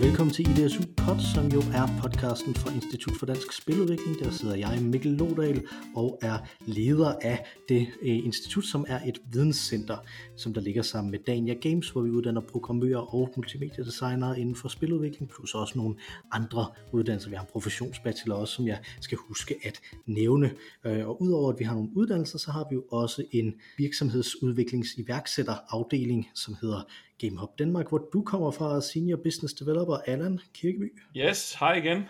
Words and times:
velkommen 0.00 0.34
til 0.34 0.50
IDSU 0.50 0.82
Pod, 0.96 1.20
som 1.34 1.48
jo 1.48 1.60
er 1.60 2.00
podcasten 2.02 2.54
fra 2.54 2.74
Institut 2.74 3.14
for 3.18 3.26
Dansk 3.26 3.52
Spiludvikling. 3.52 4.18
Der 4.18 4.30
sidder 4.30 4.56
jeg, 4.56 4.78
Mikkel 4.82 5.12
Lodal, 5.12 5.62
og 5.96 6.18
er 6.22 6.38
leder 6.66 7.14
af 7.22 7.46
det 7.68 7.86
øh, 8.02 8.24
institut, 8.24 8.64
som 8.64 8.84
er 8.88 9.00
et 9.06 9.18
videnscenter, 9.32 9.96
som 10.36 10.54
der 10.54 10.60
ligger 10.60 10.82
sammen 10.82 11.10
med 11.10 11.18
Dania 11.18 11.54
Games, 11.54 11.90
hvor 11.90 12.02
vi 12.02 12.10
uddanner 12.10 12.40
programmører 12.40 13.14
og 13.14 13.32
multimediedesignere 13.36 14.40
inden 14.40 14.56
for 14.56 14.68
spiludvikling, 14.68 15.30
plus 15.30 15.54
også 15.54 15.78
nogle 15.78 15.94
andre 16.32 16.66
uddannelser. 16.92 17.28
Vi 17.28 17.34
har 17.34 17.42
en 17.42 17.48
professionsbachelor 17.52 18.36
også, 18.36 18.54
som 18.54 18.66
jeg 18.66 18.78
skal 19.00 19.18
huske 19.28 19.54
at 19.64 19.80
nævne. 20.06 20.50
Øh, 20.84 21.08
og 21.08 21.22
udover 21.22 21.52
at 21.52 21.58
vi 21.58 21.64
har 21.64 21.74
nogle 21.74 21.90
uddannelser, 21.94 22.38
så 22.38 22.50
har 22.50 22.66
vi 22.70 22.74
jo 22.74 22.84
også 22.90 23.24
en 23.32 23.54
virksomhedsudviklingsiværksætterafdeling, 23.78 26.28
som 26.34 26.56
hedder 26.60 26.82
GameHop 27.20 27.58
Danmark, 27.58 27.88
hvor 27.88 28.08
du 28.12 28.22
kommer 28.22 28.50
fra 28.50 28.80
Senior 28.80 29.20
Business 29.24 29.54
Developer 29.54 29.94
Allan 29.94 30.40
Kirkeby. 30.54 30.98
Yes, 31.16 31.54
hej 31.54 31.74
igen. 31.74 32.02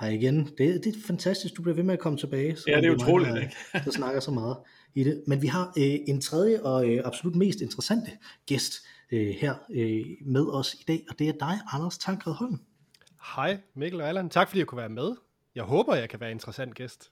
Hej 0.00 0.08
igen. 0.08 0.44
Det, 0.58 0.84
det 0.84 0.86
er 0.86 1.00
fantastisk, 1.06 1.56
du 1.56 1.62
bliver 1.62 1.74
ved 1.74 1.84
med 1.84 1.94
at 1.94 2.00
komme 2.00 2.18
tilbage. 2.18 2.56
Så 2.56 2.64
ja, 2.66 2.76
det 2.76 2.86
er 2.86 2.90
utroligt, 2.90 3.30
mig, 3.30 3.42
ikke? 3.42 3.56
der 3.84 3.90
snakker 3.90 4.20
så 4.20 4.30
meget 4.30 4.56
i 4.94 5.04
det. 5.04 5.22
Men 5.26 5.42
vi 5.42 5.46
har 5.46 5.72
øh, 5.78 5.98
en 6.08 6.20
tredje 6.20 6.62
og 6.62 6.88
øh, 6.88 7.02
absolut 7.04 7.36
mest 7.36 7.60
interessante 7.60 8.10
gæst 8.46 8.72
øh, 9.12 9.34
her 9.40 9.54
øh, 9.70 10.04
med 10.26 10.46
os 10.46 10.74
i 10.74 10.84
dag, 10.88 11.04
og 11.10 11.18
det 11.18 11.28
er 11.28 11.32
dig, 11.32 11.58
Anders 11.72 11.98
Tankred 11.98 12.34
Holm. 12.34 12.60
Hej 13.36 13.58
Mikkel 13.74 14.00
og 14.00 14.08
Allan. 14.08 14.30
Tak 14.30 14.48
fordi 14.48 14.58
jeg 14.58 14.66
kunne 14.66 14.78
være 14.78 14.88
med. 14.88 15.12
Jeg 15.54 15.64
håber, 15.64 15.94
jeg 15.94 16.08
kan 16.08 16.20
være 16.20 16.30
en 16.30 16.36
interessant 16.36 16.74
gæst. 16.74 17.11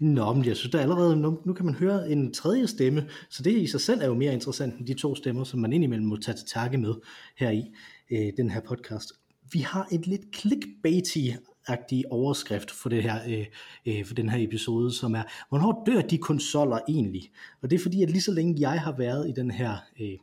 Nå, 0.00 0.32
men 0.32 0.44
jeg 0.44 0.56
synes 0.56 0.72
da 0.72 0.78
allerede, 0.78 1.16
nu, 1.16 1.38
nu 1.44 1.52
kan 1.52 1.66
man 1.66 1.74
høre 1.74 2.10
en 2.10 2.34
tredje 2.34 2.66
stemme, 2.66 3.08
så 3.30 3.42
det 3.42 3.52
i 3.52 3.66
sig 3.66 3.80
selv 3.80 4.00
er 4.00 4.06
jo 4.06 4.14
mere 4.14 4.32
interessant 4.32 4.78
end 4.78 4.86
de 4.86 4.94
to 4.94 5.14
stemmer, 5.14 5.44
som 5.44 5.60
man 5.60 5.72
indimellem 5.72 6.06
må 6.06 6.16
tage 6.16 6.36
til 6.36 6.46
takke 6.46 6.78
med 6.78 6.94
her 7.36 7.50
i 7.50 7.64
øh, 8.10 8.32
den 8.36 8.50
her 8.50 8.60
podcast. 8.60 9.12
Vi 9.52 9.58
har 9.58 9.88
et 9.92 10.06
lidt 10.06 10.22
clickbaity-agtig 10.36 12.02
overskrift 12.10 12.70
for, 12.70 12.88
det 12.88 13.02
her, 13.02 13.18
øh, 13.28 13.46
øh, 13.86 14.04
for 14.04 14.14
den 14.14 14.28
her 14.28 14.44
episode, 14.48 14.92
som 14.94 15.14
er, 15.14 15.22
hvornår 15.48 15.82
dør 15.86 16.00
de 16.00 16.18
konsoller 16.18 16.78
egentlig? 16.88 17.30
Og 17.62 17.70
det 17.70 17.76
er 17.76 17.82
fordi, 17.82 18.02
at 18.02 18.10
lige 18.10 18.22
så 18.22 18.32
længe 18.32 18.60
jeg 18.60 18.80
har 18.80 18.96
været 18.96 19.28
i 19.28 19.32
den 19.32 19.50
her 19.50 19.76
øh, 20.00 20.18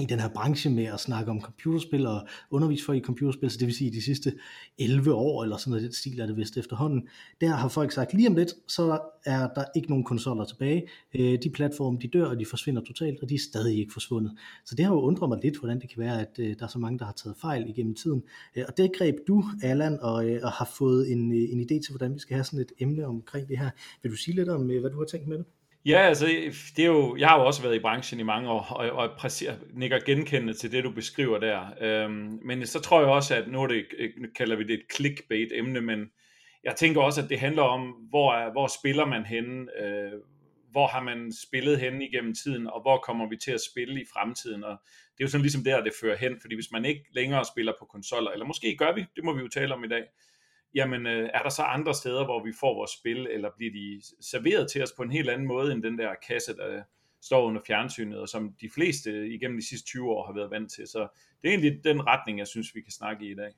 i 0.00 0.04
den 0.04 0.20
her 0.20 0.28
branche 0.28 0.70
med 0.70 0.84
at 0.84 1.00
snakke 1.00 1.30
om 1.30 1.40
computerspil 1.40 2.06
og 2.06 2.26
undervise 2.50 2.84
for 2.84 2.92
i 2.92 3.00
computerspil, 3.00 3.50
så 3.50 3.58
det 3.58 3.66
vil 3.66 3.74
sige 3.74 3.92
de 3.92 4.02
sidste 4.02 4.32
11 4.78 5.14
år 5.14 5.42
eller 5.42 5.56
sådan 5.56 5.70
noget, 5.70 5.82
det 5.82 5.94
stil 5.94 6.20
er 6.20 6.26
det 6.26 6.36
vist 6.36 6.56
efterhånden, 6.56 7.08
der 7.40 7.48
har 7.48 7.68
folk 7.68 7.92
sagt, 7.92 8.14
lige 8.14 8.28
om 8.28 8.34
lidt, 8.34 8.54
så 8.68 9.00
er 9.24 9.48
der 9.48 9.64
ikke 9.76 9.88
nogen 9.88 10.04
konsoller 10.04 10.44
tilbage, 10.44 10.88
øh, 11.14 11.38
de 11.42 11.50
platforme 11.50 11.98
de 12.02 12.08
dør, 12.08 12.24
og 12.24 12.40
de 12.40 12.46
forsvinder 12.46 12.82
totalt, 12.82 13.20
og 13.22 13.28
de 13.28 13.34
er 13.34 13.38
stadig 13.38 13.78
ikke 13.78 13.92
forsvundet. 13.92 14.32
Så 14.64 14.74
det 14.74 14.84
har 14.84 14.92
jo 14.92 15.00
undret 15.00 15.28
mig 15.28 15.38
lidt, 15.42 15.58
hvordan 15.58 15.80
det 15.80 15.90
kan 15.90 16.02
være, 16.02 16.20
at 16.20 16.38
øh, 16.38 16.56
der 16.58 16.64
er 16.64 16.68
så 16.68 16.78
mange, 16.78 16.98
der 16.98 17.04
har 17.04 17.12
taget 17.12 17.36
fejl 17.36 17.68
igennem 17.68 17.94
tiden. 17.94 18.22
Øh, 18.56 18.64
og 18.68 18.76
det 18.76 18.90
greb 18.98 19.14
du, 19.28 19.44
Allan, 19.62 19.98
og, 20.00 20.14
og 20.42 20.52
har 20.52 20.70
fået 20.78 21.12
en, 21.12 21.32
en 21.32 21.60
idé 21.60 21.84
til, 21.84 21.90
hvordan 21.90 22.14
vi 22.14 22.18
skal 22.18 22.34
have 22.34 22.44
sådan 22.44 22.60
et 22.60 22.72
emne 22.78 23.06
omkring 23.06 23.48
det 23.48 23.58
her. 23.58 23.70
Vil 24.02 24.12
du 24.12 24.16
sige 24.16 24.34
lidt 24.34 24.48
om, 24.48 24.66
hvad 24.66 24.90
du 24.90 24.98
har 24.98 25.04
tænkt 25.04 25.28
med 25.28 25.38
det? 25.38 25.46
Ja, 25.84 25.98
altså, 25.98 26.26
det 26.76 26.82
er 26.82 26.86
jo, 26.86 27.16
jeg 27.16 27.28
har 27.28 27.38
jo 27.40 27.46
også 27.46 27.62
været 27.62 27.74
i 27.74 27.78
branchen 27.78 28.20
i 28.20 28.22
mange 28.22 28.50
år, 28.50 28.60
og, 28.60 28.90
og 28.90 29.10
præcis, 29.18 29.48
nikker 29.72 29.98
genkendende 30.06 30.54
til 30.54 30.72
det, 30.72 30.84
du 30.84 30.90
beskriver 30.90 31.38
der. 31.38 31.74
Øhm, 31.80 32.40
men 32.44 32.66
så 32.66 32.80
tror 32.80 33.00
jeg 33.00 33.08
også, 33.08 33.34
at 33.34 33.48
nu, 33.48 33.66
det, 33.66 33.86
nu 34.18 34.28
kalder 34.36 34.56
vi 34.56 34.64
det 34.64 34.74
et 34.74 34.84
clickbait-emne, 34.94 35.80
men 35.80 36.10
jeg 36.64 36.76
tænker 36.76 37.00
også, 37.00 37.22
at 37.22 37.28
det 37.28 37.40
handler 37.40 37.62
om, 37.62 37.80
hvor, 37.82 38.34
er, 38.34 38.52
hvor 38.52 38.66
spiller 38.80 39.06
man 39.06 39.24
henne, 39.24 39.82
øh, 39.82 40.12
hvor 40.70 40.86
har 40.86 41.02
man 41.02 41.32
spillet 41.46 41.80
henne 41.80 42.08
igennem 42.08 42.34
tiden, 42.34 42.66
og 42.66 42.82
hvor 42.82 42.98
kommer 42.98 43.28
vi 43.28 43.36
til 43.36 43.52
at 43.52 43.60
spille 43.72 44.00
i 44.00 44.04
fremtiden, 44.12 44.64
og 44.64 44.76
det 45.12 45.20
er 45.20 45.24
jo 45.24 45.28
sådan 45.28 45.42
ligesom 45.42 45.64
der, 45.64 45.84
det 45.84 45.92
fører 46.00 46.16
hen, 46.16 46.38
fordi 46.40 46.54
hvis 46.54 46.72
man 46.72 46.84
ikke 46.84 47.04
længere 47.14 47.44
spiller 47.44 47.72
på 47.78 47.84
konsoller, 47.84 48.30
eller 48.30 48.46
måske 48.46 48.76
gør 48.76 48.94
vi, 48.94 49.04
det 49.16 49.24
må 49.24 49.32
vi 49.32 49.40
jo 49.40 49.48
tale 49.48 49.74
om 49.74 49.84
i 49.84 49.88
dag, 49.88 50.04
jamen 50.74 51.06
øh, 51.06 51.30
er 51.34 51.42
der 51.42 51.50
så 51.50 51.62
andre 51.62 51.94
steder, 51.94 52.24
hvor 52.24 52.44
vi 52.44 52.52
får 52.60 52.74
vores 52.74 52.90
spil, 52.90 53.26
eller 53.26 53.50
bliver 53.56 53.72
de 53.72 54.02
serveret 54.20 54.70
til 54.70 54.82
os 54.82 54.92
på 54.96 55.02
en 55.02 55.10
helt 55.10 55.30
anden 55.30 55.48
måde, 55.48 55.72
end 55.72 55.82
den 55.82 55.98
der 55.98 56.10
kasse, 56.28 56.56
der 56.56 56.82
står 57.22 57.46
under 57.46 57.60
fjernsynet, 57.66 58.18
og 58.18 58.28
som 58.28 58.52
de 58.60 58.70
fleste 58.74 59.28
igennem 59.28 59.58
de 59.58 59.68
sidste 59.68 59.86
20 59.86 60.10
år 60.10 60.26
har 60.26 60.32
været 60.32 60.50
vant 60.50 60.72
til. 60.72 60.86
Så 60.86 60.98
det 61.42 61.48
er 61.48 61.52
egentlig 61.52 61.84
den 61.84 62.06
retning, 62.06 62.38
jeg 62.38 62.46
synes, 62.46 62.74
vi 62.74 62.80
kan 62.80 62.92
snakke 62.92 63.26
i 63.26 63.30
i 63.30 63.34
dag. 63.34 63.52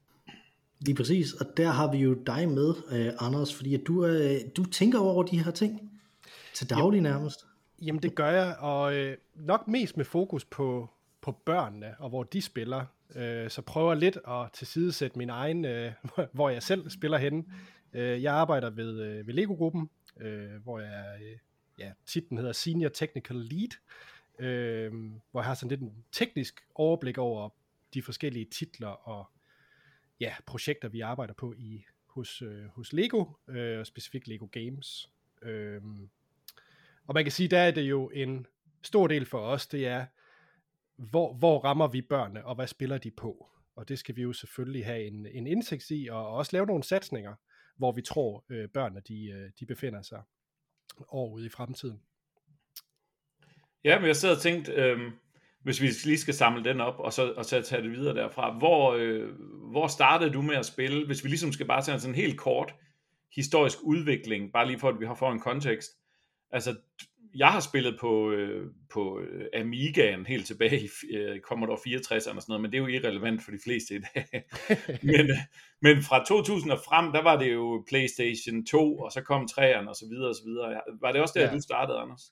Lige 0.81 0.97
præcis, 0.97 1.33
og 1.33 1.47
der 1.57 1.71
har 1.71 1.93
vi 1.93 1.99
jo 1.99 2.15
dig 2.15 2.49
med, 2.49 2.75
øh, 2.93 3.13
Anders, 3.19 3.55
fordi 3.55 3.75
at 3.75 3.81
du, 3.87 4.07
øh, 4.07 4.41
du 4.57 4.65
tænker 4.65 4.99
over 4.99 5.23
de 5.23 5.45
her 5.45 5.51
ting 5.51 6.01
til 6.55 6.71
daglig 6.71 6.99
jamen, 6.99 7.13
nærmest. 7.13 7.47
Jamen 7.83 8.03
det 8.03 8.15
gør 8.15 8.31
jeg, 8.31 8.57
og 8.59 8.95
øh, 8.95 9.17
nok 9.35 9.69
mest 9.69 9.97
med 9.97 10.05
fokus 10.05 10.45
på, 10.45 10.91
på 11.21 11.33
børnene, 11.33 11.95
og 11.99 12.09
hvor 12.09 12.23
de 12.23 12.43
spiller. 12.43 12.85
Øh, 13.17 13.51
så 13.51 13.63
prøver 13.63 13.95
lidt 13.95 14.19
at 14.29 14.53
tilsidesætte 14.53 15.19
min 15.19 15.31
egen, 15.31 15.65
øh, 15.65 15.93
hvor 16.33 16.49
jeg 16.49 16.63
selv 16.63 16.91
spiller 16.91 17.19
henne. 17.19 17.45
Øh, 17.93 18.23
jeg 18.23 18.35
arbejder 18.35 18.71
ved, 18.71 19.01
øh, 19.01 19.27
ved 19.27 19.35
Lego-gruppen, 19.35 19.91
øh, 20.21 20.63
hvor 20.63 20.79
jeg, 20.81 21.19
øh, 21.23 21.39
ja, 21.79 21.93
titlen 22.07 22.39
hedder 22.39 22.53
Senior 22.53 22.89
Technical 22.89 23.37
Lead, 23.37 23.71
øh, 24.39 24.93
hvor 25.31 25.41
jeg 25.41 25.45
har 25.45 25.55
sådan 25.55 25.69
lidt 25.69 25.81
en 25.81 26.05
teknisk 26.13 26.61
overblik 26.75 27.19
over 27.19 27.49
de 27.95 28.03
forskellige 28.03 28.45
titler 28.45 29.09
og 29.09 29.27
ja, 30.21 30.35
projekter, 30.47 30.89
vi 30.89 31.01
arbejder 31.01 31.35
på 31.35 31.53
i 31.53 31.85
hos, 32.07 32.43
øh, 32.43 32.65
hos 32.67 32.93
Lego, 32.93 33.25
øh, 33.49 33.79
og 33.79 33.87
specifikt 33.87 34.29
Lego 34.29 34.47
Games. 34.53 35.11
Øh, 35.43 35.83
og 37.07 37.15
man 37.15 37.25
kan 37.25 37.33
sige, 37.33 37.49
der 37.49 37.59
er 37.59 37.71
det 37.71 37.83
jo 37.83 38.11
en 38.15 38.47
stor 38.83 39.07
del 39.07 39.27
for 39.27 39.39
os, 39.39 39.67
det 39.67 39.87
er, 39.87 40.07
hvor, 40.97 41.35
hvor 41.35 41.59
rammer 41.59 41.89
vi 41.89 42.03
børnene, 42.03 42.45
og 42.45 42.55
hvad 42.55 42.67
spiller 42.67 42.99
de 42.99 43.11
på? 43.11 43.51
Og 43.77 43.89
det 43.89 43.99
skal 43.99 44.17
vi 44.17 44.23
jo 44.23 44.33
selvfølgelig 44.33 44.85
have 44.85 45.07
en, 45.07 45.27
en 45.27 45.47
indsigt 45.47 45.91
i, 45.91 46.09
og 46.11 46.29
også 46.29 46.57
lave 46.57 46.67
nogle 46.67 46.83
satsninger, 46.83 47.35
hvor 47.77 47.93
vi 47.93 48.03
tror, 48.03 48.45
øh, 48.49 48.69
børnene 48.69 49.01
de, 49.09 49.31
øh, 49.31 49.51
de 49.61 49.67
befinder 49.67 50.03
sig 50.03 50.23
år 51.09 51.31
ude 51.31 51.47
i 51.47 51.49
fremtiden. 51.49 52.01
Ja, 53.85 53.99
men 53.99 54.07
jeg 54.07 54.17
sidder 54.17 54.35
og 54.35 54.41
tænkt, 54.41 54.69
øh, 54.69 55.13
hvis 55.63 55.81
vi 55.81 55.87
lige 56.05 56.19
skal 56.19 56.35
samle 56.35 56.65
den 56.65 56.81
op, 56.81 56.99
og 56.99 57.13
så, 57.13 57.33
og 57.33 57.45
så 57.45 57.63
tage 57.63 57.83
det 57.83 57.91
videre 57.91 58.15
derfra. 58.15 58.59
Hvor, 58.59 58.93
øh, 58.93 59.31
hvor 59.71 59.87
startede 59.87 60.33
du 60.33 60.43
med 60.43 60.57
at 60.57 60.67
spille, 60.67 61.07
hvis 61.07 61.25
vi 61.25 61.29
ligesom 61.29 61.53
skal 61.53 61.67
bare 61.67 61.83
tage 61.83 62.01
sådan 62.01 62.15
en 62.15 62.21
helt 62.21 62.39
kort 62.39 62.75
historisk 63.35 63.79
udvikling, 63.83 64.53
bare 64.53 64.67
lige 64.67 64.79
for 64.79 64.89
at 64.89 65.01
vi 65.01 65.07
har 65.07 65.15
for 65.15 65.33
en 65.33 65.41
kontekst. 65.41 65.91
Altså, 66.51 66.77
jeg 67.35 67.49
har 67.49 67.61
spillet 67.61 67.97
på, 68.01 68.31
øh, 68.31 68.67
på 68.93 69.21
øh, 69.21 69.47
Amigaen 69.55 70.27
helt 70.27 70.47
tilbage 70.47 70.81
i 70.81 70.89
øh, 71.17 71.41
Commodore 71.41 71.79
64 71.85 72.27
og 72.27 72.43
sådan 72.43 72.43
noget, 72.49 72.63
men 72.63 72.73
det 72.73 72.77
er 72.77 72.83
jo 72.83 72.87
irrelevant 72.87 73.43
for 73.43 73.51
de 73.51 73.59
fleste 73.65 73.95
i 73.95 73.99
dag. 74.15 74.45
men, 75.13 75.31
men 75.83 76.03
fra 76.03 76.25
2000 76.25 76.73
og 76.73 76.79
frem, 76.87 77.13
der 77.13 77.23
var 77.23 77.39
det 77.39 77.53
jo 77.53 77.85
PlayStation 77.89 78.67
2, 78.67 78.99
og 78.99 79.13
så 79.13 79.21
kom 79.21 79.49
3'eren 79.51 79.89
og 79.89 79.97
så 79.97 80.07
videre 80.11 80.29
og 80.29 80.35
så 80.35 80.43
videre. 80.47 80.81
Var 81.01 81.13
det 81.13 81.21
også 81.21 81.35
der, 81.37 81.45
ja. 81.45 81.55
du 81.55 81.61
startede, 81.61 81.99
Anders? 81.99 82.31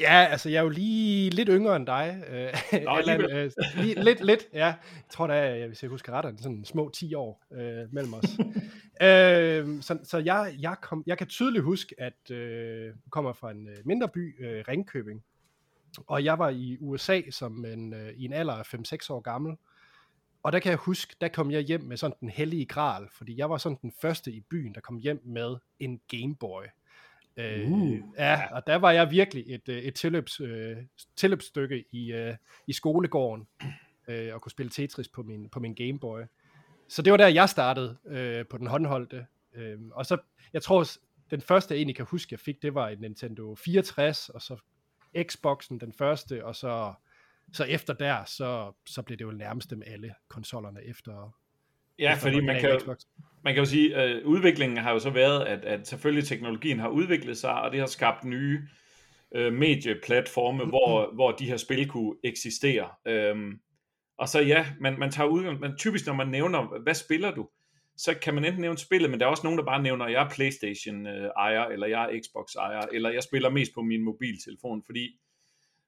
Ja, 0.00 0.26
altså 0.30 0.48
jeg 0.48 0.58
er 0.58 0.62
jo 0.62 0.68
lige 0.68 1.30
lidt 1.30 1.48
yngre 1.52 1.76
end 1.76 1.86
dig. 1.86 2.22
Øh, 2.30 2.82
Nå, 2.84 2.90
Allan, 2.98 3.20
øh, 3.20 3.50
lige, 3.76 4.04
lidt, 4.04 4.24
lidt, 4.24 4.48
ja. 4.52 4.66
Jeg 4.66 4.74
tror 5.10 5.26
da, 5.26 5.66
hvis 5.66 5.82
jeg 5.82 5.90
husker 5.90 6.12
ret, 6.12 6.24
er 6.24 6.32
sådan 6.40 6.64
små 6.64 6.90
10 6.94 7.14
år 7.14 7.42
øh, 7.52 7.92
mellem 7.92 8.14
os. 8.14 8.24
Øh, 9.00 9.82
så 9.82 9.98
så 10.04 10.18
jeg, 10.18 10.56
jeg, 10.60 10.76
kom, 10.82 11.02
jeg 11.06 11.18
kan 11.18 11.26
tydeligt 11.26 11.64
huske, 11.64 11.94
at 11.98 12.30
øh, 12.30 12.94
kommer 13.10 13.32
fra 13.32 13.50
en 13.50 13.68
øh, 13.68 13.76
mindre 13.84 14.08
by, 14.08 14.44
øh, 14.44 14.64
Ringkøbing, 14.68 15.24
og 16.06 16.24
jeg 16.24 16.38
var 16.38 16.48
i 16.48 16.76
USA 16.80 17.20
som 17.30 17.64
en, 17.64 17.94
øh, 17.94 18.12
i 18.16 18.24
en 18.24 18.32
alder 18.32 18.54
af 18.54 18.74
5-6 18.74 19.12
år 19.12 19.20
gammel. 19.20 19.56
Og 20.42 20.52
der 20.52 20.58
kan 20.58 20.70
jeg 20.70 20.78
huske, 20.78 21.16
der 21.20 21.28
kom 21.28 21.50
jeg 21.50 21.60
hjem 21.60 21.80
med 21.80 21.96
sådan 21.96 22.16
den 22.20 22.28
hellige 22.28 22.66
gral, 22.66 23.08
fordi 23.12 23.36
jeg 23.36 23.50
var 23.50 23.58
sådan 23.58 23.78
den 23.82 23.92
første 24.00 24.32
i 24.32 24.40
byen, 24.40 24.74
der 24.74 24.80
kom 24.80 24.96
hjem 24.96 25.22
med 25.24 25.56
en 25.78 26.00
Game 26.08 26.36
Boy. 26.36 26.62
Øh, 27.36 27.72
uh, 27.72 27.98
ja, 28.18 28.42
og 28.52 28.66
der 28.66 28.76
var 28.76 28.90
jeg 28.90 29.10
virkelig 29.10 29.44
et, 29.54 29.68
øh, 29.68 29.78
et 29.78 29.94
tilløbs, 29.94 30.40
øh, 30.40 30.76
tilløbsstykke 31.16 31.84
i, 31.92 32.12
øh, 32.12 32.34
i 32.66 32.72
skolegården, 32.72 33.46
øh, 34.08 34.34
og 34.34 34.42
kunne 34.42 34.52
spille 34.52 34.70
Tetris 34.70 35.08
på 35.08 35.22
min, 35.22 35.48
på 35.48 35.60
min 35.60 35.74
Game 35.74 35.98
Boy. 35.98 36.20
Så 36.90 37.02
det 37.02 37.10
var 37.10 37.16
der, 37.16 37.28
jeg 37.28 37.48
startede 37.48 37.96
øh, 38.06 38.46
på 38.46 38.58
den 38.58 38.66
håndholdte. 38.66 39.26
Øh, 39.54 39.78
og 39.92 40.06
så, 40.06 40.18
jeg 40.52 40.62
tror, 40.62 40.86
den 41.30 41.40
første, 41.40 41.74
jeg 41.74 41.78
egentlig 41.78 41.96
kan 41.96 42.06
huske, 42.08 42.32
jeg 42.32 42.40
fik, 42.40 42.62
det 42.62 42.74
var 42.74 42.88
en 42.88 42.98
Nintendo 42.98 43.54
64, 43.54 44.28
og 44.28 44.42
så 44.42 44.56
Xboxen 45.22 45.80
den 45.80 45.92
første, 45.92 46.44
og 46.44 46.56
så, 46.56 46.92
så 47.52 47.64
efter 47.64 47.94
der, 47.94 48.24
så, 48.24 48.72
så 48.86 49.02
blev 49.02 49.18
det 49.18 49.24
jo 49.24 49.30
nærmest 49.30 49.76
med 49.76 49.86
alle 49.86 50.14
konsollerne 50.28 50.84
efter, 50.84 51.32
Ja, 52.00 52.14
fordi 52.14 52.40
man 52.40 52.60
kan, 52.60 52.80
man 53.44 53.54
kan 53.54 53.62
jo 53.62 53.70
sige, 53.70 53.96
at 53.96 54.10
øh, 54.10 54.26
udviklingen 54.26 54.78
har 54.78 54.92
jo 54.92 54.98
så 54.98 55.10
været, 55.10 55.44
at, 55.44 55.64
at 55.64 55.88
selvfølgelig 55.88 56.28
teknologien 56.28 56.78
har 56.78 56.88
udviklet 56.88 57.38
sig, 57.38 57.54
og 57.62 57.72
det 57.72 57.80
har 57.80 57.86
skabt 57.86 58.24
nye 58.24 58.68
øh, 59.34 59.52
medieplatforme, 59.52 60.64
hvor, 60.64 61.14
hvor 61.14 61.30
de 61.30 61.46
her 61.46 61.56
spil 61.56 61.88
kunne 61.88 62.16
eksistere. 62.24 62.88
Øhm, 63.06 63.60
og 64.20 64.28
så 64.28 64.40
ja, 64.40 64.66
man, 64.80 64.98
man 64.98 65.10
tager 65.10 65.28
udgang, 65.28 65.60
men 65.60 65.76
typisk 65.76 66.06
når 66.06 66.14
man 66.14 66.28
nævner, 66.28 66.78
hvad 66.82 66.94
spiller 66.94 67.30
du, 67.34 67.48
så 67.96 68.14
kan 68.22 68.34
man 68.34 68.44
enten 68.44 68.60
nævne 68.60 68.78
spillet, 68.78 69.10
men 69.10 69.20
der 69.20 69.26
er 69.26 69.30
også 69.30 69.42
nogen, 69.44 69.58
der 69.58 69.64
bare 69.64 69.82
nævner, 69.82 70.04
at 70.04 70.12
jeg 70.12 70.24
er 70.24 70.28
Playstation-ejer, 70.28 71.64
eller 71.64 71.86
jeg 71.86 72.04
er 72.04 72.20
Xbox-ejer, 72.24 72.80
eller 72.92 73.10
jeg 73.10 73.22
spiller 73.22 73.50
mest 73.50 73.74
på 73.74 73.82
min 73.82 74.02
mobiltelefon, 74.02 74.82
fordi 74.86 75.20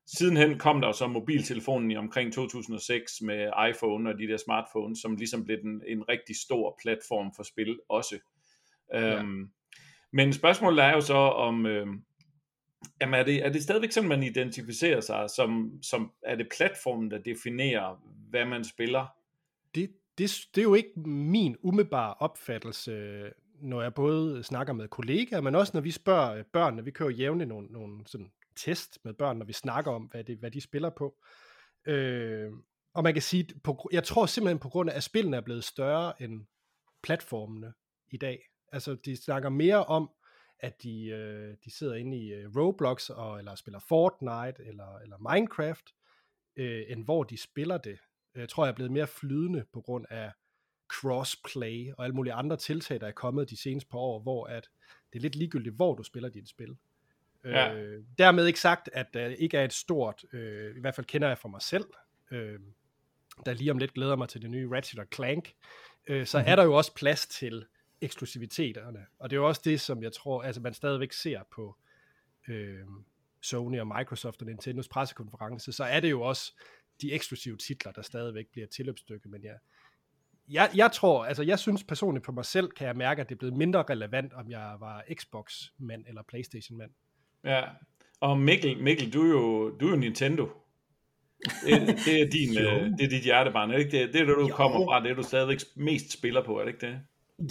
sidenhen 0.06 0.58
kom 0.58 0.80
der 0.80 0.88
jo 0.88 0.92
så 0.92 1.06
mobiltelefonen 1.06 1.90
i 1.90 1.96
omkring 1.96 2.32
2006 2.32 3.12
med 3.22 3.50
iPhone 3.70 4.10
og 4.10 4.18
de 4.18 4.28
der 4.28 4.36
smartphones, 4.36 4.98
som 4.98 5.16
ligesom 5.16 5.44
blev 5.44 5.58
en, 5.64 5.82
en 5.86 6.08
rigtig 6.08 6.36
stor 6.36 6.78
platform 6.82 7.32
for 7.36 7.42
spil 7.42 7.78
også. 7.88 8.18
Ja. 8.92 9.18
Øhm, 9.18 9.50
men 10.12 10.32
spørgsmålet 10.32 10.84
er 10.84 10.92
jo 10.92 11.00
så 11.00 11.14
om, 11.16 11.66
øh, 11.66 11.86
jamen 13.00 13.20
er 13.20 13.24
det, 13.24 13.46
er 13.46 13.48
det 13.52 13.62
stadigvæk 13.62 13.92
sådan, 13.92 14.08
man 14.08 14.22
identificerer 14.22 15.00
sig, 15.00 15.30
som, 15.30 15.78
som 15.82 16.12
er 16.22 16.36
det 16.36 16.48
platformen, 16.56 17.10
der 17.10 17.18
definerer, 17.18 18.02
hvad 18.30 18.44
man 18.44 18.64
spiller? 18.64 19.06
Det, 19.74 19.90
det, 20.18 20.30
det 20.54 20.60
er 20.60 20.62
jo 20.62 20.74
ikke 20.74 21.00
min 21.06 21.56
umiddelbare 21.62 22.14
opfattelse, 22.14 23.22
når 23.60 23.82
jeg 23.82 23.94
både 23.94 24.42
snakker 24.42 24.72
med 24.72 24.88
kollegaer, 24.88 25.40
men 25.40 25.54
også 25.54 25.70
når 25.74 25.80
vi 25.80 25.90
spørger 25.90 26.34
øh, 26.34 26.44
børn, 26.44 26.76
når 26.76 26.82
vi 26.82 26.90
kører 26.90 27.10
jævnligt 27.10 27.48
nogle, 27.48 27.66
nogle 27.66 28.06
sådan 28.06 28.30
test 28.56 28.98
med 29.04 29.14
børn, 29.14 29.38
når 29.38 29.46
vi 29.46 29.52
snakker 29.52 29.90
om, 29.90 30.02
hvad, 30.02 30.24
det, 30.24 30.38
hvad 30.38 30.50
de 30.50 30.60
spiller 30.60 30.90
på. 30.90 31.14
Øh, 31.86 32.50
og 32.94 33.02
man 33.02 33.12
kan 33.12 33.22
sige, 33.22 33.48
på, 33.64 33.88
jeg 33.92 34.04
tror 34.04 34.26
simpelthen 34.26 34.58
på 34.58 34.68
grund 34.68 34.90
af, 34.90 34.96
at 34.96 35.02
spillene 35.02 35.36
er 35.36 35.40
blevet 35.40 35.64
større 35.64 36.22
end 36.22 36.46
platformene 37.02 37.72
i 38.10 38.16
dag. 38.16 38.38
Altså, 38.72 38.94
de 39.04 39.16
snakker 39.16 39.48
mere 39.48 39.84
om, 39.84 40.10
at 40.62 40.82
de, 40.82 41.06
øh, 41.06 41.56
de 41.64 41.70
sidder 41.70 41.94
inde 41.94 42.16
i 42.16 42.32
øh, 42.32 42.56
Roblox, 42.56 43.10
og, 43.10 43.38
eller 43.38 43.54
spiller 43.54 43.80
Fortnite, 43.88 44.64
eller, 44.64 44.98
eller 44.98 45.34
Minecraft, 45.34 45.94
øh, 46.56 46.84
end 46.88 47.04
hvor 47.04 47.22
de 47.22 47.36
spiller 47.36 47.78
det. 47.78 47.98
Jeg 48.34 48.48
tror, 48.48 48.64
jeg 48.64 48.70
er 48.70 48.74
blevet 48.74 48.92
mere 48.92 49.06
flydende 49.06 49.64
på 49.72 49.80
grund 49.80 50.06
af 50.10 50.32
crossplay 50.88 51.92
og 51.92 52.04
alle 52.04 52.14
mulige 52.14 52.32
andre 52.32 52.56
tiltag, 52.56 53.00
der 53.00 53.06
er 53.06 53.12
kommet 53.12 53.50
de 53.50 53.56
seneste 53.56 53.90
par 53.90 53.98
år, 53.98 54.20
hvor 54.20 54.46
at 54.46 54.68
det 55.12 55.18
er 55.18 55.22
lidt 55.22 55.36
ligegyldigt, 55.36 55.74
hvor 55.74 55.94
du 55.94 56.02
spiller 56.02 56.28
dit 56.28 56.48
spil. 56.48 56.76
Ja. 57.44 57.74
Øh, 57.74 58.04
dermed 58.18 58.46
ikke 58.46 58.60
sagt, 58.60 58.90
at 58.92 59.14
der 59.14 59.26
ikke 59.26 59.58
er 59.58 59.64
et 59.64 59.72
stort, 59.72 60.24
øh, 60.32 60.76
i 60.76 60.80
hvert 60.80 60.94
fald 60.94 61.06
kender 61.06 61.28
jeg 61.28 61.38
for 61.38 61.48
mig 61.48 61.62
selv, 61.62 61.84
øh, 62.30 62.60
der 63.46 63.54
lige 63.54 63.70
om 63.70 63.78
lidt 63.78 63.94
glæder 63.94 64.16
mig 64.16 64.28
til 64.28 64.42
det 64.42 64.50
nye 64.50 64.68
Ratchet 64.70 65.14
Clank, 65.14 65.54
øh, 66.06 66.26
så 66.26 66.38
mm-hmm. 66.38 66.50
er 66.50 66.56
der 66.56 66.64
jo 66.64 66.74
også 66.74 66.94
plads 66.94 67.26
til 67.26 67.66
eksklusiviteterne. 68.02 69.06
Og 69.18 69.30
det 69.30 69.36
er 69.36 69.40
jo 69.40 69.48
også 69.48 69.62
det, 69.64 69.80
som 69.80 70.02
jeg 70.02 70.12
tror, 70.12 70.42
altså 70.42 70.60
man 70.60 70.74
stadigvæk 70.74 71.12
ser 71.12 71.40
på 71.54 71.76
øh, 72.48 72.78
Sony 73.42 73.80
og 73.80 73.86
Microsoft 73.86 74.42
og 74.42 74.46
Nintendos 74.46 74.88
pressekonference, 74.88 75.72
så 75.72 75.84
er 75.84 76.00
det 76.00 76.10
jo 76.10 76.22
også 76.22 76.52
de 77.02 77.12
eksklusive 77.12 77.56
titler, 77.56 77.92
der 77.92 78.02
stadigvæk 78.02 78.46
bliver 78.52 78.66
tilløbsstykke. 78.66 79.28
Men 79.28 79.44
jeg, 79.44 79.56
jeg, 80.48 80.70
jeg 80.74 80.92
tror, 80.92 81.24
altså 81.24 81.42
jeg 81.42 81.58
synes 81.58 81.84
personligt 81.84 82.24
på 82.24 82.32
mig 82.32 82.44
selv, 82.44 82.70
kan 82.70 82.86
jeg 82.86 82.96
mærke, 82.96 83.20
at 83.20 83.28
det 83.28 83.34
er 83.34 83.38
blevet 83.38 83.56
mindre 83.56 83.84
relevant, 83.90 84.32
om 84.32 84.50
jeg 84.50 84.76
var 84.80 85.04
Xbox-mand 85.14 86.04
eller 86.08 86.22
Playstation-mand. 86.22 86.90
Ja, 87.44 87.62
og 88.20 88.38
Mikkel, 88.38 88.82
Mikkel 88.82 89.12
du, 89.12 89.22
er 89.22 89.28
jo, 89.28 89.70
du 89.70 89.86
er 89.86 89.90
jo 89.90 89.96
Nintendo. 89.96 90.48
Det, 91.42 91.98
det, 92.06 92.20
er 92.20 92.30
din, 92.30 92.58
øh, 92.62 92.98
det 92.98 93.04
er 93.04 93.08
dit 93.08 93.22
hjertebarn, 93.22 93.70
er 93.70 93.76
det 93.76 93.84
ikke 93.84 93.98
det? 93.98 94.12
Det 94.12 94.20
er 94.20 94.24
det, 94.24 94.36
du 94.36 94.48
jo. 94.48 94.54
kommer 94.54 94.86
fra, 94.86 95.02
det 95.02 95.10
er 95.10 95.14
du 95.14 95.22
stadigvæk 95.22 95.58
mest 95.76 96.12
spiller 96.12 96.44
på, 96.44 96.58
er 96.58 96.64
det 96.64 96.72
ikke 96.72 96.86
det? 96.86 97.00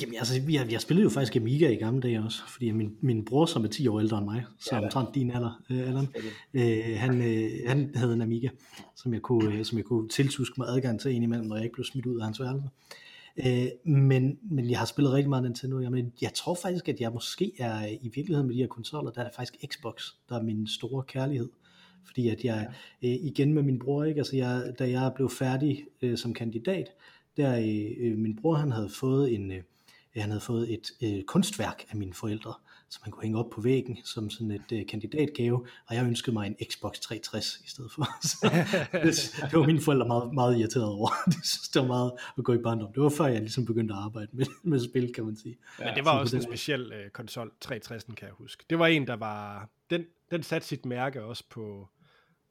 Jamen 0.02 0.16
altså, 0.16 0.42
jeg, 0.50 0.72
jeg 0.72 0.82
spillede 0.82 1.04
jo 1.04 1.10
faktisk 1.10 1.36
Amiga 1.36 1.70
i 1.70 1.76
gamle 1.76 2.02
dage 2.02 2.24
også, 2.24 2.42
fordi 2.48 2.72
min, 2.72 2.96
min 3.02 3.26
bror, 3.26 3.46
som 3.46 3.64
er 3.64 3.68
10 3.68 3.88
år 3.88 4.00
ældre 4.00 4.18
end 4.18 4.26
mig, 4.26 4.46
så 4.60 4.76
ja, 4.76 4.82
omtrent 4.82 5.16
din 5.16 5.32
alder, 5.32 5.62
øh, 5.70 5.88
Allan, 5.88 6.08
øh, 6.54 6.98
han, 6.98 7.22
øh, 7.22 7.52
han 7.68 7.92
havde 7.96 8.14
en 8.14 8.22
Amiga, 8.22 8.50
som 8.96 9.14
jeg 9.14 9.22
kunne, 9.22 9.54
øh, 9.54 9.66
som 9.66 9.78
jeg 9.78 9.86
kunne 9.86 10.10
tiltuske 10.10 10.54
mig 10.58 10.68
adgang 10.68 11.00
til 11.00 11.12
indimellem, 11.12 11.48
når 11.48 11.56
jeg 11.56 11.64
ikke 11.64 11.74
blev 11.74 11.86
smidt 11.86 12.06
ud 12.06 12.20
af 12.20 12.24
hans 12.24 12.40
værelse. 12.40 12.70
Øh, 13.46 13.94
men, 13.94 14.40
men 14.52 14.70
jeg 14.70 14.80
har 14.80 14.86
spillet 14.86 15.14
rigtig 15.14 15.30
meget 15.30 15.44
Nintendo, 15.44 15.80
jeg, 15.80 15.92
men 15.92 16.14
jeg 16.22 16.34
tror 16.34 16.56
faktisk, 16.62 16.90
at 16.90 17.00
jeg 17.00 17.12
måske 17.12 17.52
er 17.60 17.88
i 17.88 18.12
virkeligheden 18.16 18.48
med 18.48 18.56
de 18.56 18.62
her 18.62 18.68
konsoller, 18.68 19.12
der 19.12 19.22
er 19.22 19.26
det 19.26 19.36
faktisk 19.36 19.56
Xbox, 19.66 20.04
der 20.30 20.40
er 20.40 20.44
min 20.44 20.68
store 20.68 21.04
kærlighed. 21.04 21.50
Fordi 22.06 22.30
at 22.30 22.44
jeg, 22.44 22.68
øh, 23.04 23.10
igen 23.10 23.54
med 23.54 23.64
min 23.64 23.80
bror, 23.80 24.04
ikke? 24.04 24.20
Altså 24.20 24.36
jeg, 24.36 24.74
da 24.80 24.90
jeg 24.90 25.12
blev 25.16 25.30
færdig 25.30 25.86
øh, 26.02 26.18
som 26.18 26.34
kandidat, 26.34 26.88
der 27.38 27.58
øh, 28.00 28.18
min 28.18 28.36
bror 28.42 28.54
han 28.54 28.72
havde 28.72 28.90
fået 28.90 29.36
en, 29.36 29.52
øh, 29.52 29.62
han 30.20 30.30
havde 30.30 30.42
fået 30.42 30.74
et 30.74 30.92
øh, 31.04 31.24
kunstværk 31.24 31.86
af 31.90 31.98
mine 31.98 32.14
forældre, 32.14 32.54
som 32.90 33.02
han 33.04 33.12
kunne 33.12 33.24
hænge 33.24 33.40
op 33.40 33.50
på 33.50 33.62
væggen 33.62 33.98
som 34.04 34.30
sådan 34.30 34.52
et 34.52 34.72
øh, 34.74 34.88
kandidatgave, 34.88 35.68
og 35.88 35.96
jeg 35.96 36.06
ønskede 36.06 36.34
mig 36.34 36.48
en 36.48 36.56
Xbox 36.72 37.00
360 37.00 37.62
i 37.66 37.70
stedet 37.70 37.92
for. 37.92 38.08
Så 38.28 38.38
det, 38.94 39.50
det 39.52 39.60
var 39.60 39.66
mine 39.66 39.82
forældre 39.82 40.08
meget, 40.08 40.34
meget 40.34 40.60
irriteret 40.60 40.86
over. 40.86 41.10
De 41.26 41.34
synes, 41.34 41.70
det 41.70 41.82
var 41.82 41.88
meget 41.88 42.12
at 42.38 42.44
gå 42.44 42.54
i 42.54 42.58
barndom. 42.58 42.94
Det 42.94 43.04
var 43.04 43.10
før 43.10 43.26
jeg 43.26 43.40
ligesom 43.40 43.66
begyndte 43.66 43.94
at 43.94 44.00
arbejde 44.00 44.28
med, 44.32 44.46
med 44.64 44.80
spil, 44.90 45.14
kan 45.14 45.26
man 45.26 45.36
sige. 45.36 45.58
Ja, 45.80 45.86
Men 45.86 45.96
det 45.96 46.06
var 46.06 46.20
også 46.20 46.36
en 46.36 46.44
speciel 46.44 46.92
øh, 46.94 47.10
konsol, 47.10 47.52
360, 47.62 48.04
kan 48.04 48.16
jeg 48.22 48.34
huske. 48.34 48.66
Det 48.70 48.80
var 48.80 48.88
en, 48.88 49.08
der 49.08 49.16
var, 49.16 49.70
den, 49.90 50.06
den 50.32 50.44
satte 50.44 50.68
sit 50.68 50.86
mærke 50.86 51.24
også 51.24 51.44
på, 51.50 51.88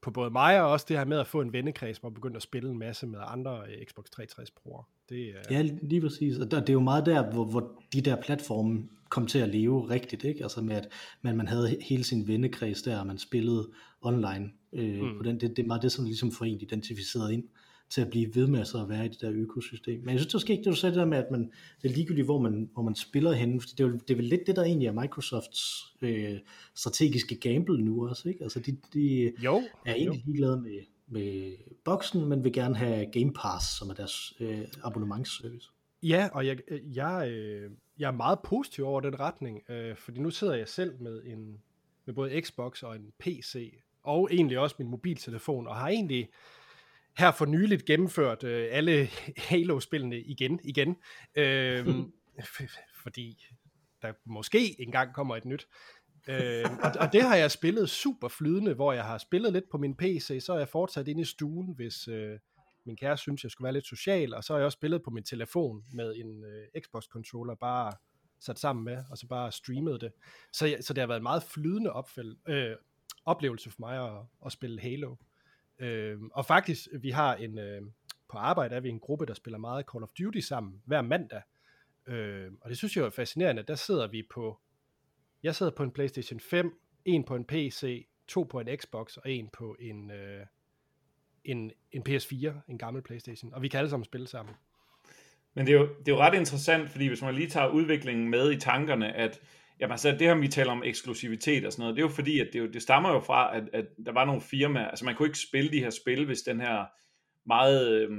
på 0.00 0.10
både 0.10 0.30
mig 0.30 0.62
og 0.62 0.70
også 0.70 0.86
det 0.88 0.98
her 0.98 1.04
med 1.04 1.18
at 1.18 1.26
få 1.26 1.40
en 1.40 1.52
vennekreds, 1.52 1.98
hvor 1.98 2.08
man 2.08 2.14
begyndte 2.14 2.36
at 2.36 2.42
spille 2.42 2.70
en 2.70 2.78
masse 2.78 3.06
med 3.06 3.18
andre 3.22 3.62
øh, 3.68 3.86
Xbox 3.86 4.04
360 4.10 4.50
brugere. 4.50 4.84
Det, 5.10 5.28
uh... 5.28 5.52
Ja, 5.52 5.62
lige 5.82 6.00
præcis. 6.00 6.38
Og 6.38 6.50
det 6.50 6.68
er 6.68 6.72
jo 6.72 6.80
meget 6.80 7.06
der, 7.06 7.30
hvor, 7.32 7.44
hvor 7.44 7.82
de 7.92 8.00
der 8.00 8.16
platforme 8.16 8.82
kom 9.08 9.26
til 9.26 9.38
at 9.38 9.48
leve 9.48 9.90
rigtigt, 9.90 10.24
ikke? 10.24 10.42
Altså 10.42 10.60
med, 10.62 10.76
at 10.76 10.88
man, 11.22 11.36
man 11.36 11.48
havde 11.48 11.76
hele 11.80 12.04
sin 12.04 12.28
vennekreds 12.28 12.82
der, 12.82 12.98
og 12.98 13.06
man 13.06 13.18
spillede 13.18 13.70
online 14.02 14.50
øh, 14.72 15.02
mm. 15.02 15.16
på 15.16 15.22
den. 15.22 15.40
Det, 15.40 15.56
det 15.56 15.62
er 15.62 15.66
meget 15.66 15.82
det, 15.82 15.92
som 15.92 16.04
ligesom 16.04 16.32
får 16.32 16.44
en 16.44 16.60
identificeret 16.60 17.32
ind 17.32 17.44
til 17.90 18.00
at 18.00 18.10
blive 18.10 18.34
ved 18.34 18.46
med 18.46 18.60
at 18.60 18.88
være 18.88 19.06
i 19.06 19.08
det 19.08 19.20
der 19.20 19.32
økosystem. 19.32 20.00
Men 20.00 20.10
jeg 20.10 20.20
synes 20.20 20.34
måske 20.34 20.52
ikke, 20.52 20.64
det 20.64 20.70
du 20.70 20.76
sagde 20.76 20.94
det 20.94 21.00
der 21.00 21.06
med, 21.06 21.18
at 21.18 21.30
man, 21.30 21.50
det 21.82 21.90
er 21.90 21.94
ligegyldigt, 21.94 22.24
hvor 22.24 22.40
man, 22.40 22.70
hvor 22.72 22.82
man 22.82 22.94
spiller 22.94 23.32
henne, 23.32 23.60
for 23.60 23.68
det 23.68 23.80
er, 23.80 23.88
jo, 23.88 23.92
det 23.92 24.10
er 24.10 24.16
vel 24.16 24.24
lidt 24.24 24.46
det, 24.46 24.56
der 24.56 24.62
egentlig 24.62 24.86
er 24.86 25.00
Microsofts 25.00 25.84
øh, 26.02 26.38
strategiske 26.74 27.34
gamble 27.34 27.84
nu 27.84 28.08
også, 28.08 28.28
ikke? 28.28 28.42
Altså 28.42 28.60
de, 28.60 28.76
de 28.94 29.32
jo, 29.44 29.62
er 29.86 29.94
egentlig 29.94 30.06
jo. 30.06 30.22
ligeglade 30.26 30.60
med, 30.60 30.80
med 31.10 31.56
boksen, 31.84 32.26
men 32.26 32.44
vil 32.44 32.52
gerne 32.52 32.76
have 32.76 33.06
Game 33.12 33.32
Pass, 33.32 33.66
som 33.78 33.90
er 33.90 33.94
deres 33.94 34.32
øh, 34.40 34.60
abonnementsservice. 34.84 35.68
Ja, 36.02 36.28
og 36.32 36.46
jeg, 36.46 36.58
jeg, 36.70 37.30
øh, 37.30 37.70
jeg 37.98 38.06
er 38.06 38.12
meget 38.12 38.38
positiv 38.44 38.84
over 38.84 39.00
den 39.00 39.20
retning, 39.20 39.70
øh, 39.70 39.96
fordi 39.96 40.20
nu 40.20 40.30
sidder 40.30 40.54
jeg 40.54 40.68
selv 40.68 41.02
med 41.02 41.22
en 41.24 41.60
med 42.10 42.14
både 42.14 42.40
Xbox 42.40 42.82
og 42.82 42.96
en 42.96 43.12
PC, 43.18 43.80
og 44.02 44.28
egentlig 44.32 44.58
også 44.58 44.76
min 44.78 44.88
mobiltelefon, 44.88 45.66
og 45.66 45.76
har 45.76 45.88
egentlig 45.88 46.28
her 47.18 47.32
for 47.32 47.46
nyligt 47.46 47.84
gennemført 47.84 48.44
øh, 48.44 48.68
alle 48.70 49.08
Halo-spillene 49.36 50.20
igen, 50.20 50.60
igen. 50.64 50.96
Øh, 51.34 51.86
fordi 53.02 53.46
der 54.02 54.12
måske 54.24 54.80
engang 54.80 55.14
kommer 55.14 55.36
et 55.36 55.44
nyt 55.44 55.68
øh, 56.28 56.64
og, 56.82 56.92
og 57.00 57.12
det 57.12 57.22
har 57.22 57.36
jeg 57.36 57.50
spillet 57.50 57.90
super 57.90 58.28
flydende, 58.28 58.74
hvor 58.74 58.92
jeg 58.92 59.04
har 59.04 59.18
spillet 59.18 59.52
lidt 59.52 59.70
på 59.70 59.78
min 59.78 59.96
PC, 59.96 60.38
så 60.42 60.52
er 60.52 60.58
jeg 60.58 60.68
fortsat 60.68 61.08
inde 61.08 61.22
i 61.22 61.24
stuen, 61.24 61.74
hvis 61.76 62.08
øh, 62.08 62.38
min 62.84 62.96
kæreste 62.96 63.22
synes, 63.22 63.42
jeg 63.42 63.50
skulle 63.50 63.66
være 63.66 63.72
lidt 63.72 63.86
social, 63.86 64.34
og 64.34 64.44
så 64.44 64.52
har 64.52 64.58
jeg 64.58 64.66
også 64.66 64.76
spillet 64.76 65.02
på 65.02 65.10
min 65.10 65.24
telefon 65.24 65.84
med 65.92 66.16
en 66.16 66.44
øh, 66.44 66.82
Xbox-controller, 66.82 67.54
bare 67.54 67.92
sat 68.40 68.58
sammen 68.58 68.84
med, 68.84 69.04
og 69.10 69.18
så 69.18 69.26
bare 69.26 69.52
streamet 69.52 70.00
det. 70.00 70.12
Så, 70.52 70.66
jeg, 70.66 70.84
så 70.84 70.94
det 70.94 71.00
har 71.00 71.06
været 71.06 71.18
en 71.18 71.22
meget 71.22 71.42
flydende 71.42 71.92
opfæld, 71.92 72.36
øh, 72.48 72.76
oplevelse 73.24 73.70
for 73.70 73.80
mig 73.80 74.18
at, 74.18 74.22
at 74.46 74.52
spille 74.52 74.80
Halo. 74.80 75.16
Øh, 75.78 76.18
og 76.32 76.46
faktisk, 76.46 76.88
vi 77.00 77.10
har 77.10 77.34
en, 77.34 77.58
øh, 77.58 77.82
på 78.28 78.38
arbejde 78.38 78.76
er 78.76 78.80
vi 78.80 78.88
en 78.88 79.00
gruppe, 79.00 79.26
der 79.26 79.34
spiller 79.34 79.58
meget 79.58 79.86
Call 79.92 80.02
of 80.02 80.10
Duty 80.18 80.38
sammen 80.38 80.82
hver 80.84 81.02
mandag. 81.02 81.42
Øh, 82.06 82.52
og 82.60 82.70
det 82.70 82.78
synes 82.78 82.96
jeg 82.96 83.04
er 83.04 83.10
fascinerende. 83.10 83.62
Der 83.62 83.74
sidder 83.74 84.06
vi 84.06 84.22
på, 84.30 84.60
jeg 85.42 85.54
sidder 85.54 85.72
på 85.72 85.82
en 85.82 85.90
PlayStation 85.90 86.40
5, 86.40 86.80
en 87.04 87.24
på 87.24 87.36
en 87.36 87.44
PC, 87.44 88.06
to 88.28 88.42
på 88.42 88.60
en 88.60 88.78
Xbox 88.78 89.16
og 89.16 89.30
en 89.30 89.48
på 89.52 89.76
en, 89.80 90.10
øh, 90.10 90.46
en, 91.44 91.72
en 91.92 92.02
PS4, 92.08 92.52
en 92.68 92.78
gammel 92.78 93.02
PlayStation. 93.02 93.54
Og 93.54 93.62
vi 93.62 93.68
kan 93.68 93.78
alle 93.78 93.90
sammen 93.90 94.04
spille 94.04 94.28
sammen. 94.28 94.54
Men 95.54 95.66
det 95.66 95.74
er, 95.74 95.78
jo, 95.78 95.88
det 95.98 96.08
er 96.08 96.12
jo 96.12 96.18
ret 96.18 96.34
interessant, 96.34 96.90
fordi 96.90 97.06
hvis 97.08 97.22
man 97.22 97.34
lige 97.34 97.48
tager 97.48 97.68
udviklingen 97.68 98.30
med 98.30 98.52
i 98.52 98.60
tankerne, 98.60 99.16
at 99.16 99.40
Jamen 99.80 99.92
altså, 99.92 100.10
det 100.10 100.20
her, 100.20 100.34
vi 100.34 100.48
taler 100.48 100.72
om 100.72 100.82
eksklusivitet 100.84 101.66
og 101.66 101.72
sådan 101.72 101.82
noget, 101.82 101.96
det 101.96 102.02
er 102.02 102.06
jo 102.06 102.14
fordi, 102.14 102.40
at 102.40 102.48
det, 102.52 102.58
jo, 102.58 102.66
det 102.66 102.82
stammer 102.82 103.12
jo 103.12 103.20
fra, 103.20 103.56
at, 103.56 103.62
at 103.72 103.86
der 104.06 104.12
var 104.12 104.24
nogle 104.24 104.40
firmaer, 104.40 104.88
altså 104.88 105.04
man 105.04 105.14
kunne 105.14 105.28
ikke 105.28 105.38
spille 105.38 105.72
de 105.72 105.80
her 105.80 105.90
spil, 105.90 106.26
hvis 106.26 106.42
den 106.42 106.60
her 106.60 106.84
meget 107.46 107.92
øh, 107.92 108.10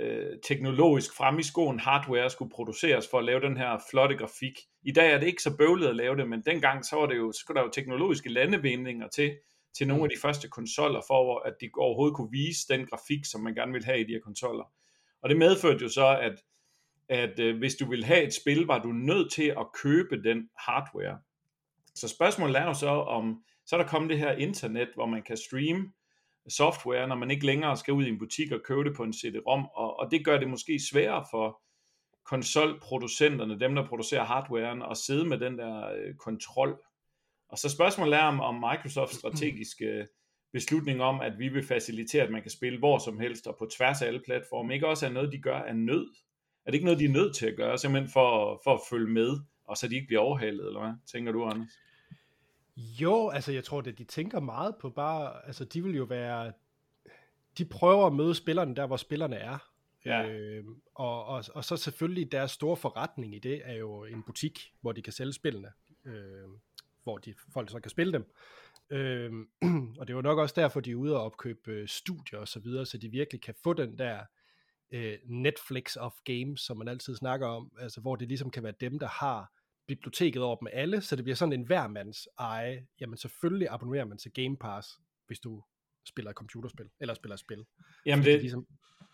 øh, 0.00 0.38
teknologisk 0.48 1.16
frem 1.16 1.38
i 1.38 1.42
skoen 1.42 1.80
hardware 1.80 2.30
skulle 2.30 2.50
produceres 2.50 3.08
for 3.10 3.18
at 3.18 3.24
lave 3.24 3.40
den 3.40 3.56
her 3.56 3.78
flotte 3.90 4.16
grafik. 4.16 4.58
I 4.82 4.92
dag 4.92 5.12
er 5.12 5.18
det 5.18 5.26
ikke 5.26 5.42
så 5.42 5.56
bøvlet 5.56 5.88
at 5.88 5.96
lave 5.96 6.16
det, 6.16 6.28
men 6.28 6.42
dengang 6.46 6.84
så 6.84 6.96
var 6.96 7.06
det 7.06 7.16
jo, 7.16 7.32
så 7.32 7.38
skulle 7.38 7.58
der 7.58 7.66
jo 7.66 7.72
teknologiske 7.72 8.28
landevindninger 8.28 9.08
til, 9.08 9.36
til 9.76 9.88
nogle 9.88 10.04
af 10.04 10.10
de 10.10 10.20
første 10.22 10.48
konsoller, 10.48 11.00
for 11.06 11.38
at 11.38 11.54
de 11.60 11.70
overhovedet 11.76 12.16
kunne 12.16 12.30
vise 12.30 12.68
den 12.68 12.86
grafik, 12.86 13.24
som 13.24 13.40
man 13.40 13.54
gerne 13.54 13.72
ville 13.72 13.86
have 13.86 14.00
i 14.00 14.04
de 14.04 14.12
her 14.12 14.20
konsoller. 14.20 14.64
Og 15.22 15.28
det 15.28 15.38
medførte 15.38 15.82
jo 15.82 15.88
så, 15.88 16.18
at 16.18 16.42
at 17.08 17.38
øh, 17.38 17.58
hvis 17.58 17.74
du 17.74 17.90
vil 17.90 18.04
have 18.04 18.22
et 18.22 18.34
spil, 18.34 18.66
var 18.66 18.78
du 18.78 18.88
nødt 18.88 19.32
til 19.32 19.54
at 19.58 19.66
købe 19.82 20.22
den 20.22 20.48
hardware. 20.58 21.18
Så 21.94 22.08
spørgsmålet 22.08 22.56
er 22.56 22.64
jo 22.64 22.74
så 22.74 22.88
om, 22.88 23.42
så 23.66 23.76
er 23.76 23.82
der 23.82 23.88
kommet 23.88 24.10
det 24.10 24.18
her 24.18 24.32
internet, 24.32 24.88
hvor 24.94 25.06
man 25.06 25.22
kan 25.22 25.36
streame 25.36 25.92
software, 26.48 27.08
når 27.08 27.16
man 27.16 27.30
ikke 27.30 27.46
længere 27.46 27.76
skal 27.76 27.94
ud 27.94 28.04
i 28.04 28.08
en 28.08 28.18
butik 28.18 28.52
og 28.52 28.60
købe 28.64 28.84
det 28.84 28.96
på 28.96 29.02
en 29.02 29.12
CD-ROM, 29.12 29.64
og, 29.74 29.98
og 29.98 30.10
det 30.10 30.24
gør 30.24 30.38
det 30.38 30.50
måske 30.50 30.80
sværere 30.90 31.24
for 31.30 31.62
konsolproducenterne, 32.24 33.60
dem 33.60 33.74
der 33.74 33.86
producerer 33.86 34.24
hardwaren, 34.24 34.82
at 34.90 34.96
sidde 34.96 35.24
med 35.24 35.38
den 35.38 35.58
der 35.58 35.92
øh, 35.92 36.14
kontrol. 36.14 36.82
Og 37.48 37.58
så 37.58 37.68
spørgsmålet 37.68 38.14
er 38.14 38.22
om, 38.22 38.40
om 38.40 38.54
Microsofts 38.54 39.16
strategiske 39.20 40.08
beslutning 40.52 41.02
om, 41.02 41.20
at 41.20 41.38
vi 41.38 41.48
vil 41.48 41.66
facilitere, 41.66 42.22
at 42.22 42.30
man 42.30 42.42
kan 42.42 42.50
spille 42.50 42.78
hvor 42.78 42.98
som 42.98 43.18
helst 43.20 43.46
og 43.46 43.56
på 43.58 43.66
tværs 43.76 44.02
af 44.02 44.06
alle 44.06 44.22
platforme, 44.24 44.74
ikke 44.74 44.88
også 44.88 45.06
er 45.06 45.10
noget, 45.10 45.32
de 45.32 45.38
gør 45.38 45.56
af 45.58 45.76
nød? 45.76 46.06
Er 46.66 46.70
det 46.70 46.74
ikke 46.74 46.84
noget, 46.84 47.00
de 47.00 47.04
er 47.04 47.08
nødt 47.08 47.36
til 47.36 47.46
at 47.46 47.56
gøre, 47.56 47.78
simpelthen 47.78 48.12
for, 48.12 48.60
for 48.64 48.74
at 48.74 48.80
følge 48.90 49.12
med, 49.12 49.40
og 49.64 49.76
så 49.76 49.88
de 49.88 49.94
ikke 49.94 50.06
bliver 50.06 50.20
overhalet, 50.20 50.66
eller 50.66 50.80
hvad? 50.80 50.92
Tænker 51.12 51.32
du, 51.32 51.44
Anders? 51.44 51.68
Jo, 52.76 53.28
altså 53.28 53.52
jeg 53.52 53.64
tror, 53.64 53.78
at 53.78 53.98
de 53.98 54.04
tænker 54.04 54.40
meget 54.40 54.76
på 54.80 54.90
bare, 54.90 55.46
altså 55.46 55.64
de 55.64 55.82
vil 55.82 55.96
jo 55.96 56.04
være, 56.04 56.52
de 57.58 57.64
prøver 57.64 58.06
at 58.06 58.12
møde 58.12 58.34
spillerne 58.34 58.76
der, 58.76 58.86
hvor 58.86 58.96
spillerne 58.96 59.36
er. 59.36 59.58
Ja. 60.04 60.28
Øh, 60.28 60.64
og, 60.94 61.24
og, 61.24 61.44
og 61.54 61.64
så 61.64 61.76
selvfølgelig 61.76 62.32
deres 62.32 62.50
store 62.50 62.76
forretning 62.76 63.34
i 63.34 63.38
det 63.38 63.62
er 63.64 63.74
jo 63.74 64.04
en 64.04 64.22
butik, 64.22 64.72
hvor 64.80 64.92
de 64.92 65.02
kan 65.02 65.12
sælge 65.12 65.32
spillene, 65.32 65.68
øh, 66.04 66.48
hvor 67.02 67.18
de, 67.18 67.34
folk 67.52 67.70
så 67.70 67.80
kan 67.80 67.90
spille 67.90 68.12
dem. 68.12 68.32
Øh, 68.90 69.32
og 69.98 70.08
det 70.08 70.16
var 70.16 70.22
nok 70.22 70.38
også 70.38 70.54
derfor, 70.60 70.80
de 70.80 70.90
er 70.90 70.94
ude 70.94 71.16
og 71.16 71.22
opkøbe 71.22 71.70
øh, 71.70 71.88
studier 71.88 72.38
og 72.38 72.48
så 72.48 72.60
videre, 72.60 72.86
så 72.86 72.98
de 72.98 73.08
virkelig 73.08 73.42
kan 73.42 73.54
få 73.62 73.72
den 73.72 73.98
der 73.98 74.24
øh, 74.90 75.18
Netflix 75.24 75.96
of 75.96 76.12
games, 76.24 76.60
som 76.60 76.76
man 76.76 76.88
altid 76.88 77.16
snakker 77.16 77.46
om, 77.46 77.72
altså 77.80 78.00
hvor 78.00 78.16
det 78.16 78.28
ligesom 78.28 78.50
kan 78.50 78.62
være 78.62 78.74
dem, 78.80 78.98
der 78.98 79.08
har 79.08 79.52
biblioteket 79.88 80.42
over 80.42 80.56
dem 80.56 80.68
alle, 80.72 81.00
så 81.00 81.16
det 81.16 81.24
bliver 81.24 81.36
sådan 81.36 81.52
en 81.52 81.66
hvermands 81.66 82.28
eje. 82.38 82.86
Jamen 83.00 83.16
selvfølgelig 83.16 83.68
abonnerer 83.70 84.04
man 84.04 84.18
til 84.18 84.32
Game 84.32 84.56
Pass, 84.56 84.88
hvis 85.26 85.40
du 85.40 85.62
spiller 86.08 86.32
computerspil, 86.32 86.86
eller 87.00 87.14
spiller 87.14 87.36
spil. 87.36 87.64
Jamen 88.06 88.24
det, 88.24 88.32
det 88.32 88.40
ligesom, 88.40 88.66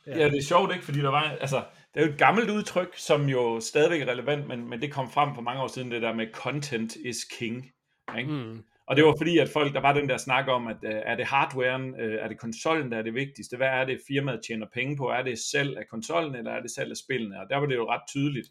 ja. 0.07 0.19
ja, 0.19 0.25
det 0.31 0.39
er 0.39 0.43
sjovt 0.43 0.73
ikke, 0.73 0.85
fordi 0.85 0.99
der 0.99 1.11
var, 1.11 1.23
altså, 1.23 1.65
det 1.95 2.03
er 2.03 2.07
jo 2.07 2.13
et 2.13 2.19
gammelt 2.19 2.51
udtryk, 2.51 2.97
som 2.97 3.29
jo 3.29 3.61
stadigvæk 3.61 4.01
er 4.03 4.13
relevant, 4.13 4.47
men, 4.49 4.69
men 4.69 4.81
det 4.81 4.93
kom 4.93 5.11
frem 5.11 5.35
for 5.35 5.43
mange 5.43 5.63
år 5.63 5.69
siden, 5.69 5.91
det 5.91 6.03
der 6.03 6.15
med 6.15 6.27
content 6.33 6.97
is 6.97 7.25
king. 7.39 7.71
Ikke? 8.19 8.33
Mm. 8.33 8.65
Og 8.87 8.97
det 8.97 9.05
var 9.05 9.15
fordi, 9.19 9.39
at 9.39 9.49
folk, 9.49 9.75
der 9.75 9.81
var 9.81 9.93
den 9.93 10.09
der 10.09 10.17
snak 10.17 10.49
om, 10.49 10.67
at 10.67 10.77
uh, 10.83 10.91
er 10.91 11.17
det 11.17 11.27
hardwaren, 11.27 11.95
uh, 11.95 12.01
er 12.01 12.29
det 12.29 12.39
konsollen, 12.39 12.93
der 12.93 12.99
er 12.99 13.03
det 13.03 13.15
vigtigste? 13.15 13.57
Hvad 13.57 13.69
er 13.69 13.85
det, 13.85 14.01
firmaet 14.09 14.41
tjener 14.47 14.67
penge 14.75 14.97
på? 14.97 15.09
Er 15.09 15.23
det 15.23 15.39
salg 15.39 15.79
af 15.79 15.89
konsollen, 15.91 16.35
eller 16.35 16.51
er 16.51 16.61
det 16.61 16.71
salg 16.71 16.91
af 16.91 16.97
spillene? 16.97 17.41
Og 17.41 17.47
der 17.51 17.57
var 17.57 17.67
det 17.67 17.75
jo 17.75 17.91
ret 17.91 18.03
tydeligt. 18.09 18.49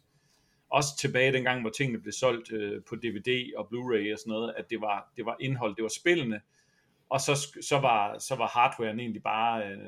Også 0.70 0.88
tilbage 0.98 1.32
dengang, 1.32 1.60
hvor 1.60 1.70
tingene 1.70 2.00
blev 2.00 2.12
solgt 2.12 2.52
øh, 2.52 2.82
på 2.88 2.96
DVD 2.96 3.54
og 3.56 3.68
Blu-ray 3.72 4.12
og 4.12 4.18
sådan 4.18 4.30
noget, 4.30 4.54
at 4.56 4.70
det 4.70 4.80
var, 4.80 5.12
det 5.16 5.24
var 5.24 5.36
indhold, 5.40 5.76
det 5.76 5.82
var 5.82 5.92
spillene. 6.00 6.40
Og 7.08 7.20
så, 7.20 7.48
så, 7.62 7.78
var, 7.78 8.18
så 8.18 8.34
var 8.34 8.46
hardwaren 8.46 9.00
egentlig 9.00 9.22
bare 9.22 9.66
øh, 9.70 9.78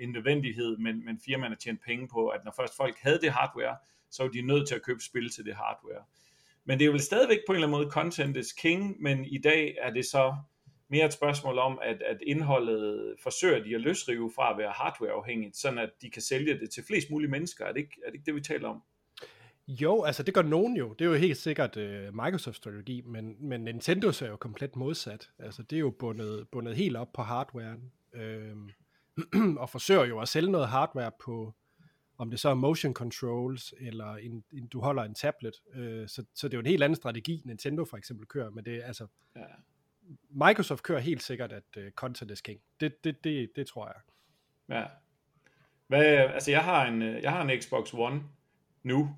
en 0.00 0.12
nødvendighed, 0.12 0.76
men, 0.76 1.04
men 1.04 1.20
firmaerne 1.24 1.56
tjente 1.56 1.82
penge 1.86 2.08
på, 2.08 2.28
at 2.28 2.44
når 2.44 2.52
først 2.56 2.76
folk 2.76 2.96
havde 3.00 3.20
det 3.20 3.32
hardware, 3.32 3.76
så 4.10 4.22
var 4.22 4.30
de 4.30 4.42
nødt 4.42 4.68
til 4.68 4.74
at 4.74 4.82
købe 4.82 5.00
spil 5.00 5.30
til 5.30 5.44
det 5.44 5.54
hardware. 5.54 6.04
Men 6.64 6.78
det 6.78 6.86
er 6.86 6.90
vel 6.90 7.00
stadigvæk 7.00 7.38
på 7.46 7.52
en 7.52 7.56
eller 7.56 7.66
anden 7.68 7.80
måde 7.80 7.90
content 7.90 8.36
is 8.36 8.52
king, 8.52 9.02
men 9.02 9.24
i 9.24 9.38
dag 9.38 9.76
er 9.80 9.90
det 9.90 10.04
så 10.04 10.36
mere 10.88 11.06
et 11.06 11.12
spørgsmål 11.12 11.58
om, 11.58 11.78
at, 11.82 12.02
at 12.02 12.18
indholdet 12.26 13.16
forsøger 13.22 13.64
de 13.64 13.74
at 13.74 13.80
løsrive 13.80 14.32
fra 14.34 14.52
at 14.52 14.58
være 14.58 14.72
hardwareafhængigt, 14.72 15.56
sådan 15.56 15.78
at 15.78 15.90
de 16.02 16.10
kan 16.10 16.22
sælge 16.22 16.58
det 16.58 16.70
til 16.70 16.84
flest 16.86 17.10
mulige 17.10 17.30
mennesker. 17.30 17.64
Er 17.64 17.72
det 17.72 17.80
ikke, 17.80 18.00
er 18.06 18.10
det, 18.10 18.14
ikke 18.14 18.26
det, 18.26 18.34
vi 18.34 18.40
taler 18.40 18.68
om? 18.68 18.82
Jo, 19.70 20.02
altså 20.02 20.22
det 20.22 20.34
gør 20.34 20.42
nogen 20.42 20.76
jo. 20.76 20.92
Det 20.92 21.04
er 21.04 21.08
jo 21.08 21.14
helt 21.16 21.36
sikkert 21.36 21.76
uh, 21.76 22.14
Microsoft-strategi, 22.14 23.00
men, 23.00 23.36
men 23.48 23.64
Nintendo 23.64 24.08
er 24.08 24.26
jo 24.28 24.36
komplet 24.36 24.76
modsat. 24.76 25.30
Altså 25.38 25.62
det 25.62 25.76
er 25.76 25.80
jo 25.80 25.90
bundet, 25.90 26.48
bundet 26.48 26.76
helt 26.76 26.96
op 26.96 27.12
på 27.12 27.22
hardwaren, 27.22 27.92
øh, 28.12 28.56
og 29.62 29.70
forsøger 29.70 30.04
jo 30.04 30.20
at 30.20 30.28
sælge 30.28 30.50
noget 30.50 30.68
hardware 30.68 31.10
på, 31.24 31.54
om 32.18 32.30
det 32.30 32.40
så 32.40 32.48
er 32.48 32.54
motion 32.54 32.94
controls, 32.94 33.74
eller 33.80 34.16
en, 34.16 34.44
en, 34.52 34.66
du 34.66 34.80
holder 34.80 35.02
en 35.02 35.14
tablet. 35.14 35.54
Øh, 35.74 36.08
så, 36.08 36.24
så 36.34 36.48
det 36.48 36.54
er 36.54 36.58
jo 36.58 36.60
en 36.60 36.66
helt 36.66 36.82
anden 36.82 36.96
strategi, 36.96 37.42
Nintendo 37.44 37.84
for 37.84 37.96
eksempel 37.96 38.26
kører, 38.26 38.50
men 38.50 38.64
det 38.64 38.76
er 38.76 38.84
altså... 38.84 39.06
Ja. 39.36 39.42
Microsoft 40.30 40.82
kører 40.82 41.00
helt 41.00 41.22
sikkert, 41.22 41.52
at 41.52 41.64
uh, 41.76 41.82
content 41.90 42.30
is 42.30 42.40
king. 42.40 42.60
Det, 42.80 43.04
det, 43.04 43.24
det, 43.24 43.50
det 43.56 43.66
tror 43.66 43.86
jeg. 43.86 43.96
Ja. 44.76 44.86
Hvad, 45.86 46.04
altså 46.04 46.50
jeg 46.50 46.64
har, 46.64 46.86
en, 46.86 47.02
jeg 47.02 47.30
har 47.32 47.42
en 47.42 47.62
Xbox 47.62 47.94
One 47.94 48.22
nu, 48.82 49.16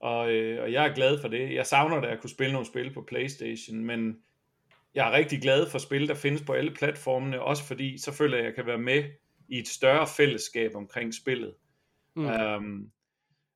og, 0.00 0.32
øh, 0.32 0.62
og 0.62 0.72
jeg 0.72 0.86
er 0.86 0.94
glad 0.94 1.20
for 1.20 1.28
det. 1.28 1.54
Jeg 1.54 1.66
savner, 1.66 1.96
at 1.96 2.10
jeg 2.10 2.20
kunne 2.20 2.30
spille 2.30 2.52
nogle 2.52 2.66
spil 2.66 2.94
på 2.94 3.04
Playstation, 3.08 3.84
men 3.84 4.16
jeg 4.94 5.08
er 5.08 5.12
rigtig 5.12 5.42
glad 5.42 5.70
for 5.70 5.78
spil, 5.78 6.08
der 6.08 6.14
findes 6.14 6.42
på 6.42 6.52
alle 6.52 6.70
platformene, 6.70 7.42
også 7.42 7.64
fordi 7.64 7.98
så 7.98 8.12
føler 8.12 8.36
jeg, 8.36 8.46
at 8.46 8.48
jeg 8.48 8.54
kan 8.54 8.66
være 8.66 8.78
med 8.78 9.04
i 9.48 9.58
et 9.58 9.68
større 9.68 10.06
fællesskab 10.16 10.74
omkring 10.74 11.14
spillet. 11.14 11.54
Mm. 12.16 12.26
Um, 12.26 12.90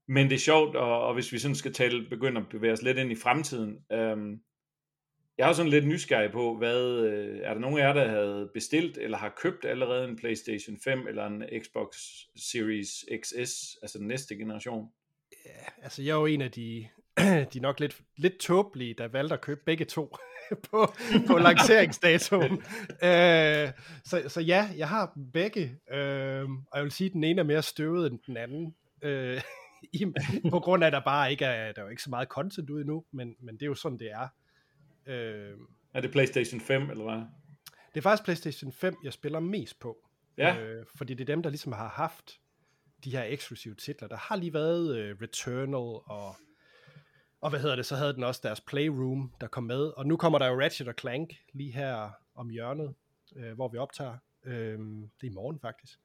men 0.06 0.28
det 0.28 0.34
er 0.34 0.38
sjovt, 0.38 0.76
og, 0.76 1.06
og 1.06 1.14
hvis 1.14 1.32
vi 1.32 1.38
sådan 1.38 1.54
skal 1.54 1.72
tale, 1.72 2.08
begynde 2.08 2.40
at 2.40 2.48
bevæge 2.48 2.72
os 2.72 2.82
lidt 2.82 2.98
ind 2.98 3.12
i 3.12 3.16
fremtiden, 3.16 3.78
um, 3.90 4.40
jeg 5.38 5.48
er 5.48 5.52
sådan 5.52 5.70
lidt 5.70 5.86
nysgerrig 5.86 6.32
på, 6.32 6.56
hvad, 6.58 7.00
øh, 7.00 7.40
er 7.42 7.54
der 7.54 7.60
nogen 7.60 7.78
af 7.78 7.82
jer, 7.82 7.92
der 7.92 8.08
havde 8.08 8.50
bestilt 8.54 8.98
eller 8.98 9.18
har 9.18 9.34
købt 9.36 9.64
allerede 9.64 10.08
en 10.08 10.16
PlayStation 10.16 10.76
5 10.84 11.06
eller 11.08 11.26
en 11.26 11.44
Xbox 11.62 11.96
Series 12.36 13.04
XS, 13.22 13.76
altså 13.82 13.98
den 13.98 14.06
næste 14.06 14.36
generation? 14.36 14.88
Ja, 15.46 15.82
altså 15.82 16.02
jeg 16.02 16.10
er 16.10 16.20
jo 16.20 16.26
en 16.26 16.40
af 16.40 16.50
de, 16.50 16.88
de 17.52 17.60
nok 17.60 17.80
lidt, 17.80 18.00
lidt 18.16 18.38
tåbelige, 18.38 18.94
der 18.94 19.08
valgte 19.08 19.34
at 19.34 19.40
købe 19.40 19.60
begge 19.66 19.84
to 19.84 20.16
på, 20.70 20.94
på 21.26 21.38
lanceringsdatoen. 21.38 22.52
øh, 23.08 23.70
så, 24.04 24.22
så 24.28 24.40
ja, 24.40 24.70
jeg 24.76 24.88
har 24.88 25.18
begge, 25.32 25.78
øh, 25.92 26.44
og 26.50 26.76
jeg 26.76 26.82
vil 26.82 26.92
sige, 26.92 27.06
at 27.06 27.12
den 27.12 27.24
ene 27.24 27.40
er 27.40 27.44
mere 27.44 27.62
støvet 27.62 28.12
end 28.12 28.18
den 28.26 28.36
anden. 28.36 28.74
Øh, 29.02 29.40
i, 29.92 30.06
på 30.50 30.60
grund 30.60 30.84
af, 30.84 30.86
at 30.86 30.92
der 30.92 31.00
bare 31.00 31.30
ikke 31.30 31.44
er, 31.44 31.72
der 31.72 31.80
er 31.80 31.84
jo 31.86 31.90
ikke 31.90 32.02
så 32.02 32.10
meget 32.10 32.28
content 32.28 32.70
ude 32.70 32.84
nu, 32.84 33.04
men, 33.12 33.34
men 33.40 33.54
det 33.54 33.62
er 33.62 33.66
jo 33.66 33.74
sådan, 33.74 33.98
det 33.98 34.10
er. 34.10 34.28
Øh, 35.06 35.56
er 35.94 36.00
det 36.00 36.10
PlayStation 36.10 36.60
5, 36.60 36.90
eller 36.90 37.04
hvad? 37.04 37.22
Det 37.94 37.96
er 37.96 38.02
faktisk 38.02 38.24
PlayStation 38.24 38.72
5, 38.72 38.96
jeg 39.04 39.12
spiller 39.12 39.40
mest 39.40 39.80
på. 39.80 39.96
Ja. 40.38 40.60
Øh, 40.60 40.86
fordi 40.96 41.14
det 41.14 41.20
er 41.20 41.34
dem, 41.34 41.42
der 41.42 41.50
ligesom 41.50 41.72
har 41.72 41.88
haft 41.88 42.40
de 43.04 43.10
her 43.10 43.24
eksklusive 43.24 43.74
titler. 43.74 44.08
Der 44.08 44.16
har 44.16 44.36
lige 44.36 44.54
været 44.54 44.96
øh, 44.96 45.16
Returnal 45.22 46.00
og 46.06 46.36
og 47.42 47.50
hvad 47.50 47.60
hedder 47.60 47.76
det, 47.76 47.86
så 47.86 47.96
havde 47.96 48.14
den 48.14 48.24
også 48.24 48.40
deres 48.44 48.60
Playroom, 48.60 49.32
der 49.40 49.46
kom 49.46 49.64
med. 49.64 49.80
Og 49.80 50.06
nu 50.06 50.16
kommer 50.16 50.38
der 50.38 50.46
jo 50.46 50.60
Ratchet 50.60 50.88
og 50.88 50.94
Clank 51.00 51.34
lige 51.52 51.72
her 51.72 52.10
om 52.34 52.50
hjørnet, 52.50 52.94
øh, 53.36 53.52
hvor 53.52 53.68
vi 53.68 53.78
optager. 53.78 54.16
Øhm, 54.44 55.10
det 55.20 55.26
er 55.26 55.30
i 55.30 55.34
morgen 55.34 55.60
faktisk. 55.60 56.00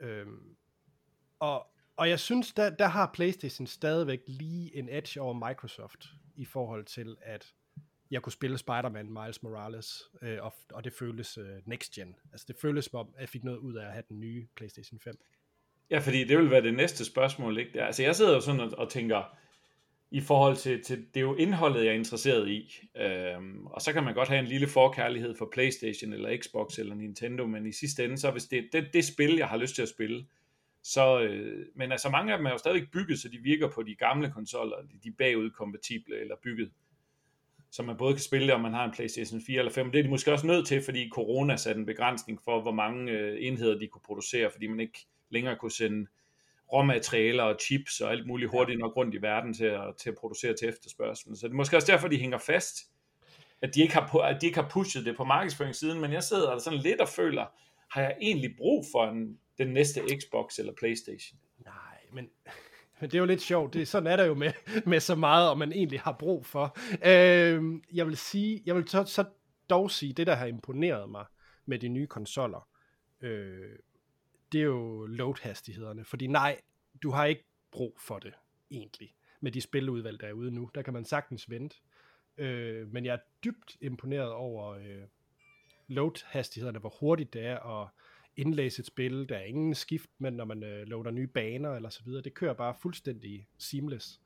Øhm, 0.00 0.56
og, 1.38 1.66
og 1.96 2.08
jeg 2.08 2.20
synes, 2.20 2.52
der, 2.52 2.70
der 2.70 2.86
har 2.86 3.10
PlayStation 3.14 3.66
stadigvæk 3.66 4.20
lige 4.26 4.76
en 4.76 4.88
edge 4.88 5.20
over 5.20 5.48
Microsoft 5.48 6.06
i 6.36 6.44
forhold 6.44 6.84
til, 6.84 7.16
at 7.20 7.54
jeg 8.10 8.22
kunne 8.22 8.32
spille 8.32 8.58
Spider-Man 8.58 9.12
Miles 9.12 9.42
Morales, 9.42 10.10
øh, 10.22 10.38
og, 10.42 10.54
og 10.72 10.84
det 10.84 10.92
føltes 10.92 11.38
øh, 11.38 11.62
next 11.64 11.92
gen. 11.92 12.16
Altså 12.32 12.44
det 12.48 12.56
føltes 12.56 12.84
som 12.84 13.00
om, 13.00 13.08
at 13.14 13.20
jeg 13.20 13.28
fik 13.28 13.44
noget 13.44 13.58
ud 13.58 13.74
af 13.74 13.86
at 13.86 13.92
have 13.92 14.04
den 14.08 14.20
nye 14.20 14.46
PlayStation 14.56 15.00
5. 15.00 15.18
Ja, 15.90 15.98
fordi 15.98 16.24
det 16.24 16.38
vil 16.38 16.50
være 16.50 16.62
det 16.62 16.74
næste 16.74 17.04
spørgsmål, 17.04 17.58
ikke? 17.58 17.82
Altså 17.82 18.02
jeg 18.02 18.16
sidder 18.16 18.34
jo 18.34 18.40
sådan 18.40 18.60
og, 18.60 18.78
og 18.78 18.88
tænker, 18.90 19.38
i 20.10 20.20
forhold 20.20 20.56
til, 20.56 20.84
til 20.84 20.98
det 21.14 21.16
er 21.16 21.24
jo 21.24 21.34
indholdet, 21.34 21.84
jeg 21.84 21.90
er 21.90 21.98
interesseret 21.98 22.48
i. 22.48 22.80
Øhm, 22.96 23.66
og 23.66 23.82
så 23.82 23.92
kan 23.92 24.04
man 24.04 24.14
godt 24.14 24.28
have 24.28 24.40
en 24.40 24.46
lille 24.46 24.66
forkærlighed 24.66 25.34
for 25.34 25.48
Playstation 25.52 26.12
eller 26.12 26.36
Xbox 26.42 26.78
eller 26.78 26.94
Nintendo, 26.94 27.46
men 27.46 27.66
i 27.66 27.72
sidste 27.72 28.04
ende, 28.04 28.18
så 28.18 28.30
hvis 28.30 28.44
det 28.44 28.58
er 28.58 28.62
det, 28.72 28.92
det 28.92 29.04
spil, 29.04 29.36
jeg 29.36 29.48
har 29.48 29.56
lyst 29.56 29.74
til 29.74 29.82
at 29.82 29.88
spille, 29.88 30.26
så, 30.82 31.20
øh, 31.20 31.66
men 31.74 31.92
altså 31.92 32.08
mange 32.08 32.32
af 32.32 32.38
dem 32.38 32.46
er 32.46 32.50
jo 32.50 32.58
stadig 32.58 32.90
bygget, 32.92 33.18
så 33.18 33.28
de 33.28 33.38
virker 33.38 33.68
på 33.68 33.82
de 33.82 33.94
gamle 33.94 34.30
konsoller, 34.30 34.76
de 35.02 35.08
er 35.08 35.12
bagud 35.18 35.50
kompatible 35.50 36.20
eller 36.20 36.34
bygget, 36.42 36.70
så 37.70 37.82
man 37.82 37.96
både 37.96 38.14
kan 38.14 38.22
spille 38.22 38.46
det, 38.46 38.54
om 38.54 38.60
man 38.60 38.72
har 38.72 38.84
en 38.84 38.92
Playstation 38.92 39.40
4 39.46 39.58
eller 39.58 39.72
5. 39.72 39.90
Det 39.92 39.98
er 39.98 40.02
de 40.02 40.08
måske 40.08 40.32
også 40.32 40.46
nødt 40.46 40.66
til, 40.66 40.82
fordi 40.82 41.08
corona 41.12 41.56
satte 41.56 41.78
en 41.78 41.86
begrænsning 41.86 42.40
for, 42.44 42.62
hvor 42.62 42.72
mange 42.72 43.12
øh, 43.12 43.36
enheder 43.40 43.78
de 43.78 43.86
kunne 43.86 44.02
producere, 44.04 44.50
fordi 44.50 44.66
man 44.66 44.80
ikke 44.80 45.06
længere 45.30 45.56
kunne 45.56 45.72
sende 45.72 46.06
råmaterialer 46.72 47.42
og 47.42 47.56
chips 47.60 48.00
og 48.00 48.10
alt 48.10 48.26
muligt 48.26 48.50
hurtigt 48.50 48.78
nok 48.78 48.96
rundt 48.96 49.14
i 49.14 49.22
verden 49.22 49.54
til 49.54 49.64
at, 49.64 49.96
til 49.96 50.10
at 50.10 50.16
producere 50.16 50.54
til 50.54 50.68
efterspørgselen. 50.68 51.36
Så 51.36 51.46
det 51.46 51.52
er 51.52 51.56
måske 51.56 51.76
også 51.76 51.92
derfor, 51.92 52.08
de 52.08 52.18
hænger 52.18 52.38
fast, 52.38 52.76
at 53.62 53.74
de 53.74 53.82
ikke 53.82 53.94
har, 53.94 54.18
at 54.18 54.40
de 54.40 54.46
ikke 54.46 54.60
har 54.60 54.68
pushet 54.68 55.06
det 55.06 55.16
på 55.16 55.24
markedsføringssiden, 55.24 56.00
men 56.00 56.12
jeg 56.12 56.22
sidder 56.22 56.50
der 56.50 56.58
sådan 56.58 56.78
lidt 56.78 57.00
og 57.00 57.08
føler, 57.08 57.46
har 57.90 58.00
jeg 58.00 58.16
egentlig 58.20 58.54
brug 58.56 58.84
for 58.92 59.06
en, 59.06 59.38
den 59.58 59.68
næste 59.68 60.00
Xbox 60.00 60.58
eller 60.58 60.72
Playstation? 60.78 61.38
Nej, 61.64 61.98
men, 62.12 62.28
men 63.00 63.10
det 63.10 63.14
er 63.14 63.18
jo 63.18 63.26
lidt 63.26 63.42
sjovt. 63.42 63.74
Det, 63.74 63.88
sådan 63.88 64.06
er 64.06 64.16
der 64.16 64.24
jo 64.24 64.34
med, 64.34 64.52
med 64.86 65.00
så 65.00 65.14
meget, 65.14 65.50
og 65.50 65.58
man 65.58 65.72
egentlig 65.72 66.00
har 66.00 66.16
brug 66.18 66.46
for. 66.46 66.78
Øh, 67.04 67.62
jeg 67.92 68.06
vil 68.06 68.16
sige, 68.16 68.62
jeg 68.66 68.74
vil 68.74 68.88
så, 68.88 69.04
så 69.04 69.24
dog 69.70 69.90
sige, 69.90 70.12
det 70.12 70.26
der 70.26 70.34
har 70.34 70.46
imponeret 70.46 71.10
mig 71.10 71.24
med 71.66 71.78
de 71.78 71.88
nye 71.88 72.06
konsoller, 72.06 72.68
øh, 73.20 73.70
det 74.52 74.60
er 74.60 74.64
jo 74.64 75.06
load-hastighederne. 75.06 76.04
Fordi 76.04 76.26
nej, 76.26 76.60
du 77.02 77.10
har 77.10 77.24
ikke 77.24 77.44
brug 77.70 77.96
for 78.00 78.18
det, 78.18 78.32
egentlig, 78.70 79.14
med 79.40 79.52
de 79.52 79.60
spiludvalg, 79.60 80.20
der 80.20 80.26
er 80.26 80.32
ude 80.32 80.50
nu. 80.50 80.70
Der 80.74 80.82
kan 80.82 80.92
man 80.92 81.04
sagtens 81.04 81.50
vente. 81.50 81.76
Øh, 82.38 82.88
men 82.92 83.04
jeg 83.04 83.14
er 83.14 83.18
dybt 83.44 83.76
imponeret 83.80 84.32
over 84.32 84.70
øh, 84.70 85.02
load-hastighederne, 85.88 86.78
hvor 86.78 86.94
hurtigt 87.00 87.32
det 87.32 87.46
er 87.46 87.82
at 87.82 87.88
indlæse 88.36 88.80
et 88.80 88.86
spil. 88.86 89.28
Der 89.28 89.36
er 89.36 89.44
ingen 89.44 89.74
skift, 89.74 90.10
men 90.18 90.32
når 90.32 90.44
man 90.44 90.62
øh, 90.62 90.86
loader 90.86 91.10
nye 91.10 91.26
baner 91.26 91.74
eller 91.74 91.88
så 91.88 92.04
videre, 92.04 92.22
det 92.22 92.34
kører 92.34 92.54
bare 92.54 92.74
fuldstændig 92.82 93.48
seamless. 93.58 94.20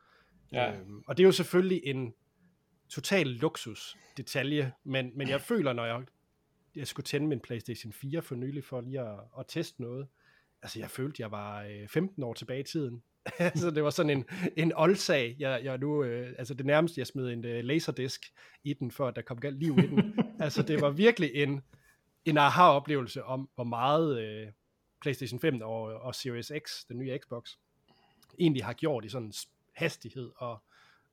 Ja. 0.53 0.73
Øh, 0.73 0.87
og 1.07 1.17
det 1.17 1.23
er 1.23 1.27
jo 1.27 1.33
selvfølgelig 1.33 1.81
en 1.85 2.15
total 2.89 3.27
luksus 3.27 3.97
detalje, 4.17 4.73
men, 4.85 5.11
men 5.15 5.29
jeg 5.29 5.41
føler, 5.41 5.73
når 5.73 5.85
jeg 5.85 6.05
jeg 6.77 6.87
skulle 6.87 7.05
tænde 7.05 7.27
min 7.27 7.41
PlayStation 7.41 7.93
4 7.93 8.23
for 8.23 8.35
nylig 8.35 8.65
for 8.65 8.81
lige 8.81 9.01
at, 9.01 9.19
at 9.39 9.45
teste 9.49 9.83
noget. 9.83 10.09
Altså, 10.63 10.79
jeg 10.79 10.91
følte, 10.91 11.23
jeg 11.23 11.31
var 11.31 11.63
øh, 11.63 11.89
15 11.89 12.23
år 12.23 12.35
tilbage 12.35 12.61
i 12.61 12.65
tiden. 12.65 13.03
altså, 13.39 13.71
det 13.71 13.85
var 13.85 13.91
sådan 13.91 14.11
en, 14.11 14.25
en 14.57 14.73
oldsag. 14.77 15.37
Jeg, 15.39 15.61
jeg 15.65 15.79
nu, 15.79 16.05
øh, 16.05 16.35
altså, 16.39 16.55
det 16.55 16.67
nærmeste, 16.67 16.99
jeg 17.01 17.07
smed 17.07 17.29
en 17.29 17.45
øh, 17.45 17.65
laserdisk 17.65 18.21
i 18.65 18.73
den, 18.73 18.91
for 18.91 19.09
at 19.09 19.17
der 19.17 19.23
kom 19.23 19.41
galt 19.41 19.59
liv 19.59 19.79
i 19.79 19.87
den. 19.87 20.21
altså, 20.45 20.63
det 20.63 20.81
var 20.81 20.91
virkelig 20.91 21.31
en, 21.35 21.61
en 22.25 22.39
aha-oplevelse 22.39 23.25
om, 23.25 23.49
hvor 23.55 23.65
meget 23.65 24.21
øh, 24.21 24.49
PlayStation 25.01 25.41
5 25.41 25.61
og, 25.63 25.83
og 25.83 26.15
Series 26.15 26.53
X, 26.59 26.71
den 26.89 26.99
nye 26.99 27.19
Xbox, 27.19 27.51
egentlig 28.39 28.65
har 28.65 28.73
gjort 28.73 29.05
i 29.05 29.09
sådan 29.09 29.33
hastighed 29.75 30.31
og 30.37 30.63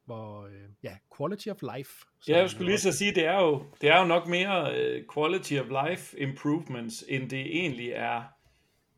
hvor, 0.10 0.46
øh, 0.46 0.70
ja, 0.84 0.98
quality 1.18 1.48
of 1.48 1.62
life. 1.76 2.06
Ja, 2.28 2.38
jeg 2.38 2.50
skulle 2.50 2.66
lige 2.66 2.80
så 2.80 2.92
sige, 2.92 3.16
det 3.16 3.26
er 3.26 3.40
jo, 3.40 3.64
det 3.82 3.90
er 3.90 4.00
jo 4.00 4.06
nok 4.06 4.28
mere 4.28 4.72
uh, 4.72 5.14
quality 5.14 5.54
of 5.54 5.88
life 5.88 6.20
improvements, 6.20 7.06
end 7.08 7.30
det 7.30 7.40
egentlig 7.40 7.90
er, 7.90 8.24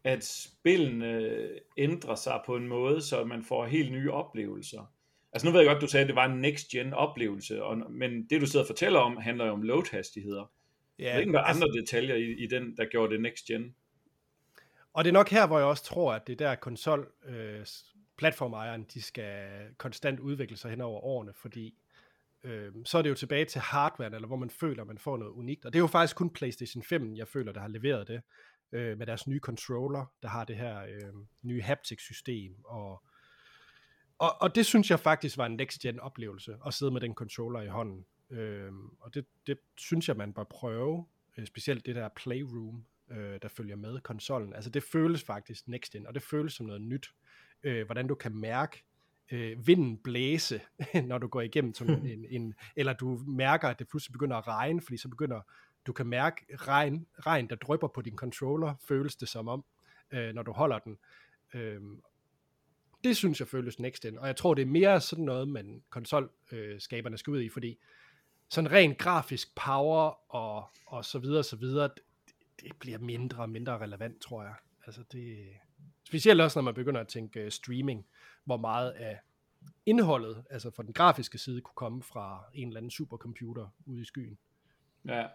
at 0.03 0.23
spillene 0.23 1.49
ændrer 1.77 2.15
sig 2.15 2.41
på 2.45 2.55
en 2.55 2.67
måde, 2.67 3.01
så 3.01 3.23
man 3.23 3.43
får 3.43 3.65
helt 3.65 3.91
nye 3.91 4.11
oplevelser. 4.11 4.91
Altså 5.33 5.47
nu 5.47 5.51
ved 5.51 5.59
jeg 5.61 5.69
godt, 5.69 5.81
du 5.81 5.87
sagde, 5.87 6.01
at 6.01 6.07
det 6.07 6.15
var 6.15 6.25
en 6.25 6.41
next-gen 6.41 6.93
oplevelse, 6.93 7.63
og, 7.63 7.91
men 7.91 8.27
det 8.29 8.41
du 8.41 8.45
sidder 8.45 8.63
og 8.63 8.67
fortæller 8.67 8.99
om, 8.99 9.17
handler 9.17 9.45
jo 9.45 9.51
om 9.51 9.61
load-hastigheder. 9.61 10.51
Ja, 10.99 11.05
jeg 11.05 11.13
ved 11.13 11.21
ikke, 11.21 11.39
altså, 11.39 11.63
andre 11.63 11.81
detaljer 11.81 12.15
i, 12.15 12.43
i 12.43 12.47
den, 12.47 12.77
der 12.77 12.85
gjorde 12.85 13.13
det 13.13 13.21
next-gen. 13.21 13.75
Og 14.93 15.03
det 15.03 15.09
er 15.09 15.13
nok 15.13 15.29
her, 15.29 15.47
hvor 15.47 15.57
jeg 15.57 15.67
også 15.67 15.83
tror, 15.83 16.13
at 16.13 16.27
det 16.27 16.39
der 16.39 16.55
konsol 16.55 17.11
øh, 17.25 17.65
platformejeren, 18.21 18.83
de 18.83 19.01
skal 19.01 19.49
konstant 19.77 20.19
udvikle 20.19 20.57
sig 20.57 20.69
hen 20.69 20.81
over 20.81 21.01
årene, 21.01 21.33
fordi 21.33 21.73
øh, 22.43 22.71
så 22.85 22.97
er 22.97 23.01
det 23.01 23.09
jo 23.09 23.15
tilbage 23.15 23.45
til 23.45 23.61
hardware, 23.61 24.15
eller 24.15 24.27
hvor 24.27 24.35
man 24.35 24.49
føler, 24.49 24.83
man 24.83 24.97
får 24.97 25.17
noget 25.17 25.31
unikt. 25.31 25.65
Og 25.65 25.73
det 25.73 25.79
er 25.79 25.81
jo 25.81 25.87
faktisk 25.87 26.15
kun 26.15 26.29
PlayStation 26.29 26.83
5, 26.83 27.15
jeg 27.15 27.27
føler, 27.27 27.51
der 27.51 27.61
har 27.61 27.67
leveret 27.67 28.07
det, 28.07 28.21
øh, 28.71 28.97
med 28.97 29.05
deres 29.05 29.27
nye 29.27 29.39
controller, 29.39 30.05
der 30.21 30.27
har 30.27 30.43
det 30.43 30.55
her 30.55 30.81
øh, 30.81 31.13
nye 31.41 31.61
haptic-system, 31.61 32.55
og, 32.65 33.03
og, 34.17 34.41
og 34.41 34.55
det 34.55 34.65
synes 34.65 34.89
jeg 34.91 34.99
faktisk 34.99 35.37
var 35.37 35.45
en 35.45 35.55
next-gen 35.55 35.99
oplevelse, 35.99 36.57
at 36.65 36.73
sidde 36.73 36.91
med 36.91 37.01
den 37.01 37.13
controller 37.13 37.61
i 37.61 37.67
hånden. 37.67 38.05
Øh, 38.29 38.71
og 38.99 39.13
det, 39.13 39.25
det 39.47 39.57
synes 39.77 40.07
jeg, 40.07 40.17
man 40.17 40.33
bør 40.33 40.43
prøve, 40.43 41.05
øh, 41.37 41.45
specielt 41.45 41.85
det 41.85 41.95
der 41.95 42.09
playroom, 42.15 42.85
øh, 43.11 43.39
der 43.41 43.47
følger 43.47 43.75
med 43.75 44.01
konsollen. 44.01 44.53
Altså 44.53 44.69
det 44.69 44.83
føles 44.83 45.23
faktisk 45.23 45.67
next-gen, 45.67 46.07
og 46.07 46.13
det 46.13 46.23
føles 46.23 46.53
som 46.53 46.65
noget 46.65 46.81
nyt 46.81 47.11
øh, 47.63 47.85
hvordan 47.85 48.07
du 48.07 48.15
kan 48.15 48.35
mærke 48.35 48.83
øh, 49.31 49.67
vinden 49.67 49.97
blæse, 49.97 50.61
når 51.09 51.17
du 51.17 51.27
går 51.27 51.41
igennem 51.41 51.73
sådan 51.73 52.05
en, 52.13 52.25
en, 52.29 52.53
eller 52.75 52.93
du 52.93 53.17
mærker, 53.27 53.67
at 53.67 53.79
det 53.79 53.87
pludselig 53.87 54.13
begynder 54.13 54.37
at 54.37 54.47
regne, 54.47 54.81
fordi 54.81 54.97
så 54.97 55.09
begynder, 55.09 55.41
du 55.85 55.93
kan 55.93 56.07
mærke 56.07 56.45
regn, 56.57 57.07
regn 57.19 57.49
der 57.49 57.55
drypper 57.55 57.87
på 57.87 58.01
din 58.01 58.15
controller, 58.17 58.75
føles 58.87 59.15
det 59.15 59.29
som 59.29 59.47
om, 59.47 59.65
øh, 60.11 60.33
når 60.33 60.43
du 60.43 60.51
holder 60.51 60.79
den. 60.79 60.97
Øh, 61.53 61.81
det 63.03 63.17
synes 63.17 63.39
jeg 63.39 63.47
føles 63.47 63.79
next 63.79 64.05
in, 64.05 64.17
og 64.17 64.27
jeg 64.27 64.35
tror, 64.35 64.53
det 64.53 64.61
er 64.61 64.65
mere 64.65 65.01
sådan 65.01 65.25
noget, 65.25 65.47
man 65.47 65.83
konsolskaberne 65.89 67.17
skal 67.17 67.31
ud 67.31 67.41
i, 67.41 67.49
fordi 67.49 67.77
sådan 68.49 68.71
rent 68.71 68.97
grafisk 68.97 69.55
power 69.55 70.35
og, 70.35 70.69
og 70.85 71.05
så 71.05 71.19
videre, 71.19 71.43
så 71.43 71.55
videre, 71.55 71.87
det, 71.87 72.03
det 72.61 72.75
bliver 72.79 72.97
mindre 72.97 73.43
og 73.43 73.49
mindre 73.49 73.77
relevant, 73.77 74.21
tror 74.21 74.43
jeg. 74.43 74.53
Altså 74.85 75.03
det, 75.11 75.47
Specielt 76.07 76.41
også, 76.41 76.59
når 76.59 76.63
man 76.63 76.73
begynder 76.73 77.01
at 77.01 77.07
tænke 77.07 77.45
uh, 77.45 77.51
streaming, 77.51 78.05
hvor 78.45 78.57
meget 78.57 78.91
af 78.91 79.19
indholdet, 79.85 80.43
altså 80.49 80.71
fra 80.75 80.83
den 80.83 80.93
grafiske 80.93 81.37
side, 81.37 81.61
kunne 81.61 81.75
komme 81.75 82.03
fra 82.03 82.43
en 82.53 82.67
eller 82.67 82.77
anden 82.77 82.91
supercomputer 82.91 83.67
ude 83.85 84.01
i 84.01 84.05
skyen. 84.05 84.37
Ja. 85.07 85.25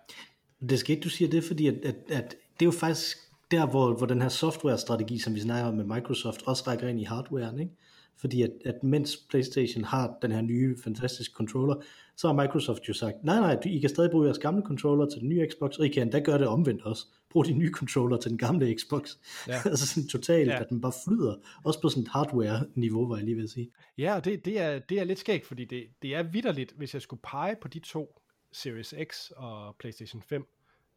Det 0.61 0.73
er 0.73 0.77
sket, 0.77 1.05
du 1.05 1.09
siger 1.09 1.31
det, 1.31 1.45
fordi 1.45 1.67
at, 1.67 1.75
at, 1.75 1.97
at 2.09 2.31
det 2.31 2.63
er 2.63 2.67
jo 2.67 2.71
faktisk 2.71 3.17
der, 3.51 3.67
hvor, 3.67 3.97
hvor 3.97 4.07
den 4.07 4.23
her 4.23 4.29
software-strategi, 4.29 5.19
som 5.19 5.35
vi 5.35 5.41
snakker 5.41 5.69
om 5.69 5.75
med 5.75 5.85
Microsoft, 5.85 6.43
også 6.47 6.65
rækker 6.67 6.89
ind 6.89 7.01
i 7.01 7.05
hardwaren, 7.05 7.61
ikke? 7.61 7.73
Fordi 8.17 8.43
at, 8.43 8.51
at 8.65 8.83
mens 8.83 9.17
PlayStation 9.17 9.85
har 9.85 10.19
den 10.23 10.33
her 10.33 10.41
nye, 10.41 10.77
fantastiske 10.85 11.33
controller, 11.35 11.83
så 12.17 12.29
har 12.29 12.43
Microsoft 12.43 12.89
jo 12.89 12.95
sagt, 12.95 13.25
nej 13.25 13.41
nej, 13.41 13.59
I 13.65 13.79
kan 13.79 13.91
stadig 13.91 14.11
bruge 14.11 14.25
jeres 14.25 14.39
gamle 14.39 14.63
controller 14.63 15.07
til 15.07 15.21
den 15.21 15.29
nye 15.29 15.49
Xbox, 15.51 15.77
og 15.77 15.87
I 15.87 15.89
kan 15.89 16.03
endda 16.03 16.19
gøre 16.19 16.39
det 16.39 16.47
omvendt 16.47 16.83
også. 16.83 17.07
Brug 17.31 17.47
de 17.47 17.53
nye 17.53 17.73
controller 17.73 18.17
til 18.17 18.31
den 18.31 18.39
gamle 18.39 18.75
Xbox. 18.79 19.11
Ja. 19.49 19.61
altså 19.71 19.87
sådan 19.87 20.09
totalt, 20.09 20.51
ja. 20.51 20.61
at 20.61 20.69
den 20.69 20.81
bare 20.81 20.93
flyder. 21.07 21.37
Også 21.65 21.81
på 21.81 21.89
sådan 21.89 22.03
et 22.03 22.09
hardware-niveau, 22.09 23.09
var 23.09 23.17
jeg 23.17 23.25
lige 23.25 23.37
ved 23.37 23.45
at 23.45 23.51
sige. 23.51 23.71
Ja, 23.99 24.15
og 24.15 24.25
det, 24.25 24.45
det, 24.45 24.61
er, 24.61 24.79
det 24.79 25.01
er 25.01 25.05
lidt 25.05 25.19
skægt, 25.19 25.47
fordi 25.47 25.65
det, 25.65 25.87
det 26.03 26.15
er 26.15 26.23
vidderligt, 26.23 26.73
hvis 26.73 26.95
jeg 26.95 27.03
skulle 27.03 27.21
pege 27.23 27.57
på 27.61 27.69
de 27.69 27.79
to, 27.79 28.23
Series 28.53 28.95
X 29.05 29.31
og 29.31 29.77
PlayStation 29.79 30.23
5, 30.23 30.47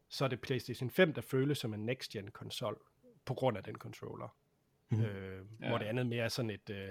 så 0.08 0.24
er 0.24 0.28
det 0.28 0.40
PlayStation 0.40 0.90
5, 0.90 1.12
der 1.12 1.20
føles 1.20 1.58
som 1.58 1.74
en 1.74 1.86
next-gen 1.86 2.28
konsol, 2.30 2.80
på 3.24 3.34
grund 3.34 3.56
af 3.56 3.64
den 3.64 3.74
controller. 3.74 4.36
Mm. 4.90 5.00
Øh, 5.00 5.44
ja. 5.60 5.68
Hvor 5.68 5.78
det 5.78 5.84
andet 5.84 6.06
mere 6.06 6.24
er 6.24 6.28
sådan 6.28 6.50
et... 6.50 6.70
Øh, 6.70 6.88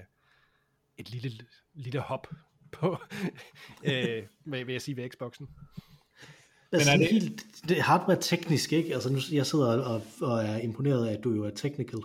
et 1.00 1.12
lille, 1.12 1.32
lille 1.74 2.00
hop 2.00 2.28
på, 2.72 2.98
øh, 3.90 4.24
hvad 4.46 4.66
vil 4.66 4.72
jeg 4.72 4.82
sige, 4.82 4.98
ved 4.98 5.10
Xboxen. 5.10 5.48
Altså, 6.72 6.92
Men 6.92 7.02
er 7.02 7.06
det... 7.08 7.14
helt 7.14 7.46
det 7.70 7.78
er 7.78 7.82
hardware 7.82 8.22
teknisk, 8.22 8.74
ikke? 8.74 8.94
Altså 8.94 9.10
nu, 9.10 9.20
jeg 9.32 9.46
sidder 9.46 9.66
og, 9.66 10.02
og 10.22 10.44
er 10.44 10.58
imponeret 10.58 11.08
af, 11.08 11.14
at 11.14 11.24
du 11.24 11.34
jo 11.34 11.44
er 11.44 11.50
technical 11.50 12.00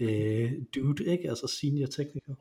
øh, 0.00 0.52
dude, 0.74 1.06
ikke? 1.06 1.28
Altså 1.28 1.46
senior 1.46 1.86
technical. 1.86 2.34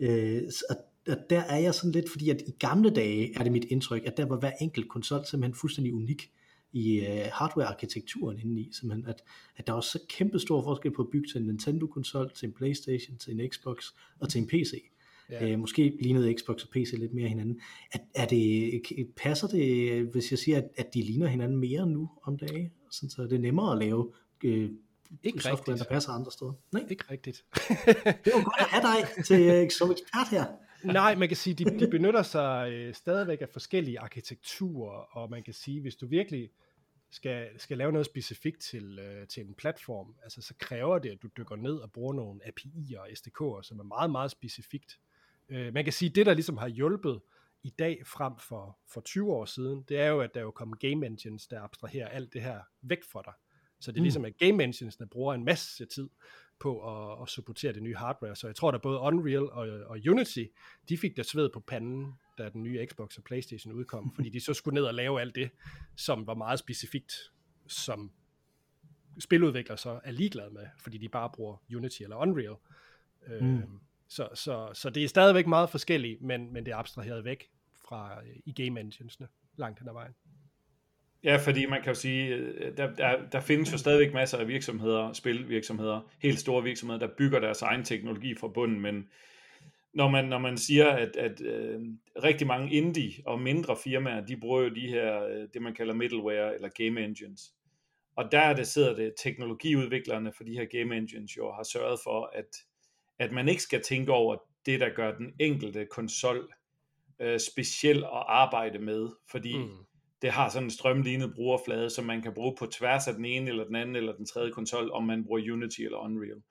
Øh, 0.00 0.42
og, 0.70 0.76
og 1.08 1.16
der 1.30 1.40
er 1.40 1.58
jeg 1.58 1.74
sådan 1.74 1.92
lidt, 1.92 2.10
fordi 2.10 2.30
at 2.30 2.42
i 2.46 2.50
gamle 2.58 2.90
dage 2.90 3.38
er 3.38 3.42
det 3.42 3.52
mit 3.52 3.64
indtryk, 3.64 4.02
at 4.06 4.16
der 4.16 4.24
var 4.24 4.36
hver 4.36 4.52
enkelt 4.60 4.88
konsol 4.88 5.26
simpelthen 5.26 5.54
fuldstændig 5.54 5.94
unik 5.94 6.30
i 6.72 7.00
uh, 7.00 7.26
hardware-arkitekturen 7.32 8.38
indeni, 8.38 8.68
simpelthen, 8.72 9.08
at, 9.08 9.22
at 9.56 9.66
der 9.66 9.72
var 9.72 9.80
så 9.80 9.98
kæmpe 10.08 10.38
stor 10.38 10.62
forskel 10.62 10.90
på 10.90 11.02
at 11.02 11.08
bygge 11.12 11.28
til 11.28 11.40
en 11.40 11.46
Nintendo-konsol, 11.46 12.30
til 12.34 12.46
en 12.46 12.52
Playstation, 12.52 13.16
til 13.18 13.40
en 13.40 13.50
Xbox 13.50 13.84
og 14.20 14.28
til 14.28 14.40
en 14.40 14.46
PC. 14.46 14.90
Ja. 15.30 15.48
Øh, 15.48 15.58
måske 15.58 15.98
lignede 16.00 16.34
Xbox 16.38 16.62
og 16.62 16.68
PC 16.68 16.94
lidt 16.98 17.14
mere 17.14 17.28
hinanden. 17.28 17.60
Er, 17.92 17.98
er 18.14 18.26
det, 18.26 18.82
passer 19.16 19.48
det, 19.48 20.02
hvis 20.06 20.30
jeg 20.30 20.38
siger, 20.38 20.58
at, 20.58 20.68
at 20.76 20.94
de 20.94 21.02
ligner 21.02 21.26
hinanden 21.26 21.58
mere 21.58 21.86
nu 21.86 22.10
om 22.22 22.38
dagen? 22.38 22.70
Sådan, 22.90 23.10
så 23.10 23.22
er 23.22 23.26
det 23.26 23.40
nemmere 23.40 23.72
at 23.72 23.78
lave 23.78 24.12
øh, 24.44 24.70
ikke 25.22 25.38
software, 25.38 25.58
rigtigt. 25.58 25.78
der 25.78 25.94
passer 25.94 26.12
andre 26.12 26.32
steder? 26.32 26.52
Nej. 26.72 26.86
Ikke 26.90 27.04
rigtigt. 27.10 27.44
det 28.24 28.32
var 28.34 28.44
godt 28.44 28.60
at 28.60 28.66
have 28.66 28.82
dig 28.82 29.24
til, 29.24 29.62
uh, 29.62 29.68
som 29.70 29.90
ekspert 29.90 30.28
her. 30.30 30.44
Nej, 30.84 31.14
man 31.14 31.28
kan 31.28 31.36
sige, 31.36 31.54
de, 31.54 31.64
de 31.64 31.88
benytter 31.88 32.22
sig 32.22 32.72
øh, 32.72 32.94
stadigvæk 32.94 33.40
af 33.40 33.48
forskellige 33.48 34.00
arkitekturer, 34.00 35.16
og 35.16 35.30
man 35.30 35.42
kan 35.42 35.54
sige, 35.54 35.80
hvis 35.80 35.96
du 35.96 36.06
virkelig 36.06 36.50
skal, 37.10 37.48
skal 37.56 37.78
lave 37.78 37.92
noget 37.92 38.06
specifikt 38.06 38.60
til, 38.60 38.98
øh, 38.98 39.26
til 39.26 39.46
en 39.46 39.54
platform, 39.54 40.14
altså 40.22 40.42
så 40.42 40.54
kræver 40.58 40.98
det, 40.98 41.10
at 41.10 41.22
du 41.22 41.28
dykker 41.36 41.56
ned 41.56 41.74
og 41.74 41.92
bruger 41.92 42.14
nogle 42.14 42.40
API'er 42.44 42.98
og 42.98 43.08
SDK'er, 43.08 43.62
som 43.62 43.78
er 43.78 43.84
meget, 43.84 44.10
meget 44.10 44.30
specifikt 44.30 44.98
Øh, 45.50 45.74
man 45.74 45.84
kan 45.84 45.92
sige, 45.92 46.08
at 46.08 46.14
det, 46.14 46.26
der 46.26 46.34
ligesom 46.34 46.56
har 46.56 46.68
hjulpet 46.68 47.20
i 47.62 47.70
dag 47.78 48.02
frem 48.06 48.32
for, 48.38 48.78
for 48.88 49.00
20 49.00 49.32
år 49.32 49.44
siden, 49.44 49.84
det 49.88 49.98
er 49.98 50.06
jo, 50.06 50.20
at 50.20 50.34
der 50.34 50.40
er 50.40 50.44
jo 50.44 50.50
kommet 50.50 50.78
game 50.78 51.06
engines, 51.06 51.46
der 51.46 51.62
abstraherer 51.62 52.08
alt 52.08 52.32
det 52.32 52.42
her 52.42 52.60
væk 52.82 53.04
fra 53.12 53.22
dig. 53.24 53.32
Så 53.80 53.92
det 53.92 53.96
er 53.96 54.00
mm. 54.00 54.04
ligesom, 54.04 54.24
at 54.24 54.38
game 54.38 54.64
engines, 54.64 54.96
der 54.96 55.06
bruger 55.06 55.34
en 55.34 55.44
masse 55.44 55.86
tid 55.86 56.08
på 56.58 56.80
at, 57.12 57.22
at 57.22 57.28
supportere 57.28 57.72
det 57.72 57.82
nye 57.82 57.96
hardware. 57.96 58.36
Så 58.36 58.46
jeg 58.46 58.56
tror, 58.56 58.72
at 58.72 58.82
både 58.82 58.98
Unreal 58.98 59.42
og, 59.42 59.68
og 59.86 59.98
Unity, 60.10 60.44
de 60.88 60.98
fik 60.98 61.16
der 61.16 61.22
sved 61.22 61.50
på 61.54 61.60
panden, 61.60 62.14
da 62.38 62.48
den 62.48 62.62
nye 62.62 62.86
Xbox 62.86 63.16
og 63.16 63.24
Playstation 63.24 63.72
udkom, 63.72 64.10
fordi 64.14 64.28
de 64.28 64.40
så 64.40 64.54
skulle 64.54 64.74
ned 64.74 64.84
og 64.84 64.94
lave 64.94 65.20
alt 65.20 65.34
det, 65.34 65.50
som 65.96 66.26
var 66.26 66.34
meget 66.34 66.58
specifikt, 66.58 67.32
som 67.66 68.10
spiludviklere 69.18 69.78
så 69.78 70.00
er 70.04 70.10
ligeglade 70.10 70.50
med, 70.50 70.66
fordi 70.78 70.98
de 70.98 71.08
bare 71.08 71.30
bruger 71.34 71.56
Unity 71.76 72.02
eller 72.02 72.16
Unreal. 72.16 72.54
Mm. 73.26 73.34
Øhm, 73.34 73.80
så, 74.10 74.28
så, 74.34 74.70
så 74.72 74.90
det 74.90 75.04
er 75.04 75.08
stadigvæk 75.08 75.46
meget 75.46 75.70
forskelligt, 75.70 76.22
men, 76.22 76.52
men 76.52 76.66
det 76.66 76.72
er 76.72 76.76
abstraheret 76.76 77.24
væk 77.24 77.50
fra 77.88 78.20
øh, 78.22 78.36
i 78.46 78.52
game 78.52 78.80
enginesne 78.80 79.28
langt 79.56 79.78
hen 79.78 79.88
ad 79.88 79.92
vejen. 79.92 80.14
Ja, 81.24 81.36
fordi 81.36 81.66
man 81.66 81.82
kan 81.82 81.88
jo 81.88 81.94
sige, 81.94 82.34
øh, 82.34 82.76
der, 82.76 82.94
der, 82.94 83.28
der 83.32 83.40
findes 83.40 83.72
jo 83.72 83.78
stadigvæk 83.78 84.14
masser 84.14 84.38
af 84.38 84.48
virksomheder, 84.48 85.12
spilvirksomheder, 85.12 86.00
helt 86.22 86.38
store 86.38 86.62
virksomheder, 86.62 87.06
der 87.06 87.14
bygger 87.18 87.40
deres 87.40 87.62
egen 87.62 87.84
teknologi 87.84 88.34
fra 88.34 88.48
bunden, 88.48 88.80
men 88.80 89.08
når 89.94 90.08
man, 90.08 90.24
når 90.24 90.38
man 90.38 90.58
siger, 90.58 90.88
at, 90.88 91.16
at 91.16 91.40
øh, 91.40 91.80
rigtig 92.24 92.46
mange 92.46 92.72
indie 92.72 93.12
og 93.26 93.40
mindre 93.40 93.76
firmaer, 93.84 94.20
de 94.26 94.36
bruger 94.36 94.62
jo 94.62 94.68
de 94.68 94.88
her, 94.88 95.24
øh, 95.24 95.48
det 95.54 95.62
man 95.62 95.74
kalder 95.74 95.94
middleware 95.94 96.54
eller 96.54 96.68
game 96.68 97.04
engines. 97.04 97.54
Og 98.16 98.32
der 98.32 98.40
er 98.40 98.54
det, 98.54 98.66
sidder 98.66 98.94
det 98.94 99.14
teknologiudviklerne 99.22 100.32
for 100.32 100.44
de 100.44 100.52
her 100.52 100.64
game 100.64 100.96
engines 100.96 101.36
jo 101.36 101.52
har 101.52 101.62
sørget 101.62 102.00
for, 102.04 102.30
at 102.34 102.56
at 103.20 103.32
man 103.32 103.48
ikke 103.48 103.62
skal 103.62 103.82
tænke 103.82 104.12
over 104.12 104.36
det, 104.66 104.80
der 104.80 104.88
gør 104.94 105.16
den 105.16 105.34
enkelte 105.38 105.86
konsol 105.86 106.52
øh, 107.20 107.40
speciel 107.40 107.98
at 107.98 108.24
arbejde 108.26 108.78
med, 108.78 109.08
fordi 109.30 109.58
mm. 109.58 109.68
det 110.22 110.30
har 110.30 110.48
sådan 110.48 110.66
en 110.66 110.70
strømlignet 110.70 111.34
brugerflade, 111.34 111.90
som 111.90 112.04
man 112.04 112.22
kan 112.22 112.34
bruge 112.34 112.56
på 112.58 112.66
tværs 112.66 113.08
af 113.08 113.14
den 113.14 113.24
ene 113.24 113.48
eller 113.48 113.64
den 113.64 113.76
anden 113.76 113.96
eller 113.96 114.16
den 114.16 114.26
tredje 114.26 114.50
konsol, 114.50 114.90
om 114.90 115.04
man 115.04 115.24
bruger 115.24 115.52
Unity 115.52 115.80
eller 115.80 115.98
Unreal. 115.98 116.42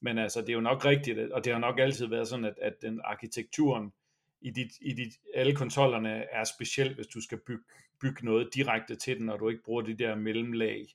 Men 0.00 0.18
altså, 0.18 0.40
det 0.40 0.48
er 0.48 0.52
jo 0.52 0.60
nok 0.60 0.84
rigtigt, 0.84 1.18
og 1.18 1.44
det 1.44 1.52
har 1.52 1.60
nok 1.60 1.78
altid 1.78 2.06
været 2.06 2.28
sådan, 2.28 2.44
at, 2.44 2.54
at 2.62 2.74
den 2.82 3.00
arkitekturen 3.04 3.92
i 4.40 4.50
dit, 4.50 4.72
i 4.80 4.92
dit, 4.92 5.12
alle 5.34 5.54
konsollerne 5.54 6.24
er 6.32 6.44
specielt, 6.44 6.94
hvis 6.94 7.06
du 7.06 7.20
skal 7.20 7.38
bygge, 7.46 7.64
bygge 8.00 8.24
noget 8.24 8.54
direkte 8.54 8.96
til 8.96 9.18
den, 9.18 9.28
og 9.28 9.40
du 9.40 9.48
ikke 9.48 9.62
bruger 9.62 9.82
de 9.82 9.94
der 9.94 10.14
mellemlag 10.14 10.86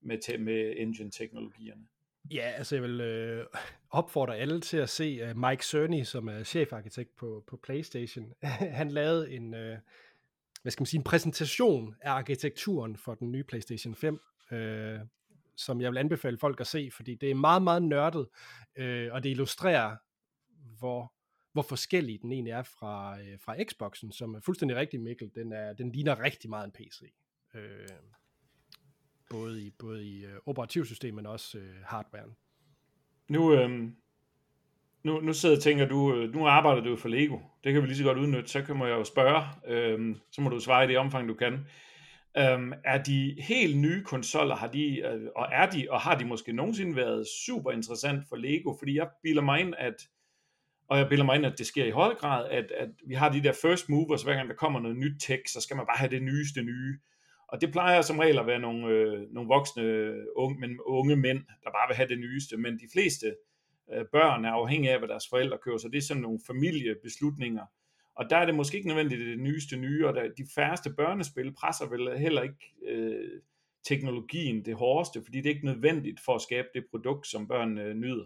med, 0.00 0.38
med 0.38 0.74
engine-teknologierne. 0.76 1.86
Ja, 2.30 2.52
altså 2.56 2.76
jeg 2.76 2.82
vil 2.82 3.00
øh, 3.00 3.46
opfordre 3.90 4.36
alle 4.36 4.60
til 4.60 4.76
at 4.76 4.90
se 4.90 5.04
øh, 5.04 5.36
Mike 5.36 5.66
Cerny, 5.66 6.02
som 6.02 6.28
er 6.28 6.42
chefarkitekt 6.42 7.16
på, 7.16 7.44
på 7.46 7.56
PlayStation. 7.56 8.32
Han 8.80 8.90
lavede 8.90 9.32
en, 9.32 9.54
øh, 9.54 9.78
hvad 10.62 10.72
skal 10.72 10.82
man 10.82 10.86
sige, 10.86 10.98
en 10.98 11.04
præsentation 11.04 11.96
af 12.00 12.10
arkitekturen 12.10 12.96
for 12.96 13.14
den 13.14 13.32
nye 13.32 13.44
PlayStation 13.44 13.94
5, 13.94 14.20
øh, 14.50 15.00
som 15.56 15.80
jeg 15.80 15.90
vil 15.90 15.98
anbefale 15.98 16.38
folk 16.38 16.60
at 16.60 16.66
se, 16.66 16.90
fordi 16.92 17.14
det 17.14 17.30
er 17.30 17.34
meget, 17.34 17.62
meget 17.62 17.82
nørdet, 17.82 18.28
øh, 18.76 19.12
og 19.12 19.22
det 19.22 19.30
illustrerer, 19.30 19.96
hvor, 20.78 21.12
hvor 21.52 21.62
forskellig 21.62 22.22
den 22.22 22.32
egentlig 22.32 22.52
er 22.52 22.62
fra, 22.62 23.20
øh, 23.20 23.38
fra 23.40 23.56
Xboxen, 23.70 24.12
som 24.12 24.34
er 24.34 24.40
fuldstændig 24.40 24.76
rigtig, 24.76 25.00
Mikkel. 25.00 25.30
Den, 25.34 25.52
er, 25.52 25.72
den 25.72 25.92
ligner 25.92 26.20
rigtig 26.20 26.50
meget 26.50 26.64
en 26.64 26.72
PC. 26.72 27.02
Øh, 27.54 27.88
både 29.36 29.62
i, 29.62 29.70
både 29.78 30.04
i 30.04 30.24
uh, 30.24 30.30
operativsystemet, 30.46 31.14
men 31.14 31.26
også 31.26 31.58
uh, 31.58 31.64
hardwaren. 31.84 32.30
Nu, 33.28 33.54
øhm, 33.54 33.96
nu, 35.04 35.20
nu 35.20 35.32
sidder 35.32 35.56
og 35.56 35.62
tænker 35.62 35.86
du, 35.86 36.14
øh, 36.14 36.34
nu 36.34 36.46
arbejder 36.46 36.82
du 36.82 36.96
for 36.96 37.08
Lego. 37.08 37.38
Det 37.64 37.72
kan 37.72 37.82
vi 37.82 37.86
lige 37.86 37.96
så 37.96 38.04
godt 38.04 38.18
udnytte. 38.18 38.48
Så 38.48 38.62
kan 38.62 38.76
man 38.76 38.88
jo 38.88 39.04
spørge, 39.04 39.42
øhm, 39.66 40.16
så 40.32 40.40
må 40.40 40.48
du 40.48 40.60
svare 40.60 40.84
i 40.84 40.88
det 40.88 40.98
omfang, 40.98 41.28
du 41.28 41.34
kan. 41.34 41.52
Øhm, 42.38 42.72
er 42.84 43.02
de 43.02 43.36
helt 43.38 43.78
nye 43.78 44.04
konsoller, 44.04 44.56
har 44.56 44.68
de, 44.68 44.98
øh, 44.98 45.28
og 45.36 45.48
er 45.52 45.70
de, 45.70 45.86
og 45.90 46.00
har 46.00 46.18
de 46.18 46.24
måske 46.24 46.52
nogensinde 46.52 46.96
været 46.96 47.26
super 47.46 47.70
interessant 47.70 48.28
for 48.28 48.36
Lego? 48.36 48.76
Fordi 48.78 48.96
jeg 48.96 49.08
bilder 49.22 49.42
mig 49.42 49.60
ind, 49.60 49.74
at 49.78 49.94
og 50.88 50.98
jeg 50.98 51.08
bilder 51.08 51.24
mig 51.24 51.36
ind, 51.36 51.46
at 51.46 51.58
det 51.58 51.66
sker 51.66 51.84
i 51.84 51.90
høj 51.90 52.14
grad, 52.14 52.48
at, 52.50 52.70
at 52.70 52.88
vi 53.06 53.14
har 53.14 53.28
de 53.28 53.42
der 53.42 53.52
first 53.62 53.88
movers, 53.88 54.22
hver 54.22 54.34
gang 54.34 54.48
der 54.48 54.54
kommer 54.54 54.80
noget 54.80 54.96
nyt 54.96 55.20
tech, 55.20 55.42
så 55.46 55.60
skal 55.60 55.76
man 55.76 55.86
bare 55.86 55.98
have 55.98 56.10
det 56.10 56.22
nyeste 56.22 56.62
nye. 56.62 56.98
Og 57.48 57.60
det 57.60 57.72
plejer 57.72 58.02
som 58.02 58.18
regel 58.18 58.38
at 58.38 58.46
være 58.46 58.58
nogle, 58.58 58.86
øh, 58.86 59.32
nogle 59.32 59.48
voksne 59.48 60.14
unge, 60.36 60.60
men 60.60 60.80
unge 60.80 61.16
mænd, 61.16 61.38
der 61.38 61.70
bare 61.70 61.88
vil 61.88 61.96
have 61.96 62.08
det 62.08 62.18
nyeste. 62.18 62.56
Men 62.56 62.78
de 62.78 62.88
fleste 62.92 63.36
øh, 63.92 64.04
børn 64.12 64.44
er 64.44 64.52
afhængige 64.52 64.92
af, 64.92 64.98
hvad 64.98 65.08
deres 65.08 65.28
forældre 65.30 65.58
køber, 65.58 65.78
så 65.78 65.88
det 65.88 65.98
er 65.98 66.02
sådan 66.02 66.22
nogle 66.22 66.40
familiebeslutninger. 66.46 67.66
Og 68.14 68.30
der 68.30 68.36
er 68.36 68.46
det 68.46 68.54
måske 68.54 68.76
ikke 68.76 68.88
nødvendigt 68.88 69.20
det 69.20 69.38
nyeste 69.38 69.76
nye, 69.76 70.06
og 70.06 70.14
der, 70.14 70.22
de 70.22 70.46
færreste 70.54 70.90
børnespil 70.90 71.54
presser 71.54 71.88
vel 71.88 72.18
heller 72.18 72.42
ikke 72.42 72.74
øh, 72.86 73.40
teknologien 73.84 74.64
det 74.64 74.74
hårdeste, 74.74 75.22
fordi 75.24 75.38
det 75.40 75.46
er 75.46 75.54
ikke 75.54 75.66
nødvendigt 75.66 76.20
for 76.20 76.34
at 76.34 76.42
skabe 76.42 76.68
det 76.74 76.84
produkt, 76.90 77.26
som 77.26 77.48
børn 77.48 77.78
øh, 77.78 77.94
nyder. 77.94 78.24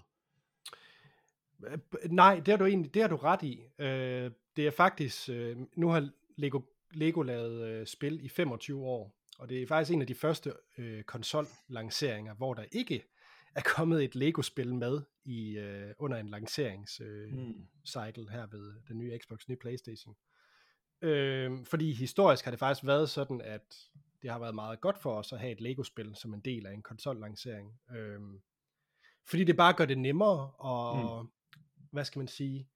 Nej, 2.10 2.34
det 2.34 2.48
har 2.48 2.56
du 2.56 2.66
egentlig 2.66 2.94
det 2.94 3.02
har 3.02 3.08
du 3.08 3.16
ret 3.16 3.42
i. 3.42 3.62
Øh, 3.78 4.30
det 4.56 4.66
er 4.66 4.70
faktisk, 4.70 5.28
øh, 5.28 5.56
nu 5.76 5.88
har 5.88 6.08
Lego, 6.36 6.60
Lego 6.94 7.22
lavet 7.22 7.68
øh, 7.68 7.86
spil 7.86 8.24
i 8.24 8.28
25 8.28 8.84
år, 8.84 9.14
og 9.38 9.48
det 9.48 9.62
er 9.62 9.66
faktisk 9.66 9.94
en 9.94 10.00
af 10.00 10.06
de 10.06 10.14
første 10.14 10.52
øh, 10.78 11.02
konsol-lanceringer, 11.02 12.34
hvor 12.34 12.54
der 12.54 12.64
ikke 12.72 13.04
er 13.54 13.62
kommet 13.76 14.04
et 14.04 14.14
Lego-spil 14.14 14.74
med 14.74 15.00
i 15.24 15.58
øh, 15.58 15.94
under 15.98 16.16
en 16.16 16.28
lanceringscycle 16.28 18.22
øh, 18.22 18.26
mm. 18.26 18.28
her 18.30 18.46
ved 18.46 18.72
den 18.88 18.98
nye 18.98 19.18
Xbox, 19.22 19.48
nye 19.48 19.56
Playstation. 19.56 20.16
Øh, 21.02 21.64
fordi 21.64 21.92
historisk 21.92 22.44
har 22.44 22.50
det 22.50 22.58
faktisk 22.58 22.86
været 22.86 23.10
sådan, 23.10 23.40
at 23.40 23.76
det 24.22 24.30
har 24.30 24.38
været 24.38 24.54
meget 24.54 24.80
godt 24.80 24.98
for 24.98 25.18
os 25.18 25.32
at 25.32 25.40
have 25.40 25.52
et 25.52 25.60
Lego-spil 25.60 26.16
som 26.16 26.34
en 26.34 26.40
del 26.40 26.66
af 26.66 26.72
en 26.72 26.82
konsol-lancering. 26.82 27.80
Øh, 27.96 28.20
fordi 29.24 29.44
det 29.44 29.56
bare 29.56 29.72
gør 29.72 29.84
det 29.84 29.98
nemmere, 29.98 30.50
og 30.50 31.22
mm. 31.22 31.28
hvad 31.90 32.04
skal 32.04 32.18
man 32.20 32.28
sige, 32.28 32.68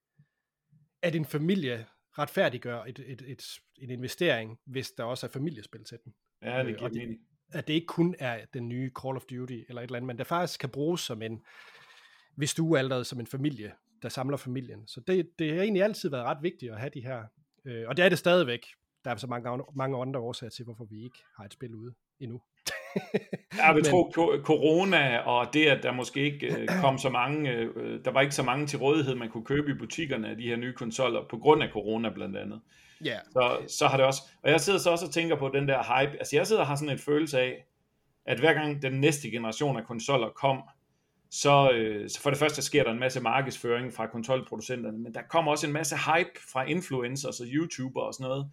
at 1.03 1.14
en 1.14 1.25
familie 1.25 1.87
retfærdiggør 2.18 2.85
et, 2.85 2.98
et, 3.07 3.22
et, 3.27 3.42
en 3.79 3.90
investering, 3.90 4.59
hvis 4.64 4.90
der 4.90 5.05
også 5.05 5.27
er 5.27 5.31
familiespil 5.31 5.85
til 5.85 5.98
den. 6.05 6.14
Ja, 6.42 6.59
det 6.59 6.70
øh, 6.70 6.77
giver 6.79 6.90
øh, 6.90 6.96
mening. 6.96 7.20
At 7.53 7.68
det 7.68 7.75
ikke 7.75 7.87
kun 7.87 8.14
er 8.18 8.44
den 8.55 8.68
nye 8.68 8.90
Call 9.03 9.16
of 9.16 9.22
Duty 9.22 9.61
eller 9.68 9.83
et 9.83 9.87
eller 9.87 9.96
andet, 9.96 10.07
men 10.07 10.18
det 10.18 10.27
faktisk 10.27 10.61
kan 10.61 10.70
bruges 10.70 11.01
som 11.01 11.22
en, 11.22 11.42
hvis 12.37 12.55
du 12.55 12.72
er 12.72 12.79
allerede 12.79 13.05
som 13.05 13.20
en 13.20 13.27
familie, 13.27 13.72
der 14.03 14.09
samler 14.09 14.37
familien. 14.37 14.88
Så 14.88 15.01
det, 15.01 15.31
det 15.38 15.55
har 15.55 15.62
egentlig 15.62 15.83
altid 15.83 16.11
været 16.11 16.25
ret 16.25 16.42
vigtigt 16.42 16.72
at 16.72 16.79
have 16.79 16.90
de 16.94 17.01
her, 17.01 17.25
øh, 17.64 17.88
og 17.88 17.96
det 17.96 18.05
er 18.05 18.09
det 18.09 18.18
stadigvæk. 18.18 18.66
Der 19.05 19.11
er 19.11 19.16
så 19.16 19.27
mange, 19.27 19.64
mange 19.75 19.98
andre 19.98 20.20
årsager 20.20 20.51
til, 20.51 20.64
hvorfor 20.64 20.85
vi 20.85 21.05
ikke 21.05 21.18
har 21.37 21.44
et 21.44 21.53
spil 21.53 21.75
ude 21.75 21.94
endnu. 22.20 22.42
Jeg 23.57 23.72
vil 23.74 23.85
tro, 23.85 24.12
corona 24.44 25.18
og 25.18 25.55
det, 25.55 25.66
at 25.66 25.83
der 25.83 25.92
måske 25.92 26.20
ikke 26.20 26.46
øh, 26.46 26.68
kom 26.81 26.98
så 26.98 27.11
mange, 27.11 27.50
øh, 27.50 28.05
der 28.05 28.11
var 28.11 28.20
ikke 28.20 28.35
så 28.35 28.42
mange 28.42 28.66
til 28.66 28.78
rådighed, 28.78 29.14
man 29.14 29.28
kunne 29.28 29.44
købe 29.44 29.70
i 29.70 29.74
butikkerne 29.74 30.28
af 30.28 30.37
de 30.37 30.42
her 30.42 30.57
nye 30.57 30.72
konsoller, 30.72 31.20
på 31.31 31.37
grund 31.37 31.62
af 31.62 31.68
corona 31.72 32.11
blandt 32.11 32.37
andet. 32.37 32.61
Yeah. 33.07 33.18
Så, 33.33 33.59
så 33.78 33.87
har 33.87 33.96
det 33.96 34.07
også, 34.07 34.22
og 34.42 34.50
jeg 34.50 34.61
sidder 34.61 34.78
så 34.78 34.90
også 34.90 35.07
og 35.07 35.12
tænker 35.12 35.37
på 35.37 35.50
den 35.55 35.68
der 35.68 35.83
hype, 35.83 36.18
altså 36.18 36.37
jeg 36.37 36.46
sidder 36.46 36.62
og 36.62 36.68
har 36.68 36.76
sådan 36.76 36.90
en 36.90 36.98
følelse 36.98 37.40
af, 37.40 37.66
at 38.26 38.38
hver 38.38 38.52
gang 38.52 38.83
den 38.83 38.92
næste 38.92 39.31
generation 39.31 39.76
af 39.76 39.85
konsoller 39.85 40.28
kom, 40.28 40.62
så, 41.31 41.70
øh, 41.70 42.11
så 42.11 42.20
for 42.20 42.31
det 42.31 42.38
første 42.38 42.62
sker 42.62 42.85
der 42.85 42.90
en 42.90 42.98
masse 42.98 43.20
markedsføring 43.20 43.92
fra 43.92 44.07
kontrolproducenterne, 44.07 44.98
men 44.98 45.14
der 45.14 45.22
kommer 45.31 45.50
også 45.50 45.66
en 45.66 45.72
masse 45.72 45.96
hype 45.96 46.40
fra 46.52 46.64
influencers 46.64 47.40
og 47.40 47.46
YouTuber 47.46 48.00
og 48.00 48.14
sådan 48.14 48.24
noget. 48.24 48.50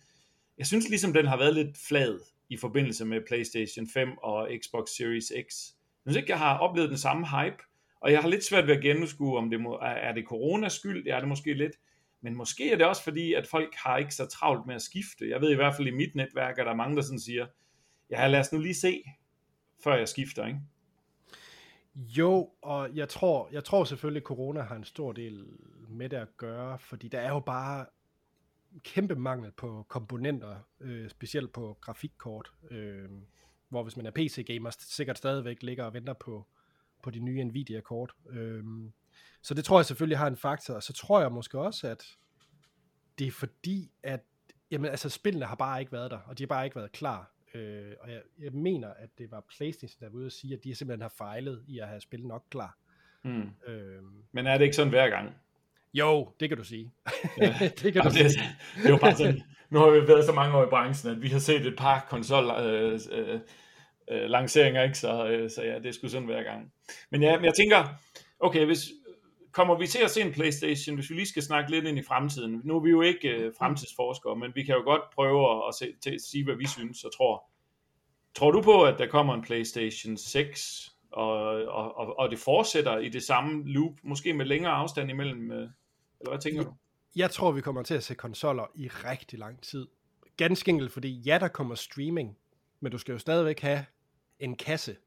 Jeg 0.57 0.67
synes 0.67 0.89
ligesom, 0.89 1.13
den 1.13 1.27
har 1.27 1.37
været 1.37 1.55
lidt 1.55 1.77
flad 1.87 2.19
i 2.49 2.57
forbindelse 2.57 3.05
med 3.05 3.21
PlayStation 3.27 3.87
5 3.93 4.17
og 4.17 4.49
Xbox 4.63 4.89
Series 4.89 5.25
X. 5.25 5.69
Jeg 6.05 6.11
synes 6.11 6.17
ikke, 6.17 6.31
jeg 6.31 6.39
har 6.39 6.57
oplevet 6.57 6.89
den 6.89 6.97
samme 6.97 7.27
hype, 7.27 7.63
og 8.01 8.11
jeg 8.11 8.21
har 8.21 8.29
lidt 8.29 8.43
svært 8.43 8.67
ved 8.67 8.75
at 8.75 8.81
gennemskue, 8.81 9.37
om 9.37 9.49
det 9.49 9.61
må, 9.61 9.79
er 9.81 10.13
det 10.13 10.25
coronas 10.27 10.73
skyld, 10.73 11.03
det 11.03 11.13
er 11.13 11.19
det 11.19 11.27
måske 11.27 11.53
lidt, 11.53 11.73
men 12.21 12.35
måske 12.35 12.71
er 12.71 12.77
det 12.77 12.85
også 12.85 13.03
fordi, 13.03 13.33
at 13.33 13.47
folk 13.47 13.75
har 13.75 13.97
ikke 13.97 14.15
så 14.15 14.25
travlt 14.25 14.67
med 14.67 14.75
at 14.75 14.81
skifte. 14.81 15.29
Jeg 15.29 15.41
ved 15.41 15.51
i 15.51 15.55
hvert 15.55 15.75
fald 15.75 15.87
i 15.87 15.91
mit 15.91 16.15
netværk, 16.15 16.57
at 16.57 16.65
der 16.65 16.71
er 16.71 16.75
mange, 16.75 16.95
der 16.95 17.01
sådan 17.01 17.19
siger, 17.19 17.47
ja, 18.09 18.27
lad 18.27 18.39
os 18.39 18.51
nu 18.51 18.59
lige 18.59 18.75
se, 18.75 19.03
før 19.83 19.95
jeg 19.97 20.07
skifter, 20.07 20.47
ikke? 20.47 20.59
Jo, 21.95 22.49
og 22.61 22.95
jeg 22.95 23.09
tror, 23.09 23.49
jeg 23.51 23.63
tror 23.63 23.83
selvfølgelig, 23.83 24.21
at 24.21 24.25
corona 24.25 24.61
har 24.61 24.75
en 24.75 24.83
stor 24.83 25.11
del 25.11 25.45
med 25.89 26.09
det 26.09 26.17
at 26.17 26.37
gøre, 26.37 26.79
fordi 26.79 27.07
der 27.07 27.19
er 27.19 27.29
jo 27.29 27.39
bare 27.39 27.85
kæmpe 28.83 29.15
mangel 29.15 29.51
på 29.51 29.85
komponenter, 29.87 30.55
øh, 30.79 31.09
specielt 31.09 31.53
på 31.53 31.77
grafikkort, 31.81 32.51
øh, 32.71 33.09
hvor 33.69 33.83
hvis 33.83 33.97
man 33.97 34.05
er 34.05 34.11
PC-gamer, 34.11 34.75
sikkert 34.79 35.17
stadigvæk 35.17 35.63
ligger 35.63 35.83
og 35.83 35.93
venter 35.93 36.13
på, 36.13 36.47
på 37.03 37.11
de 37.11 37.19
nye 37.19 37.43
Nvidia-kort. 37.43 38.13
Øh, 38.29 38.63
så 39.41 39.53
det 39.53 39.65
tror 39.65 39.79
jeg 39.79 39.85
selvfølgelig 39.85 40.17
har 40.17 40.27
en 40.27 40.37
faktor, 40.37 40.73
og 40.73 40.83
så 40.83 40.93
tror 40.93 41.21
jeg 41.21 41.31
måske 41.31 41.59
også, 41.59 41.87
at 41.87 42.17
det 43.19 43.27
er 43.27 43.31
fordi, 43.31 43.91
at 44.03 44.19
jamen, 44.71 44.91
altså, 44.91 45.09
spillene 45.09 45.45
har 45.45 45.55
bare 45.55 45.79
ikke 45.79 45.91
været 45.91 46.11
der, 46.11 46.17
og 46.17 46.37
de 46.37 46.43
har 46.43 46.47
bare 46.47 46.65
ikke 46.65 46.75
været 46.75 46.91
klar. 46.91 47.31
Øh, 47.53 47.93
og 47.99 48.11
jeg, 48.11 48.21
jeg 48.39 48.51
mener, 48.53 48.87
at 48.87 49.09
det 49.17 49.31
var 49.31 49.45
PlayStation, 49.57 49.99
der 49.99 50.09
var 50.09 50.17
ude 50.17 50.25
at 50.25 50.31
sige, 50.31 50.53
at 50.53 50.63
de 50.63 50.75
simpelthen 50.75 51.01
har 51.01 51.13
fejlet 51.17 51.63
i 51.67 51.79
at 51.79 51.87
have 51.87 52.01
spillet 52.01 52.27
nok 52.27 52.45
klar. 52.49 52.77
Mm. 53.23 53.49
Øh, 53.67 54.03
Men 54.31 54.47
er 54.47 54.57
det 54.57 54.65
ikke 54.65 54.75
sådan 54.75 54.89
hver 54.89 55.09
gang? 55.09 55.35
Jo, 55.93 56.31
det 56.39 56.49
kan 56.49 56.57
du 56.57 56.63
sige. 56.63 56.91
Ja. 57.37 57.55
det 57.81 57.93
kan 57.93 58.01
du 58.01 58.11
sige. 58.11 58.23
Det, 58.23 58.39
det 58.75 58.85
er 58.85 58.89
jo 58.89 58.97
bare 58.97 59.15
sådan, 59.15 59.41
nu 59.69 59.79
har 59.79 59.89
vi 59.89 60.07
været 60.07 60.25
så 60.25 60.31
mange 60.31 60.57
år 60.57 60.63
i 60.63 60.69
branchen, 60.69 61.11
at 61.11 61.21
vi 61.21 61.27
har 61.27 61.39
set 61.39 61.65
et 61.65 61.75
par 61.77 62.05
konsol 62.09 62.43
øh, 62.43 62.99
øh, 63.11 63.39
øh, 64.11 64.29
lanceringer, 64.29 64.83
ikke? 64.83 64.97
Så, 64.97 65.27
øh, 65.27 65.49
så 65.49 65.63
ja, 65.63 65.79
det 65.79 65.95
skulle 65.95 66.11
sådan 66.11 66.27
hver 66.27 66.43
gang. 66.43 66.71
Men 67.11 67.21
ja, 67.21 67.35
men 67.35 67.45
jeg 67.45 67.53
tænker, 67.53 67.87
okay, 68.39 68.65
hvis, 68.65 68.89
kommer 69.51 69.77
vi 69.77 69.87
til 69.87 69.99
at 70.03 70.11
se 70.11 70.21
en 70.21 70.33
Playstation, 70.33 70.95
hvis 70.95 71.09
vi 71.09 71.15
lige 71.15 71.27
skal 71.27 71.43
snakke 71.43 71.71
lidt 71.71 71.85
ind 71.85 71.97
i 71.97 72.03
fremtiden. 72.03 72.61
Nu 72.63 72.75
er 72.75 72.83
vi 72.83 72.89
jo 72.89 73.01
ikke 73.01 73.29
øh, 73.29 73.53
fremtidsforskere, 73.57 74.35
men 74.35 74.51
vi 74.55 74.63
kan 74.63 74.75
jo 74.75 74.81
godt 74.81 75.01
prøve 75.15 75.67
at, 75.67 75.75
se, 75.75 75.93
til, 76.03 76.11
at 76.11 76.21
sige, 76.21 76.43
hvad 76.43 76.55
vi 76.55 76.67
synes 76.67 77.03
og 77.03 77.17
tror. 77.17 77.43
Tror 78.35 78.51
du 78.51 78.61
på, 78.61 78.83
at 78.83 78.99
der 78.99 79.07
kommer 79.07 79.33
en 79.33 79.41
Playstation 79.41 80.17
6, 80.17 80.91
og, 81.11 81.31
og, 81.65 81.97
og, 81.97 82.19
og 82.19 82.31
det 82.31 82.39
fortsætter 82.39 82.97
i 82.97 83.09
det 83.09 83.23
samme 83.23 83.63
loop, 83.65 83.93
måske 84.03 84.33
med 84.33 84.45
længere 84.45 84.71
afstand 84.71 85.09
imellem, 85.09 85.51
øh, 85.51 85.69
eller 86.19 86.31
hvad 86.31 86.39
tænker 86.39 86.63
du? 86.63 86.73
Jeg 87.15 87.31
tror, 87.31 87.51
vi 87.51 87.61
kommer 87.61 87.83
til 87.83 87.93
at 87.93 88.03
se 88.03 88.15
konsoller 88.15 88.71
i 88.75 88.87
rigtig 88.87 89.39
lang 89.39 89.61
tid. 89.61 89.87
Ganske 90.37 90.69
enkelt, 90.69 90.91
fordi 90.91 91.09
ja, 91.09 91.37
der 91.39 91.47
kommer 91.47 91.75
streaming, 91.75 92.37
men 92.79 92.91
du 92.91 92.97
skal 92.97 93.11
jo 93.11 93.17
stadigvæk 93.19 93.59
have 93.59 93.85
en 94.39 94.55
kasse, 94.55 94.97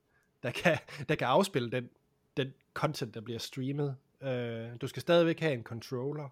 der 0.42 0.50
kan, 0.50 0.78
der 1.08 1.14
kan 1.14 1.26
afspille 1.26 1.70
den, 1.70 1.90
den 2.36 2.52
content, 2.74 3.14
der 3.14 3.20
bliver 3.20 3.38
streamet. 3.38 3.96
Øh, 4.22 4.70
du 4.80 4.86
skal 4.86 5.00
stadigvæk 5.00 5.40
have 5.40 5.52
en 5.52 5.62
controller. 5.62 6.28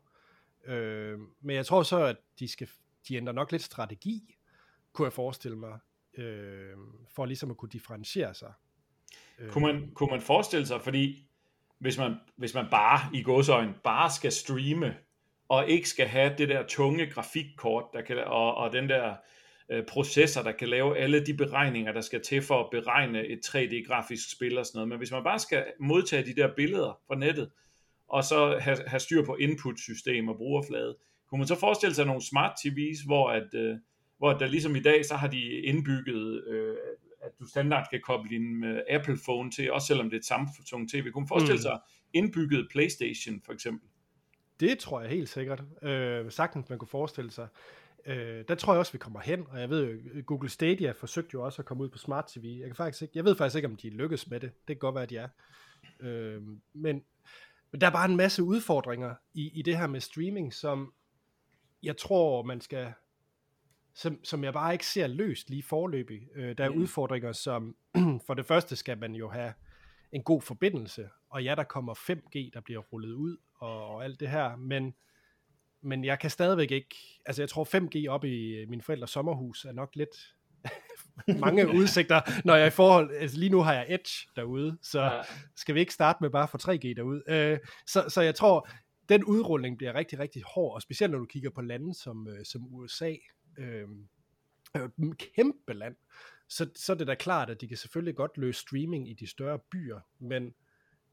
Øh, 0.64 1.19
men 1.40 1.57
jeg 1.57 1.66
tror 1.66 1.83
så, 1.83 2.05
at 2.05 2.16
de, 2.38 2.49
skal, 2.49 2.69
de 3.09 3.16
ændrer 3.16 3.33
nok 3.33 3.53
lidt 3.53 3.62
strategi, 3.62 4.37
kunne 4.93 5.07
jeg 5.07 5.12
forestille 5.12 5.57
mig, 5.57 5.79
øh, 6.14 6.77
for 7.09 7.27
ligesom 7.27 7.51
at 7.51 7.57
kunne 7.57 7.69
differentiere 7.69 8.35
sig. 8.35 8.53
Kunne 9.49 9.73
man, 9.73 9.90
kunne 9.95 10.11
man 10.11 10.21
forestille 10.21 10.66
sig, 10.66 10.81
fordi 10.83 11.30
hvis 11.81 11.99
man, 11.99 12.14
hvis 12.37 12.55
man 12.55 12.66
bare 12.71 13.01
i 13.14 13.23
godsøjen 13.23 13.75
bare 13.85 14.11
skal 14.11 14.33
streame, 14.33 14.95
og 15.49 15.69
ikke 15.69 15.88
skal 15.88 16.07
have 16.07 16.35
det 16.38 16.49
der 16.49 16.66
tunge 16.66 17.07
grafikkort, 17.07 17.85
der 17.93 18.01
kan, 18.03 18.19
og, 18.19 18.55
og 18.55 18.73
den 18.73 18.88
der 18.88 19.14
øh, 19.71 19.85
processor, 19.88 20.43
der 20.43 20.53
kan 20.53 20.69
lave 20.69 20.99
alle 20.99 21.27
de 21.27 21.35
beregninger, 21.35 21.93
der 21.93 22.01
skal 22.01 22.23
til 22.23 22.43
for 22.43 22.61
at 22.61 22.71
beregne 22.71 23.27
et 23.27 23.40
3D-grafisk 23.47 24.33
spil 24.37 24.59
og 24.59 24.66
sådan 24.66 24.79
noget. 24.79 24.88
Men 24.88 24.99
hvis 24.99 25.11
man 25.11 25.25
bare 25.25 25.38
skal 25.38 25.64
modtage 25.81 26.27
de 26.27 26.35
der 26.35 26.55
billeder 26.57 27.01
fra 27.07 27.14
nettet, 27.14 27.51
og 28.09 28.25
så 28.25 28.59
have, 28.61 28.79
have 28.87 29.01
styr 29.01 29.25
på 29.25 29.37
input-system 29.37 30.29
og 30.29 30.37
brugerflade, 30.37 30.97
kunne 31.29 31.38
man 31.38 31.49
så 31.49 31.55
forestille 31.55 31.95
sig 31.95 32.07
nogle 32.07 32.23
smart 32.23 32.53
TV's, 32.61 33.07
hvor 33.07 33.31
at, 33.31 33.55
øh, 33.55 33.77
hvor 34.19 34.33
der 34.33 34.47
ligesom 34.47 34.77
i 34.77 34.81
dag, 34.81 35.05
så 35.05 35.14
har 35.14 35.29
de 35.29 35.51
indbygget, 35.51 36.45
øh, 36.47 36.77
at 37.20 37.30
du 37.40 37.46
standard 37.46 37.87
kan 37.90 38.00
koble 38.04 38.30
din 38.30 38.64
øh, 38.64 38.83
Apple 38.90 39.18
phone 39.24 39.50
til, 39.50 39.72
også 39.72 39.87
selvom 39.87 40.11
det 40.11 40.16
er 40.16 40.18
et 40.18 40.24
Samsung 40.24 40.90
TV. 40.90 41.11
Kunne 41.11 41.22
man 41.22 41.28
forestille 41.28 41.59
mm. 41.59 41.62
sig 41.62 41.80
indbygget 42.12 42.68
Playstation 42.70 43.42
for 43.44 43.52
eksempel? 43.52 43.88
Det 44.61 44.78
tror 44.78 45.00
jeg 45.00 45.11
helt 45.11 45.28
sikkert. 45.28 45.62
Øh, 45.83 46.30
sagtens 46.30 46.68
man 46.68 46.78
kunne 46.78 46.88
forestille 46.88 47.30
sig. 47.30 47.48
Øh, 48.06 48.44
der 48.48 48.54
tror 48.54 48.72
jeg 48.72 48.78
også, 48.78 48.92
vi 48.92 48.98
kommer 48.98 49.20
hen, 49.20 49.46
og 49.50 49.61
jeg 49.61 49.70
ved 49.70 49.90
jo, 49.90 50.22
Google 50.26 50.48
Stadia 50.48 50.92
forsøgte 50.92 51.30
jo 51.35 51.44
også 51.44 51.62
at 51.62 51.66
komme 51.66 51.83
ud 51.83 51.88
på 51.88 51.98
Smart 51.98 52.24
TV. 52.26 52.59
Jeg, 52.61 52.66
kan 52.66 52.76
faktisk 52.76 53.02
ikke, 53.02 53.12
jeg 53.14 53.24
ved 53.24 53.35
faktisk 53.35 53.56
ikke, 53.56 53.68
om 53.68 53.76
de 53.76 53.90
lykkes 53.90 54.30
med 54.30 54.40
det. 54.40 54.50
Det 54.68 54.76
kan 54.76 54.78
godt 54.78 54.94
være, 54.94 55.02
at 55.02 55.11
de 55.11 55.16
er. 55.16 55.28
Øh, 56.00 56.42
men, 56.72 57.04
men 57.72 57.80
der 57.80 57.87
er 57.87 57.90
bare 57.90 58.11
en 58.11 58.16
masse 58.16 58.42
udfordringer 58.42 59.14
i, 59.35 59.50
i 59.54 59.62
det 59.62 59.78
her 59.78 59.87
med 59.87 60.00
streaming, 60.00 60.54
som 60.54 60.92
jeg 61.83 61.96
tror, 61.96 62.42
man 62.42 62.61
skal 62.61 62.92
som, 63.94 64.24
som 64.24 64.44
jeg 64.44 64.53
bare 64.53 64.72
ikke 64.72 64.87
ser 64.87 65.07
løst 65.07 65.50
lige 65.50 65.62
forløbig. 65.62 66.20
Øh, 66.35 66.59
der 66.59 66.64
er 66.64 66.70
mm. 66.70 66.79
udfordringer, 66.79 67.33
som 67.33 67.76
for 68.26 68.35
det 68.35 68.46
første 68.46 68.76
skal 68.76 68.98
man 68.98 69.14
jo 69.14 69.29
have 69.29 69.53
en 70.12 70.22
god 70.22 70.42
forbindelse, 70.42 71.09
og 71.31 71.44
ja, 71.44 71.55
der 71.55 71.64
kommer 71.64 71.94
5G, 71.94 72.50
der 72.55 72.61
bliver 72.64 72.81
rullet 72.81 73.12
ud, 73.12 73.37
og, 73.55 73.87
og 73.87 74.05
alt 74.05 74.20
det 74.20 74.29
her, 74.29 74.57
men, 74.57 74.94
men 75.81 76.05
jeg 76.05 76.18
kan 76.18 76.31
stadigvæk 76.31 76.70
ikke, 76.70 76.96
altså 77.26 77.42
jeg 77.42 77.48
tror 77.48 77.64
5G 77.64 78.11
op 78.11 78.24
i 78.24 78.64
min 78.68 78.83
forældres 78.83 79.11
sommerhus 79.11 79.64
er 79.64 79.72
nok 79.72 79.96
lidt 79.96 80.35
mange 81.46 81.68
udsigter, 81.79 82.20
når 82.44 82.55
jeg 82.55 82.66
i 82.66 82.70
forhold, 82.70 83.11
altså 83.14 83.38
lige 83.38 83.50
nu 83.50 83.61
har 83.61 83.74
jeg 83.74 83.87
Edge 83.88 84.29
derude, 84.37 84.79
så 84.83 85.03
ja. 85.03 85.22
skal 85.57 85.74
vi 85.74 85.81
ikke 85.81 85.94
starte 85.94 86.18
med 86.20 86.31
bare 86.31 86.48
for 86.48 86.59
3G 86.59 86.94
derude. 86.96 87.22
Øh, 87.29 87.59
så, 87.87 88.05
så 88.09 88.20
jeg 88.20 88.35
tror, 88.35 88.68
den 89.09 89.24
udrulling 89.24 89.76
bliver 89.76 89.94
rigtig, 89.94 90.18
rigtig 90.18 90.42
hård, 90.55 90.74
og 90.74 90.83
specielt 90.83 91.12
når 91.12 91.18
du 91.18 91.26
kigger 91.26 91.50
på 91.50 91.61
lande 91.61 91.94
som, 91.94 92.29
øh, 92.29 92.44
som 92.44 92.74
USA, 92.74 93.14
øh, 93.58 93.88
øh, 94.76 95.10
et 95.10 95.18
kæmpe 95.18 95.72
land, 95.72 95.96
så, 96.48 96.70
så 96.74 96.92
er 96.92 96.96
det 96.96 97.06
da 97.06 97.14
klart, 97.14 97.50
at 97.50 97.60
de 97.60 97.68
kan 97.68 97.76
selvfølgelig 97.76 98.16
godt 98.16 98.38
løse 98.38 98.60
streaming 98.60 99.10
i 99.10 99.12
de 99.12 99.26
større 99.26 99.58
byer, 99.58 100.00
men, 100.18 100.54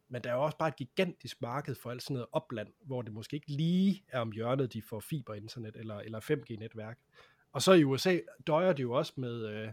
men 0.10 0.24
der 0.24 0.30
er 0.30 0.34
jo 0.34 0.44
også 0.44 0.58
bare 0.58 0.70
et 0.70 0.76
gigantisk 0.76 1.42
marked 1.42 1.76
for 1.76 1.92
alt 1.92 2.04
sådan 2.04 2.14
noget 2.14 2.28
opland, 2.32 2.68
hvor 2.86 3.02
det 3.02 3.14
måske 3.14 3.36
ikke 3.36 3.52
lige 3.52 4.04
er 4.08 4.20
om 4.20 4.32
hjørnet, 4.32 4.74
de 4.74 4.82
får 4.82 5.00
fiberinternet 5.00 5.76
eller, 5.76 6.00
eller 6.00 6.20
5G-netværk. 6.20 6.98
Og 7.52 7.62
så 7.62 7.74
i 7.74 7.84
USA 7.84 8.20
døjer 8.48 8.74
det 8.74 8.84
jo 8.84 8.92
også 8.92 9.14
med, 9.16 9.48
øh, 9.48 9.70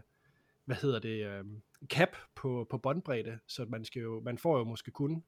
hvad 0.65 0.75
hedder 0.75 0.99
det, 0.99 1.25
øh, 1.27 1.45
cap 1.87 2.17
på, 2.35 2.67
på 2.69 2.77
båndbredde, 2.77 3.39
så 3.47 3.65
man, 3.65 3.85
skal 3.85 4.01
jo, 4.01 4.19
man 4.19 4.37
får 4.37 4.57
jo 4.57 4.63
måske 4.63 4.91
kun 4.91 5.23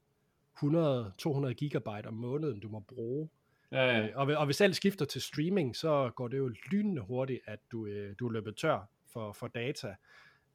100-200 0.63 1.53
gigabyte 1.53 2.07
om 2.07 2.13
måneden, 2.13 2.59
du 2.59 2.69
må 2.69 2.79
bruge. 2.79 3.29
Ja, 3.71 3.97
ja. 3.97 4.07
Og, 4.15 4.27
og 4.27 4.45
hvis 4.45 4.61
alt 4.61 4.75
skifter 4.75 5.05
til 5.05 5.21
streaming, 5.21 5.75
så 5.75 6.11
går 6.15 6.27
det 6.27 6.37
jo 6.37 6.51
lynende 6.71 7.01
hurtigt, 7.01 7.39
at 7.45 7.59
du, 7.71 7.85
øh, 7.85 8.15
du 8.19 8.27
er 8.27 8.31
løbet 8.31 8.55
tør 8.55 8.89
for, 9.13 9.33
for 9.33 9.47
data. 9.47 9.95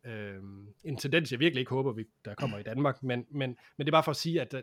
Øh, 0.05 0.43
en 0.85 0.97
tendens, 0.97 1.33
jeg 1.33 1.41
virkelig 1.41 1.61
ikke 1.61 1.71
håber, 1.71 1.93
vi, 1.93 2.05
der 2.25 2.35
kommer 2.35 2.59
i 2.59 2.63
Danmark, 2.63 3.03
men, 3.03 3.27
men, 3.31 3.57
men 3.77 3.87
det 3.87 3.89
er 3.89 3.93
bare 3.93 4.03
for 4.03 4.11
at 4.11 4.17
sige, 4.17 4.41
at 4.41 4.55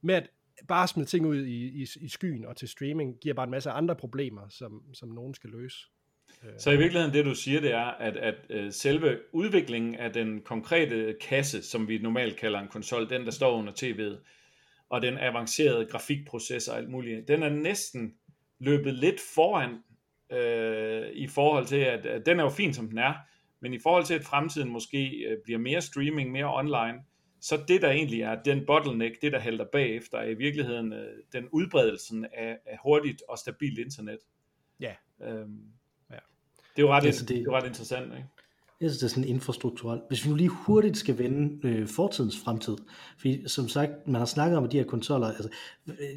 med 0.00 0.14
at 0.14 0.30
bare 0.68 0.88
smide 0.88 1.08
ting 1.08 1.26
ud 1.26 1.44
i, 1.44 1.82
i, 1.82 1.86
i 2.00 2.08
skyen 2.08 2.44
og 2.44 2.56
til 2.56 2.68
streaming, 2.68 3.20
giver 3.20 3.34
bare 3.34 3.44
en 3.44 3.50
masse 3.50 3.70
andre 3.70 3.96
problemer, 3.96 4.48
som, 4.48 4.94
som 4.94 5.08
nogen 5.08 5.34
skal 5.34 5.50
løse. 5.50 5.78
Øh. 6.44 6.50
Så 6.58 6.70
i 6.70 6.76
virkeligheden 6.76 7.14
det 7.14 7.24
du 7.24 7.34
siger, 7.34 7.60
det 7.60 7.72
er, 7.72 7.84
at, 7.84 8.16
at 8.16 8.34
øh, 8.50 8.72
selve 8.72 9.18
udviklingen 9.32 9.94
af 9.94 10.12
den 10.12 10.40
konkrete 10.40 11.16
kasse, 11.20 11.62
som 11.62 11.88
vi 11.88 11.98
normalt 11.98 12.36
kalder 12.36 12.60
en 12.60 12.68
konsol, 12.68 13.10
den 13.10 13.24
der 13.24 13.30
står 13.30 13.58
under 13.58 13.72
tv'et, 13.72 14.24
og 14.88 15.02
den 15.02 15.18
avancerede 15.18 15.86
grafikproces 15.86 16.68
og 16.68 16.76
alt 16.76 16.90
muligt, 16.90 17.28
den 17.28 17.42
er 17.42 17.48
næsten 17.48 18.14
løbet 18.58 18.94
lidt 18.94 19.20
foran 19.34 19.70
øh, 20.32 21.10
i 21.12 21.26
forhold 21.26 21.66
til, 21.66 21.76
at, 21.76 22.06
at 22.06 22.26
den 22.26 22.38
er 22.38 22.44
jo 22.44 22.50
fin 22.50 22.74
som 22.74 22.88
den 22.88 22.98
er, 22.98 23.14
men 23.60 23.74
i 23.74 23.78
forhold 23.78 24.04
til, 24.04 24.14
at 24.14 24.24
fremtiden 24.24 24.68
måske 24.68 25.08
øh, 25.08 25.38
bliver 25.44 25.58
mere 25.58 25.80
streaming, 25.80 26.30
mere 26.30 26.54
online, 26.54 27.04
så 27.40 27.64
det 27.68 27.82
der 27.82 27.90
egentlig 27.90 28.20
er 28.22 28.42
den 28.42 28.66
bottleneck, 28.66 29.22
det 29.22 29.32
der 29.32 29.40
hælder 29.40 29.64
bagefter, 29.72 30.18
er 30.18 30.28
i 30.28 30.34
virkeligheden 30.34 30.92
øh, 30.92 31.22
den 31.32 31.48
udbredelsen 31.52 32.26
af, 32.32 32.58
af 32.66 32.78
hurtigt 32.82 33.22
og 33.28 33.38
stabilt 33.38 33.78
internet. 33.78 34.18
Ja. 34.80 34.94
Øhm, 35.22 35.62
ja. 36.10 36.18
Det 36.76 36.82
er 36.82 36.86
jo 36.86 36.92
ret, 36.92 37.02
det, 37.02 37.14
det, 37.20 37.28
det 37.28 37.46
er 37.46 37.50
ret 37.50 37.66
interessant, 37.66 38.12
ikke? 38.12 38.28
Jeg 38.80 38.90
synes, 38.90 38.98
det 38.98 39.04
er 39.06 39.10
sådan 39.10 39.28
infrastrukturelt. 39.28 40.02
Hvis 40.08 40.24
vi 40.24 40.30
nu 40.30 40.36
lige 40.36 40.48
hurtigt 40.48 40.96
skal 40.96 41.18
vende 41.18 41.68
øh, 41.68 41.88
fortidens 41.88 42.38
fremtid, 42.38 42.76
fordi 43.18 43.48
som 43.48 43.68
sagt, 43.68 43.92
man 44.06 44.14
har 44.14 44.26
snakket 44.26 44.58
om, 44.58 44.64
at 44.64 44.72
de 44.72 44.76
her 44.76 44.84
konsoller, 44.84 45.26
altså, 45.26 45.48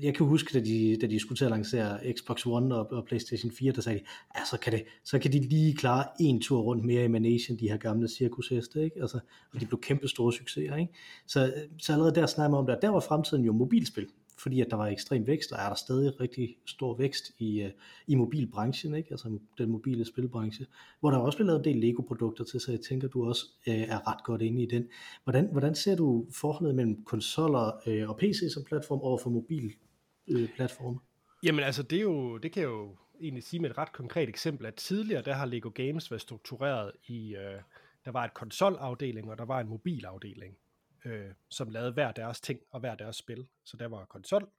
jeg 0.02 0.16
kan 0.16 0.26
huske, 0.26 0.60
da 0.60 0.66
de, 0.66 0.98
da 1.02 1.08
de 1.08 1.20
skulle 1.20 1.38
til 1.38 1.46
at 1.46 1.52
lancere 1.52 2.14
Xbox 2.14 2.46
One 2.46 2.76
og, 2.76 2.92
og 2.92 3.06
Playstation 3.06 3.52
4, 3.52 3.72
der 3.72 3.82
sagde 3.82 4.00
de, 4.00 4.04
ja, 4.36 4.46
så 4.46 4.60
kan, 4.60 4.74
det, 4.74 4.84
så 5.04 5.20
kan 5.20 5.32
de 5.32 5.40
lige 5.40 5.76
klare 5.76 6.06
en 6.20 6.42
tur 6.42 6.62
rundt 6.62 6.86
mere 6.86 7.06
i 7.06 7.08
Manation, 7.08 7.58
de 7.60 7.70
her 7.70 7.78
gamle 7.78 8.10
cirkusheste, 8.10 8.84
ikke? 8.84 9.02
Altså, 9.02 9.20
og 9.54 9.62
de 9.62 9.66
blev 9.66 9.82
kæmpe 9.82 10.08
store 10.08 10.34
succeser, 10.34 10.76
ikke? 10.76 10.94
Så, 11.28 11.54
så 11.78 11.94
allerede 11.94 12.16
der 12.16 12.26
snakker 12.26 12.52
man 12.52 12.60
om, 12.60 12.66
det, 12.66 12.78
der 12.82 12.90
var 12.90 13.00
fremtiden 13.00 13.46
jo 13.46 13.54
mobilspil 13.54 14.08
fordi 14.38 14.62
at 14.62 14.68
der 14.70 14.76
var 14.76 14.88
ekstrem 14.88 15.28
vækst, 15.28 15.52
og 15.52 15.60
er 15.60 15.68
der 15.68 15.76
stadig 15.76 16.20
rigtig 16.20 16.58
stor 16.66 16.96
vækst 16.96 17.32
i, 17.38 17.62
øh, 17.62 17.72
i 18.08 18.16
mobilbranchen, 18.16 18.96
ikke? 18.96 19.12
altså 19.12 19.40
den 19.58 19.70
mobile 19.70 20.06
spilbranche, 20.06 20.66
hvor 21.00 21.12
der 21.12 21.18
også 21.18 21.38
bliver 21.38 21.48
lavet 21.48 21.60
en 21.60 21.74
del 21.74 21.82
Lego-produkter 21.82 22.44
til, 22.44 22.60
så 22.60 22.72
jeg 22.72 22.82
tænker, 22.82 23.08
du 23.08 23.28
også 23.28 23.46
øh, 23.68 23.82
er 23.82 24.12
ret 24.12 24.24
godt 24.24 24.42
inde 24.42 24.64
i 24.64 24.66
den. 24.66 24.88
Hvordan, 25.24 25.50
hvordan 25.52 25.76
ser 25.76 25.96
du 25.96 26.26
forholdet 26.32 26.76
mellem 26.76 27.04
konsoller 27.04 27.72
øh, 27.88 28.10
og 28.10 28.18
PC 28.18 28.54
som 28.54 28.64
platform 28.64 29.00
over 29.00 29.18
for 29.18 29.30
mobil 29.30 29.74
øh, 30.28 30.50
platform? 30.56 31.00
Jamen 31.44 31.64
altså, 31.64 31.84
det, 31.84 31.98
er 31.98 32.04
jo, 32.04 32.38
det 32.38 32.52
kan 32.52 32.62
jeg 32.62 32.70
jo 32.70 32.96
egentlig 33.22 33.44
sige 33.44 33.60
med 33.60 33.70
et 33.70 33.78
ret 33.78 33.92
konkret 33.92 34.30
eksempel, 34.30 34.66
at 34.66 34.76
tidligere 34.76 35.22
der 35.22 35.34
har 35.34 35.46
Lego 35.46 35.70
Games 35.70 36.12
været 36.12 36.22
struktureret 36.22 36.92
i, 37.08 37.36
øh, 37.36 37.62
der 38.06 38.12
var 38.12 38.26
et 38.26 38.34
konsolafdeling, 38.34 39.32
og 39.32 39.38
der 39.38 39.46
var 39.46 39.60
en 39.60 39.68
mobilafdeling 39.68 40.58
øh, 41.08 41.34
som 41.50 41.70
lavede 41.70 41.92
hver 41.92 42.12
deres 42.12 42.42
ting 42.42 42.60
og 42.72 42.80
hver 42.80 42.96
deres 42.96 43.16
spil. 43.16 43.48
Så 43.64 43.78
der 43.78 43.88
var 43.88 44.06
konsol, 44.06 44.50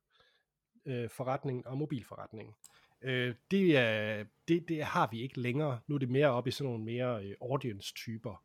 øh, 0.86 1.10
forretning 1.10 1.66
og 1.66 1.78
mobilforretning. 1.78 2.56
Øh, 3.02 3.34
det, 3.50 3.76
er, 3.76 4.24
det, 4.48 4.68
det 4.68 4.84
har 4.84 5.08
vi 5.10 5.22
ikke 5.22 5.40
længere. 5.40 5.80
Nu 5.86 5.94
er 5.94 5.98
det 5.98 6.10
mere 6.10 6.28
op 6.28 6.46
i 6.46 6.50
sådan 6.50 6.70
nogle 6.70 6.84
mere 6.84 7.24
øh, 7.24 7.34
audience-typer, 7.40 8.44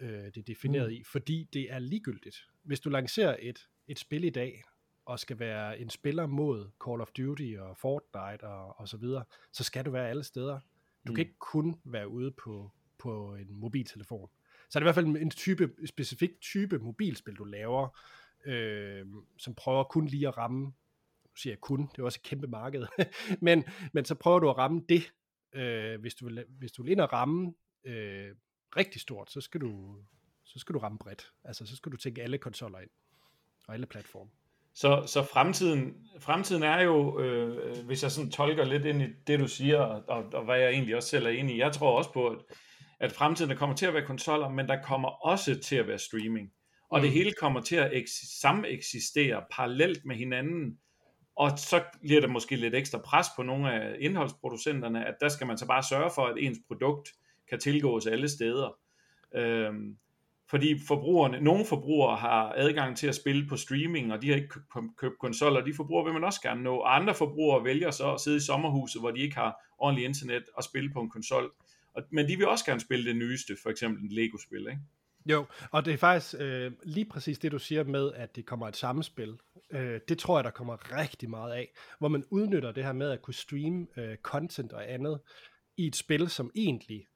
øh, 0.00 0.24
det 0.24 0.36
er 0.36 0.42
defineret 0.42 0.88
mm. 0.88 0.94
i, 0.94 1.02
fordi 1.04 1.48
det 1.52 1.72
er 1.72 1.78
ligegyldigt. 1.78 2.36
Hvis 2.62 2.80
du 2.80 2.90
lancerer 2.90 3.36
et, 3.40 3.68
et 3.88 3.98
spil 3.98 4.24
i 4.24 4.30
dag, 4.30 4.62
og 5.06 5.20
skal 5.20 5.38
være 5.38 5.78
en 5.78 5.90
spiller 5.90 6.26
mod 6.26 6.70
Call 6.86 7.00
of 7.00 7.10
Duty 7.10 7.54
og 7.58 7.76
Fortnite 7.76 8.44
og, 8.44 8.80
og 8.80 8.88
så 8.88 8.96
videre, 8.96 9.24
så 9.52 9.64
skal 9.64 9.84
du 9.84 9.90
være 9.90 10.08
alle 10.08 10.24
steder. 10.24 10.60
Du 11.06 11.12
mm. 11.12 11.14
kan 11.14 11.22
ikke 11.22 11.38
kun 11.38 11.80
være 11.84 12.08
ude 12.08 12.30
på, 12.30 12.70
på 12.98 13.34
en 13.34 13.54
mobiltelefon. 13.54 14.30
Så 14.70 14.78
er 14.78 14.80
det 14.80 14.84
i 14.84 14.86
hvert 14.86 14.94
fald 14.94 15.06
en 15.06 15.30
type, 15.30 15.70
specifik 15.86 16.30
type 16.40 16.78
mobilspil, 16.78 17.34
du 17.34 17.44
laver, 17.44 17.98
øh, 18.46 19.06
som 19.38 19.54
prøver 19.54 19.84
kun 19.84 20.06
lige 20.06 20.28
at 20.28 20.38
ramme, 20.38 20.64
nu 20.64 21.36
siger 21.36 21.52
jeg 21.52 21.60
kun, 21.60 21.88
det 21.92 21.98
er 21.98 22.02
også 22.02 22.20
et 22.22 22.28
kæmpe 22.28 22.46
marked, 22.46 22.86
men, 23.46 23.64
men 23.92 24.04
så 24.04 24.14
prøver 24.14 24.38
du 24.38 24.50
at 24.50 24.58
ramme 24.58 24.82
det, 24.88 25.12
øh, 25.52 26.00
hvis, 26.00 26.14
du 26.14 26.24
vil, 26.24 26.44
hvis 26.48 26.72
du 26.72 26.82
vil 26.82 26.92
ind 26.92 27.00
og 27.00 27.12
ramme 27.12 27.54
øh, 27.84 28.34
rigtig 28.76 29.00
stort, 29.00 29.30
så 29.30 29.40
skal 29.40 29.60
du 29.60 29.96
så 30.46 30.58
skal 30.58 30.74
du 30.74 30.78
ramme 30.78 30.98
bredt. 30.98 31.32
Altså, 31.44 31.66
så 31.66 31.76
skal 31.76 31.92
du 31.92 31.96
tænke 31.96 32.22
alle 32.22 32.38
konsoller 32.38 32.78
ind, 32.78 32.90
og 33.68 33.74
alle 33.74 33.86
platforme. 33.86 34.30
Så, 34.74 35.04
så 35.06 35.22
fremtiden, 35.22 36.08
fremtiden 36.18 36.62
er 36.62 36.80
jo, 36.80 37.20
øh, 37.20 37.86
hvis 37.86 38.02
jeg 38.02 38.10
sådan 38.10 38.30
tolker 38.30 38.64
lidt 38.64 38.84
ind 38.84 39.02
i 39.02 39.06
det, 39.26 39.40
du 39.40 39.48
siger, 39.48 39.80
og, 39.80 40.24
og 40.32 40.44
hvad 40.44 40.58
jeg 40.58 40.70
egentlig 40.70 40.96
også 40.96 41.08
selv 41.08 41.26
er 41.26 41.30
enig 41.30 41.56
i, 41.56 41.58
jeg 41.58 41.72
tror 41.72 41.98
også 41.98 42.12
på, 42.12 42.28
at 42.28 42.38
at 43.00 43.12
fremtiden 43.12 43.50
der 43.50 43.56
kommer 43.56 43.76
til 43.76 43.86
at 43.86 43.94
være 43.94 44.06
konsoller, 44.06 44.48
men 44.48 44.68
der 44.68 44.82
kommer 44.82 45.08
også 45.08 45.60
til 45.60 45.76
at 45.76 45.88
være 45.88 45.98
streaming. 45.98 46.52
Og 46.90 46.98
mm. 46.98 47.02
det 47.02 47.12
hele 47.12 47.32
kommer 47.40 47.60
til 47.60 47.76
at 47.76 47.90
eks- 47.92 48.40
sameksistere 48.40 49.42
parallelt 49.50 50.04
med 50.04 50.16
hinanden. 50.16 50.78
Og 51.36 51.58
så 51.58 51.82
bliver 52.00 52.20
der 52.20 52.28
måske 52.28 52.56
lidt 52.56 52.74
ekstra 52.74 52.98
pres 52.98 53.26
på 53.36 53.42
nogle 53.42 53.72
af 53.72 53.96
indholdsproducenterne, 54.00 55.06
at 55.06 55.14
der 55.20 55.28
skal 55.28 55.46
man 55.46 55.58
så 55.58 55.66
bare 55.66 55.82
sørge 55.82 56.10
for, 56.14 56.26
at 56.26 56.34
ens 56.38 56.58
produkt 56.68 57.08
kan 57.48 57.60
tilgås 57.60 58.06
alle 58.06 58.28
steder. 58.28 58.78
Øhm, 59.34 59.96
fordi 60.50 60.80
forbrugerne, 60.88 61.40
nogle 61.40 61.64
forbrugere 61.64 62.16
har 62.16 62.52
adgang 62.56 62.96
til 62.96 63.06
at 63.06 63.14
spille 63.14 63.48
på 63.48 63.56
streaming, 63.56 64.12
og 64.12 64.22
de 64.22 64.28
har 64.28 64.36
ikke 64.36 64.54
købt 64.96 65.18
konsoller, 65.18 65.60
de 65.60 65.74
forbrugere 65.76 66.04
vil 66.04 66.12
man 66.12 66.24
også 66.24 66.40
gerne 66.40 66.62
nå. 66.62 66.76
Og 66.76 66.96
andre 66.96 67.14
forbrugere 67.14 67.64
vælger 67.64 67.90
så 67.90 68.12
at 68.12 68.20
sidde 68.20 68.36
i 68.36 68.40
sommerhuset, 68.40 69.02
hvor 69.02 69.10
de 69.10 69.20
ikke 69.20 69.36
har 69.36 69.56
ordentlig 69.78 70.04
internet 70.04 70.42
og 70.54 70.64
spille 70.64 70.90
på 70.92 71.00
en 71.00 71.10
konsol. 71.10 71.52
Og, 71.96 72.02
men 72.12 72.28
de 72.28 72.36
vil 72.36 72.48
også 72.48 72.64
gerne 72.64 72.80
spille 72.80 73.04
det 73.04 73.16
nyeste, 73.16 73.56
for 73.62 73.70
eksempel 73.70 74.04
et 74.04 74.12
Lego-spil, 74.12 74.66
ikke? 74.70 74.80
Jo, 75.26 75.46
og 75.70 75.84
det 75.84 75.92
er 75.92 75.98
faktisk 75.98 76.34
øh, 76.38 76.72
lige 76.82 77.04
præcis 77.04 77.38
det, 77.38 77.52
du 77.52 77.58
siger 77.58 77.84
med, 77.84 78.12
at 78.12 78.36
det 78.36 78.46
kommer 78.46 78.68
et 78.68 78.76
samspil. 78.76 79.36
Øh, 79.70 80.00
det 80.08 80.18
tror 80.18 80.38
jeg, 80.38 80.44
der 80.44 80.50
kommer 80.50 80.98
rigtig 80.98 81.30
meget 81.30 81.52
af, 81.52 81.72
hvor 81.98 82.08
man 82.08 82.24
udnytter 82.30 82.72
det 82.72 82.84
her 82.84 82.92
med 82.92 83.10
at 83.10 83.22
kunne 83.22 83.34
streame 83.34 83.86
øh, 83.96 84.16
content 84.16 84.72
og 84.72 84.92
andet 84.92 85.20
i 85.76 85.86
et 85.86 85.96
spil, 85.96 86.28
som 86.28 86.50
egentlig 86.54 87.06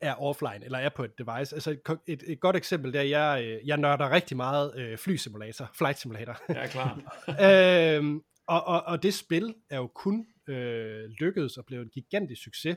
er 0.00 0.14
offline, 0.14 0.64
eller 0.64 0.78
er 0.78 0.88
på 0.88 1.04
et 1.04 1.18
device. 1.18 1.54
Altså 1.56 1.70
et, 1.70 1.98
et, 2.06 2.22
et 2.26 2.40
godt 2.40 2.56
eksempel 2.56 2.92
der, 2.92 3.02
jeg, 3.02 3.44
øh, 3.44 3.68
jeg 3.68 3.76
nørder 3.76 4.10
rigtig 4.10 4.36
meget 4.36 4.72
øh, 4.76 4.98
flysimulator, 4.98 5.70
flight 5.78 5.98
simulator. 5.98 6.42
Ja, 6.48 6.66
klar. 6.66 7.00
øh, 7.98 8.20
Og, 8.46 8.64
og, 8.64 8.82
og 8.82 9.02
det 9.02 9.14
spil 9.14 9.54
er 9.70 9.76
jo 9.76 9.86
kun 9.86 10.26
øh, 10.48 11.04
lykkedes 11.20 11.56
og 11.56 11.64
blevet 11.66 11.84
en 11.84 11.90
gigantisk 11.90 12.42
succes, 12.42 12.76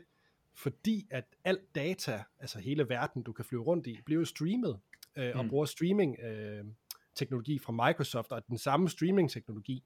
fordi 0.55 1.07
at 1.11 1.25
alt 1.43 1.75
data, 1.75 2.23
altså 2.39 2.59
hele 2.59 2.89
verden, 2.89 3.23
du 3.23 3.33
kan 3.33 3.45
flyve 3.45 3.63
rundt 3.63 3.87
i, 3.87 3.99
bliver 4.05 4.25
streamet, 4.25 4.79
øh, 5.15 5.31
og 5.35 5.43
mm. 5.43 5.49
bruger 5.49 5.65
streaming 5.65 6.19
øh, 6.19 6.63
teknologi 7.15 7.59
fra 7.59 7.87
Microsoft, 7.87 8.31
og 8.31 8.47
den 8.47 8.57
samme 8.57 8.89
streaming 8.89 9.31
teknologi, 9.31 9.83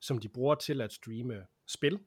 som 0.00 0.18
de 0.18 0.28
bruger 0.28 0.54
til 0.54 0.80
at 0.80 0.92
streame 0.92 1.46
spil, 1.66 1.98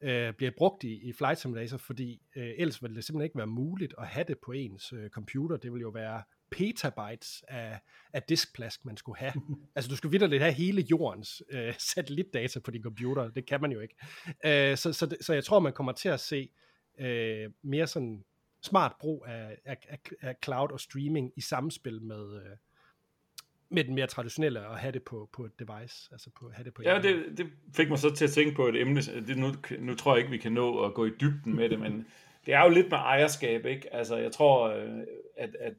øh, 0.00 0.32
bliver 0.32 0.50
brugt 0.56 0.84
i, 0.84 1.08
i 1.08 1.12
Flight 1.12 1.40
Simulator, 1.40 1.76
fordi 1.76 2.22
øh, 2.36 2.50
ellers 2.58 2.82
ville 2.82 2.96
det 2.96 3.04
simpelthen 3.04 3.24
ikke 3.24 3.38
være 3.38 3.46
muligt 3.46 3.94
at 3.98 4.06
have 4.06 4.24
det 4.28 4.38
på 4.38 4.52
ens 4.52 4.92
øh, 4.92 5.10
computer. 5.10 5.56
Det 5.56 5.72
ville 5.72 5.82
jo 5.82 5.88
være 5.88 6.22
petabytes 6.50 7.44
af, 7.48 7.80
af 8.12 8.22
diskplads, 8.22 8.84
man 8.84 8.96
skulle 8.96 9.18
have. 9.18 9.32
altså 9.76 9.90
du 9.90 9.96
skulle 9.96 10.10
vidderligt 10.10 10.42
have 10.42 10.54
hele 10.54 10.82
jordens 10.90 11.42
øh, 11.50 11.74
satellitdata 11.78 12.60
på 12.60 12.70
din 12.70 12.82
computer. 12.82 13.30
Det 13.30 13.46
kan 13.46 13.60
man 13.60 13.72
jo 13.72 13.80
ikke. 13.80 13.94
Øh, 14.44 14.76
så, 14.76 14.92
så, 14.92 15.16
så 15.20 15.34
jeg 15.34 15.44
tror, 15.44 15.58
man 15.60 15.72
kommer 15.72 15.92
til 15.92 16.08
at 16.08 16.20
se 16.20 16.36
øh, 16.36 16.48
mere 17.62 17.86
sådan 17.86 18.24
smart 18.62 18.92
brug 19.00 19.24
af, 19.28 19.58
af, 19.64 19.98
af, 20.20 20.34
cloud 20.44 20.72
og 20.72 20.80
streaming 20.80 21.32
i 21.36 21.40
samspil 21.40 22.02
med, 22.02 22.36
øh, 22.36 22.56
med 23.68 23.84
den 23.84 23.94
mere 23.94 24.06
traditionelle 24.06 24.66
at 24.66 24.78
have 24.78 24.92
det 24.92 25.02
på, 25.02 25.28
på 25.32 25.44
et 25.44 25.58
device, 25.58 26.08
altså 26.12 26.30
på 26.30 26.50
have 26.54 26.64
det 26.64 26.74
på 26.74 26.82
Ja, 26.82 27.00
det, 27.02 27.38
det 27.38 27.46
fik 27.76 27.88
mig 27.88 27.98
så 27.98 28.14
til 28.14 28.24
at 28.24 28.30
tænke 28.30 28.56
på 28.56 28.66
et 28.66 28.80
emne, 28.80 29.00
det, 29.00 29.38
nu, 29.38 29.54
nu 29.78 29.94
tror 29.94 30.12
jeg 30.12 30.18
ikke, 30.18 30.30
vi 30.30 30.38
kan 30.38 30.52
nå 30.52 30.84
at 30.84 30.94
gå 30.94 31.04
i 31.04 31.10
dybden 31.20 31.56
med 31.56 31.68
det, 31.68 31.80
men 31.80 32.06
det 32.46 32.54
er 32.54 32.62
jo 32.62 32.68
lidt 32.68 32.90
med 32.90 32.98
ejerskab, 32.98 33.66
ikke? 33.66 33.94
Altså, 33.94 34.16
jeg 34.16 34.32
tror, 34.32 34.68
øh, 34.68 35.00
at, 35.36 35.56
at 35.60 35.74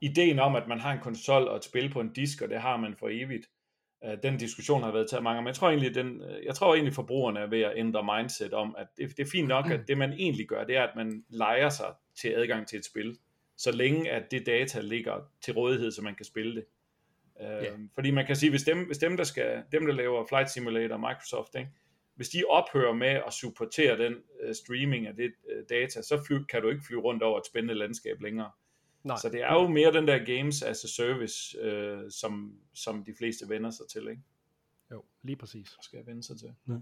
ideen 0.00 0.38
om, 0.38 0.56
at 0.56 0.68
man 0.68 0.80
har 0.80 0.92
en 0.92 1.00
konsol 1.00 1.42
og 1.48 1.56
et 1.56 1.64
spil 1.64 1.90
på 1.90 2.00
en 2.00 2.12
disk, 2.12 2.42
og 2.42 2.48
det 2.48 2.60
har 2.60 2.76
man 2.76 2.94
for 2.96 3.08
evigt, 3.10 3.46
øh, 3.46 3.59
den 4.22 4.36
diskussion 4.36 4.82
har 4.82 4.92
været 4.92 5.10
taget 5.10 5.22
mange, 5.22 5.42
men 5.42 5.46
jeg 5.46 5.54
tror 5.54 5.68
egentlig, 5.68 5.94
den, 5.94 6.22
øh, 6.22 6.44
jeg 6.44 6.54
tror 6.54 6.74
egentlig 6.74 6.94
forbrugerne 6.94 7.40
er 7.40 7.46
ved 7.46 7.60
at 7.60 7.72
ændre 7.76 8.18
mindset 8.18 8.54
om, 8.54 8.74
at 8.78 8.86
det, 8.96 9.16
det 9.16 9.26
er 9.26 9.30
fint 9.32 9.48
nok, 9.48 9.70
at 9.70 9.80
det 9.88 9.98
man 9.98 10.12
egentlig 10.12 10.48
gør, 10.48 10.64
det 10.64 10.76
er, 10.76 10.82
at 10.82 10.96
man 10.96 11.24
leger 11.28 11.68
sig 11.68 11.94
til 12.20 12.28
adgang 12.28 12.66
til 12.66 12.78
et 12.78 12.84
spil, 12.84 13.18
så 13.56 13.72
længe 13.72 14.10
at 14.10 14.30
det 14.30 14.46
data 14.46 14.80
ligger 14.80 15.14
til 15.42 15.54
rådighed, 15.54 15.90
så 15.90 16.02
man 16.02 16.14
kan 16.14 16.24
spille 16.24 16.54
det. 16.54 16.64
Yeah. 17.42 17.72
Øh, 17.72 17.78
fordi 17.94 18.10
man 18.10 18.26
kan 18.26 18.36
sige, 18.36 18.50
hvis 18.50 18.62
dem, 18.62 18.86
hvis 18.86 18.98
dem, 18.98 19.16
der, 19.16 19.24
skal, 19.24 19.62
dem 19.72 19.86
der 19.86 19.92
laver 19.92 20.26
Flight 20.28 20.50
Simulator 20.50 20.94
og 20.94 21.00
Microsoft, 21.00 21.54
ikke, 21.58 21.70
hvis 22.16 22.28
de 22.28 22.44
ophører 22.48 22.92
med 22.92 23.08
at 23.26 23.32
supportere 23.32 23.98
den 23.98 24.14
uh, 24.14 24.52
streaming 24.52 25.06
af 25.06 25.16
det 25.16 25.32
uh, 25.44 25.62
data, 25.70 26.02
så 26.02 26.22
fly, 26.26 26.36
kan 26.48 26.62
du 26.62 26.68
ikke 26.68 26.82
flyve 26.86 27.00
rundt 27.00 27.22
over 27.22 27.38
et 27.38 27.46
spændende 27.46 27.74
landskab 27.74 28.20
længere. 28.20 28.50
Nej. 29.04 29.16
Så 29.22 29.28
det 29.28 29.42
er 29.42 29.52
jo 29.52 29.68
mere 29.68 29.92
den 29.92 30.08
der 30.08 30.18
games 30.36 30.62
as 30.62 30.84
a 30.84 30.88
service, 30.88 31.56
uh, 31.64 32.10
som, 32.10 32.54
som 32.74 33.04
de 33.04 33.14
fleste 33.18 33.48
vender 33.48 33.70
sig 33.70 33.86
til, 33.92 34.08
ikke? 34.10 34.22
Jo, 34.90 35.04
lige 35.22 35.36
præcis. 35.36 35.76
Skal 35.82 35.96
jeg 35.96 36.06
vende 36.06 36.22
sig 36.22 36.38
til. 36.38 36.48
Ja. 36.68 36.74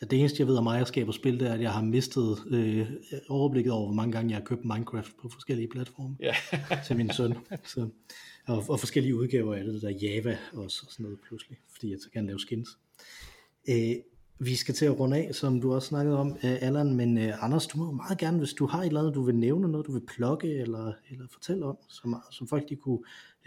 Det 0.00 0.20
eneste, 0.20 0.40
jeg 0.40 0.46
ved 0.46 0.56
om 0.56 0.66
ejerskab 0.66 1.08
og 1.08 1.14
spil, 1.14 1.40
det 1.40 1.48
er, 1.48 1.52
at 1.52 1.60
jeg 1.60 1.72
har 1.72 1.82
mistet 1.82 2.38
øh, 2.50 2.90
overblikket 3.28 3.72
over, 3.72 3.86
hvor 3.86 3.94
mange 3.94 4.12
gange 4.12 4.30
jeg 4.30 4.38
har 4.38 4.44
købt 4.44 4.64
Minecraft 4.64 5.12
på 5.22 5.28
forskellige 5.28 5.68
platforme 5.68 6.16
ja. 6.20 6.34
til 6.86 6.96
min 6.96 7.12
søn. 7.12 7.34
Så, 7.64 7.88
og, 8.46 8.64
og 8.68 8.80
forskellige 8.80 9.16
udgaver 9.16 9.54
af 9.54 9.64
det, 9.64 9.82
der 9.82 9.90
Java 9.90 10.38
også, 10.52 10.82
og 10.86 10.92
sådan 10.92 11.04
noget 11.04 11.18
pludselig, 11.26 11.58
fordi 11.72 11.90
jeg 11.90 11.98
så 12.00 12.10
kan 12.10 12.26
lave 12.26 12.40
skins. 12.40 12.68
Øh, 13.68 13.94
vi 14.44 14.56
skal 14.56 14.74
til 14.74 14.86
at 14.86 15.00
runde 15.00 15.16
af, 15.16 15.34
som 15.34 15.60
du 15.60 15.74
også 15.74 15.88
snakkede 15.88 16.18
om, 16.18 16.30
uh, 16.30 16.38
Allan, 16.42 16.94
men 16.94 17.18
uh, 17.18 17.44
Anders, 17.44 17.66
du 17.66 17.78
må 17.78 17.92
meget 17.92 18.18
gerne, 18.18 18.38
hvis 18.38 18.52
du 18.52 18.66
har 18.66 18.80
et 18.80 18.86
eller 18.86 19.00
andet, 19.00 19.14
du 19.14 19.22
vil 19.22 19.34
nævne, 19.34 19.68
noget 19.68 19.86
du 19.86 19.92
vil 19.92 20.06
plukke 20.06 20.54
eller, 20.54 20.92
eller 21.10 21.26
fortælle 21.32 21.66
om, 21.66 21.76
som, 21.88 22.22
som 22.30 22.48
folk 22.48 22.68
de 22.68 22.76
kunne, 22.76 22.98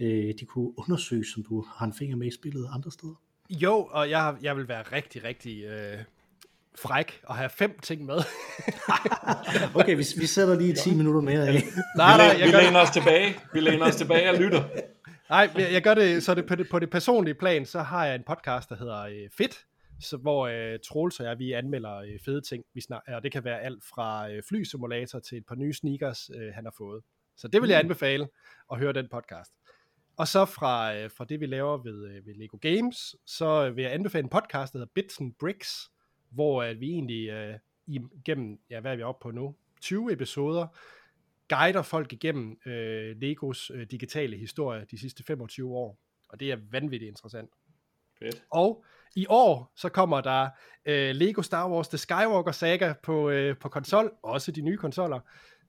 uh, 0.01 0.07
de 0.39 0.45
kunne 0.47 0.79
undersøge, 0.79 1.25
som 1.25 1.43
du 1.43 1.65
har 1.75 1.85
en 1.85 1.93
finger 1.93 2.15
med 2.15 2.27
i 2.27 2.31
spillet 2.31 2.69
andre 2.73 2.91
steder. 2.91 3.15
Jo, 3.49 3.87
og 3.91 4.09
jeg, 4.09 4.35
jeg 4.41 4.57
vil 4.57 4.67
være 4.67 4.81
rigtig, 4.81 5.23
rigtig 5.23 5.63
øh, 5.63 5.97
fræk 6.75 7.21
og 7.23 7.35
have 7.35 7.49
fem 7.49 7.79
ting 7.83 8.05
med. 8.05 8.15
okay, 9.79 9.95
vi, 9.97 10.05
vi 10.17 10.25
sætter 10.25 10.59
lige 10.59 10.73
10 10.73 10.95
minutter 10.95 11.21
mere 11.21 11.47
af. 11.47 11.53
nej, 11.97 12.17
nej, 12.17 12.37
jeg 12.39 12.47
vi 12.47 12.53
læner 12.53 12.79
os 12.79 12.89
tilbage. 12.89 13.35
Vi 13.53 13.59
læner 13.59 13.85
os 13.85 13.95
tilbage 13.95 14.29
og 14.29 14.35
lytter. 14.35 14.63
Nej, 15.29 15.49
jeg, 15.55 15.73
jeg 15.73 15.81
gør 15.81 15.93
det, 15.93 16.23
så 16.23 16.35
det 16.35 16.45
på, 16.45 16.55
det 16.55 16.69
på 16.69 16.79
det 16.79 16.89
personlige 16.89 17.33
plan, 17.33 17.65
så 17.65 17.79
har 17.79 18.05
jeg 18.05 18.15
en 18.15 18.23
podcast, 18.27 18.69
der 18.69 18.75
hedder 18.75 19.01
øh, 19.01 19.29
Fit, 19.37 19.65
så, 19.99 20.17
hvor 20.17 20.47
øh, 20.47 20.79
Troels 20.79 21.19
og 21.19 21.25
jeg, 21.25 21.39
vi 21.39 21.51
anmelder 21.51 21.95
øh, 21.97 22.19
fede 22.25 22.41
ting, 22.41 22.63
vi 22.73 22.81
snak, 22.81 23.01
og 23.07 23.23
det 23.23 23.31
kan 23.31 23.43
være 23.43 23.61
alt 23.61 23.83
fra 23.83 24.31
øh, 24.31 24.43
flysimulator 24.43 25.19
til 25.19 25.37
et 25.37 25.45
par 25.45 25.55
nye 25.55 25.73
sneakers, 25.73 26.29
øh, 26.35 26.53
han 26.53 26.65
har 26.65 26.73
fået. 26.77 27.03
Så 27.35 27.47
det 27.47 27.61
vil 27.61 27.69
jeg 27.69 27.81
mm. 27.81 27.85
anbefale 27.85 28.27
at 28.71 28.79
høre 28.79 28.93
den 28.93 29.07
podcast. 29.11 29.51
Og 30.17 30.27
så 30.27 30.45
fra, 30.45 30.95
øh, 30.95 31.11
fra 31.11 31.25
det, 31.25 31.39
vi 31.39 31.45
laver 31.45 31.77
ved, 31.77 32.07
øh, 32.07 32.25
ved 32.25 32.33
Lego 32.33 32.57
Games, 32.61 33.15
så 33.25 33.69
vil 33.69 33.81
jeg 33.81 33.93
anbefale 33.93 34.23
en 34.23 34.29
podcast, 34.29 34.73
der 34.73 34.79
hedder 34.79 34.91
Bits 34.93 35.19
and 35.19 35.33
Bricks, 35.39 35.91
hvor 36.29 36.63
at 36.63 36.79
vi 36.79 36.89
egentlig 36.89 37.29
øh, 37.29 37.55
igennem, 37.87 38.59
ja, 38.69 38.79
hvad 38.79 38.91
er 38.91 38.95
vi 38.95 39.03
oppe 39.03 39.23
på 39.23 39.31
nu? 39.31 39.55
20 39.81 40.13
episoder, 40.13 40.67
guider 41.49 41.81
folk 41.81 42.13
igennem 42.13 42.57
øh, 42.65 43.15
Legos 43.21 43.71
øh, 43.71 43.87
digitale 43.91 44.37
historie 44.37 44.85
de 44.91 44.97
sidste 44.97 45.23
25 45.23 45.75
år. 45.75 45.97
Og 46.29 46.39
det 46.39 46.51
er 46.51 46.57
vanvittigt 46.71 47.09
interessant. 47.09 47.49
Fedt. 48.19 48.45
Og 48.51 48.85
i 49.15 49.25
år, 49.29 49.71
så 49.75 49.89
kommer 49.89 50.21
der 50.21 50.49
øh, 50.85 51.15
Lego 51.15 51.41
Star 51.41 51.69
Wars 51.69 51.87
The 51.87 51.97
Skywalker 51.97 52.51
Saga 52.51 52.93
på, 53.03 53.29
øh, 53.29 53.57
på 53.57 53.69
konsol, 53.69 54.13
også 54.23 54.51
de 54.51 54.61
nye 54.61 54.77
konsoller. 54.77 55.19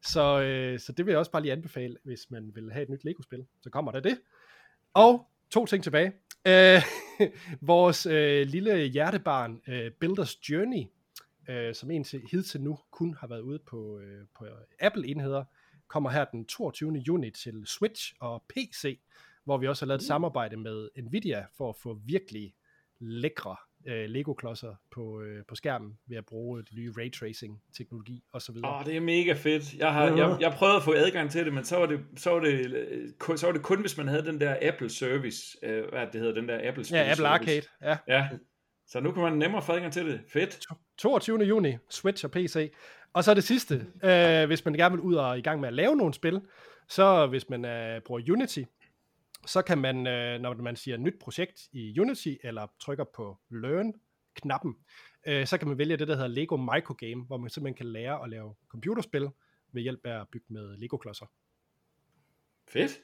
Så, 0.03 0.41
øh, 0.41 0.81
så 0.81 0.93
det 0.93 1.07
vil 1.07 1.13
jeg 1.13 1.19
også 1.19 1.31
bare 1.31 1.43
lige 1.43 1.53
anbefale, 1.53 1.97
hvis 2.05 2.31
man 2.31 2.51
vil 2.55 2.73
have 2.73 2.83
et 2.83 2.89
nyt 2.89 3.05
Lego-spil. 3.05 3.47
Så 3.63 3.71
kommer 3.71 3.93
der 3.93 4.01
det. 4.01 4.21
Og 4.95 5.27
to 5.51 5.67
ting 5.67 5.83
tilbage. 5.83 6.13
Øh, 6.47 6.83
vores 7.73 8.07
øh, 8.07 8.47
lille 8.47 8.87
hjertebarn, 8.87 9.61
øh, 9.69 9.91
Builders 10.01 10.49
Journey, 10.51 10.83
øh, 11.49 11.75
som 11.75 11.91
indtil 11.91 12.23
hidtil 12.31 12.61
nu 12.61 12.79
kun 12.91 13.17
har 13.21 13.27
været 13.27 13.41
ude 13.41 13.59
på, 13.59 13.99
øh, 13.99 14.27
på 14.39 14.47
Apple-enheder, 14.81 15.45
kommer 15.89 16.11
her 16.11 16.25
den 16.25 16.47
22. 16.47 16.93
juni 16.93 17.31
til 17.31 17.67
Switch 17.67 18.15
og 18.21 18.45
PC, 18.49 19.01
hvor 19.45 19.59
vi 19.59 19.69
også 19.69 19.85
har 19.85 19.89
lavet 19.89 19.99
et 19.99 20.05
mm. 20.05 20.07
samarbejde 20.07 20.57
med 20.57 20.89
Nvidia 21.03 21.47
for 21.57 21.69
at 21.69 21.77
få 21.77 22.01
virkelig 22.05 22.55
lækre 23.01 23.57
øh, 23.87 24.09
Lego-klodser 24.09 24.75
på, 24.91 25.21
øh, 25.21 25.45
på 25.49 25.55
skærmen 25.55 25.99
ved 26.07 26.17
at 26.17 26.25
bruge 26.27 26.63
det 26.63 26.75
nye 26.75 26.93
ray 26.99 27.13
tracing 27.13 27.63
teknologi 27.77 28.25
og 28.33 28.43
så 28.43 28.53
videre. 28.53 28.79
Åh, 28.79 28.85
det 28.87 28.97
er 28.97 29.01
mega 29.01 29.33
fedt. 29.33 29.75
Jeg 29.75 29.93
har 29.93 30.05
jeg, 30.17 30.37
jeg 30.41 30.53
prøvede 30.53 30.77
at 30.77 30.83
få 30.83 30.93
adgang 30.93 31.31
til 31.31 31.45
det, 31.45 31.55
men 31.55 31.65
så 31.65 31.77
var 31.77 31.87
det 31.87 32.01
så 32.17 32.31
var 32.31 32.41
det 32.41 32.73
øh, 33.31 33.37
så 33.37 33.47
var 33.47 33.53
det 33.53 33.63
kun 33.63 33.81
hvis 33.81 33.97
man 33.97 34.09
havde 34.09 34.27
den 34.27 34.41
der 34.41 34.57
Apple 34.63 34.91
service, 34.91 35.59
øh, 35.63 35.89
hvad 35.89 36.07
det 36.13 36.21
hedder, 36.21 36.35
den 36.35 36.49
der 36.49 36.69
Apple 36.69 36.85
Ja, 36.91 37.11
Apple 37.11 37.29
Arcade. 37.29 37.63
Ja. 37.83 37.97
Ja. 38.09 38.29
Så 38.89 39.01
nu 39.01 39.13
kan 39.13 39.23
man 39.23 39.33
nemmere 39.33 39.63
få 39.63 39.73
adgang 39.73 39.93
til 39.93 40.07
det. 40.07 40.21
Fedt. 40.29 40.61
22. 40.99 41.39
juni, 41.39 41.77
Switch 41.91 42.25
og 42.25 42.31
PC. 42.31 42.73
Og 43.13 43.25
så 43.25 43.35
det 43.35 43.45
sidste, 43.45 43.87
øh, 44.05 44.47
hvis 44.47 44.65
man 44.65 44.75
gerne 44.75 44.95
vil 44.95 45.01
ud 45.01 45.15
og 45.15 45.39
i 45.39 45.43
gang 45.43 45.61
med 45.61 45.69
at 45.69 45.75
lave 45.75 45.97
nogle 45.97 46.15
spil, 46.15 46.41
så 46.89 47.27
hvis 47.27 47.49
man 47.49 47.65
øh, 47.65 48.01
bruger 48.01 48.33
Unity, 48.33 48.63
så 49.47 49.63
kan 49.63 49.79
man, 49.79 50.07
øh, 50.07 50.41
når 50.41 50.55
man 50.55 50.77
siger 50.77 50.97
nyt 50.97 51.19
projekt 51.21 51.61
i 51.73 52.01
Unity, 52.01 52.35
eller 52.45 52.67
trykker 52.81 53.05
på 53.15 53.39
Learn-knappen, 53.51 54.77
øh, 55.27 55.47
så 55.47 55.59
kan 55.59 55.69
man 55.69 55.79
vælge 55.79 55.97
det, 55.97 56.09
der 56.09 56.15
hedder 56.15 56.29
Lego 56.29 56.57
Microgame, 56.57 57.25
hvor 57.25 57.37
man 57.37 57.51
simpelthen 57.51 57.77
kan 57.77 57.87
lære 57.87 58.23
at 58.23 58.31
lave 58.31 58.55
computerspil 58.69 59.29
ved 59.73 59.83
hjælp 59.83 60.01
af 60.05 60.21
at 60.21 60.29
bygge 60.33 60.47
med 60.49 60.77
Lego-klodser. 60.77 61.27
Fedt. 62.69 63.01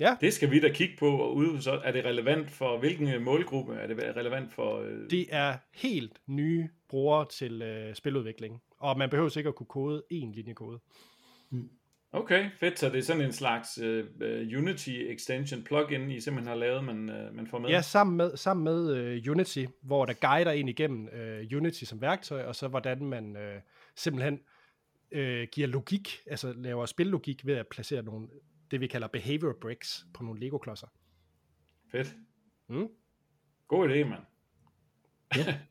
Ja. 0.00 0.16
Det 0.20 0.32
skal 0.32 0.50
vi 0.50 0.60
da 0.60 0.72
kigge 0.72 0.96
på, 0.98 1.18
og 1.18 1.36
ude, 1.36 1.62
så 1.62 1.70
er 1.70 1.92
det 1.92 2.04
relevant 2.04 2.50
for 2.50 2.78
hvilken 2.78 3.08
øh, 3.08 3.22
målgruppe? 3.22 3.74
Er 3.74 3.86
det 3.86 4.16
relevant 4.16 4.52
for... 4.52 4.80
Øh... 4.80 5.10
Det 5.10 5.26
er 5.30 5.58
helt 5.74 6.20
nye 6.26 6.68
brugere 6.88 7.28
til 7.28 7.62
øh, 7.62 7.94
spiludvikling, 7.94 8.62
og 8.78 8.98
man 8.98 9.10
behøver 9.10 9.28
sikkert 9.28 9.52
at 9.52 9.56
kunne 9.56 9.66
kode 9.66 10.02
én 10.12 10.34
linje 10.34 10.54
kode. 10.54 10.80
Mm. 11.50 11.70
Okay, 12.12 12.50
fedt. 12.60 12.78
Så 12.78 12.88
det 12.88 12.98
er 12.98 13.02
sådan 13.02 13.22
en 13.22 13.32
slags 13.32 13.78
uh, 13.78 14.04
Unity 14.58 14.90
extension 14.90 15.64
plugin, 15.64 16.10
I 16.10 16.20
simpelthen 16.20 16.48
har 16.48 16.54
lavet, 16.54 16.84
man, 16.84 16.96
uh, 17.08 17.34
man 17.34 17.46
får 17.46 17.58
med? 17.58 17.70
Ja, 17.70 17.80
sammen 17.80 18.16
med, 18.16 18.36
sammen 18.36 18.64
med 18.64 19.18
uh, 19.26 19.32
Unity, 19.32 19.64
hvor 19.82 20.06
der 20.06 20.12
guider 20.12 20.52
ind 20.52 20.68
igennem 20.68 21.08
uh, 21.12 21.56
Unity 21.58 21.84
som 21.84 22.00
værktøj, 22.00 22.44
og 22.44 22.56
så 22.56 22.68
hvordan 22.68 23.04
man 23.04 23.36
uh, 23.36 23.62
simpelthen 23.96 24.40
uh, 25.12 25.42
giver 25.52 25.66
logik, 25.66 26.08
altså 26.26 26.52
laver 26.52 26.86
spillogik 26.86 27.46
ved 27.46 27.54
at 27.54 27.66
placere 27.68 28.02
nogle, 28.02 28.28
det 28.70 28.80
vi 28.80 28.86
kalder 28.86 29.08
behavior 29.08 29.56
bricks 29.60 30.06
på 30.14 30.22
nogle 30.22 30.40
Lego-klodser. 30.40 30.86
Fedt. 31.92 32.14
Mm. 32.68 32.88
God 33.68 33.88
idé, 33.88 34.04
mand. 34.04 34.22
Ja. 35.36 35.58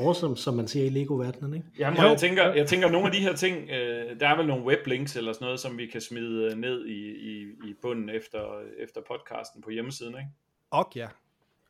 awesome, 0.00 0.36
som 0.36 0.54
man 0.54 0.68
siger 0.68 0.86
i 0.86 0.88
Lego-verdenen, 0.88 1.54
ikke? 1.54 1.66
Jamen, 1.78 1.98
jeg 1.98 2.16
tænker, 2.18 2.52
jeg 2.52 2.66
tænker, 2.66 2.90
nogle 2.90 3.06
af 3.06 3.12
de 3.12 3.20
her 3.20 3.36
ting, 3.36 3.70
øh, 3.70 4.20
der 4.20 4.28
er 4.28 4.36
vel 4.36 4.46
nogle 4.46 4.64
weblinks 4.64 5.16
eller 5.16 5.32
sådan 5.32 5.44
noget, 5.44 5.60
som 5.60 5.78
vi 5.78 5.86
kan 5.86 6.00
smide 6.00 6.50
øh, 6.52 6.58
ned 6.58 6.86
i, 6.86 7.10
i, 7.10 7.42
i 7.42 7.74
bunden 7.82 8.10
efter, 8.10 8.60
efter 8.78 9.00
podcasten 9.08 9.62
på 9.62 9.70
hjemmesiden, 9.70 10.14
ikke? 10.14 10.28
Og 10.70 10.92
ja. 10.96 11.06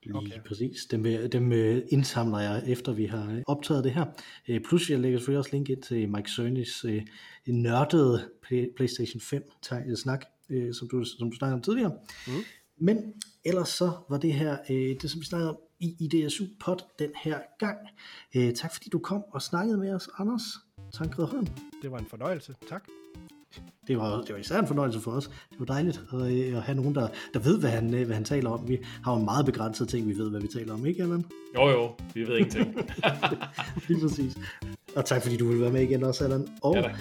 Lige 0.03 0.17
okay. 0.17 0.41
præcis. 0.49 0.85
Dem, 0.91 1.31
dem 1.31 1.53
øh, 1.53 1.83
indsamler 1.89 2.39
jeg, 2.39 2.63
efter 2.67 2.93
vi 2.93 3.05
har 3.05 3.43
optaget 3.47 3.85
det 3.85 3.93
her. 3.93 4.05
Øh, 4.49 4.61
plus 4.61 4.91
jeg 4.91 4.99
lægger 4.99 5.19
selvfølgelig 5.19 5.39
også 5.39 5.51
link 5.53 5.69
ind 5.69 5.83
til 5.83 6.09
Mike 6.09 6.29
Cerny's 6.29 6.89
øh, 6.89 7.03
nørdede 7.47 8.29
PlayStation 8.77 9.21
5-snak, 9.21 10.25
som, 10.73 10.89
du, 10.89 11.05
som 11.05 11.31
du 11.31 11.37
snakkede 11.37 11.55
om 11.55 11.63
tidligere. 11.63 11.93
Mm. 12.27 12.33
Men 12.77 13.15
ellers 13.45 13.69
så 13.69 13.93
var 14.09 14.19
det 14.19 14.33
her, 14.33 14.57
det 14.69 15.11
som 15.11 15.21
vi 15.21 15.27
snakkede 15.27 15.51
om, 15.51 15.59
i 15.85 15.97
IDSU 16.01 16.45
pod 16.61 16.77
den 16.99 17.11
her 17.25 17.39
gang. 17.59 17.79
Øh, 18.37 18.55
tak 18.55 18.73
fordi 18.73 18.89
du 18.89 18.99
kom 18.99 19.25
og 19.33 19.43
snakkede 19.43 19.79
med 19.79 19.95
os, 19.95 20.09
Anders 20.19 20.43
Tankred 20.95 21.27
Holm. 21.27 21.47
Det 21.83 21.91
var 21.91 21.99
en 21.99 22.07
fornøjelse. 22.07 22.55
Tak. 22.69 22.85
Det 23.87 23.99
var, 23.99 24.21
det 24.21 24.33
var 24.33 24.37
især 24.37 24.59
en 24.59 24.67
fornøjelse 24.67 25.01
for 25.01 25.11
os. 25.11 25.31
Det 25.51 25.59
var 25.59 25.65
dejligt 25.65 26.01
at, 26.13 26.21
øh, 26.21 26.57
at 26.57 26.63
have 26.63 26.77
nogen, 26.77 26.95
der, 26.95 27.09
der 27.35 27.41
ved, 27.41 27.59
hvad 27.59 27.71
han, 27.71 27.95
øh, 27.95 28.07
hvad 28.07 28.15
han 28.15 28.25
taler 28.25 28.51
om. 28.51 28.69
Vi 28.69 28.79
har 29.05 29.13
jo 29.13 29.19
en 29.19 29.25
meget 29.25 29.47
begrænset 29.47 29.89
ting, 29.89 30.09
vi 30.09 30.19
ved, 30.19 30.31
hvad 30.31 30.41
vi 30.41 30.49
taler 30.49 30.75
om, 30.75 30.87
ikke 30.87 31.03
Allan? 31.03 31.25
Jo 31.55 31.69
jo, 31.69 31.91
vi 32.15 32.21
ved 32.21 32.37
ingenting. 32.37 32.75
Lige 33.89 34.01
præcis. 34.01 34.37
Og 34.97 35.05
tak 35.05 35.23
fordi 35.23 35.37
du 35.37 35.49
vil 35.49 35.61
være 35.61 35.73
med 35.73 35.83
igen 35.83 36.05
også, 36.05 36.25
Allan. 36.25 36.49
Og 36.63 36.75
ja, 36.77 36.95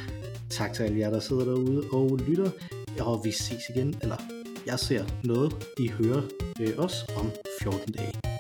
tak 0.50 0.74
til 0.74 0.84
alle 0.84 1.00
jer, 1.00 1.10
der 1.10 1.20
sidder 1.20 1.46
derude 1.46 1.84
og 1.94 2.20
lytter. 2.28 2.52
Og 3.00 3.22
vi 3.24 3.32
ses 3.32 3.62
igen, 3.76 3.96
eller 4.02 4.18
jeg 4.66 4.80
ser 4.80 5.06
noget, 5.24 5.68
I 5.80 5.88
hører 5.88 6.22
øh, 6.62 6.78
os 6.78 7.06
om 7.18 7.32
14 7.62 7.94
dage. 7.94 8.33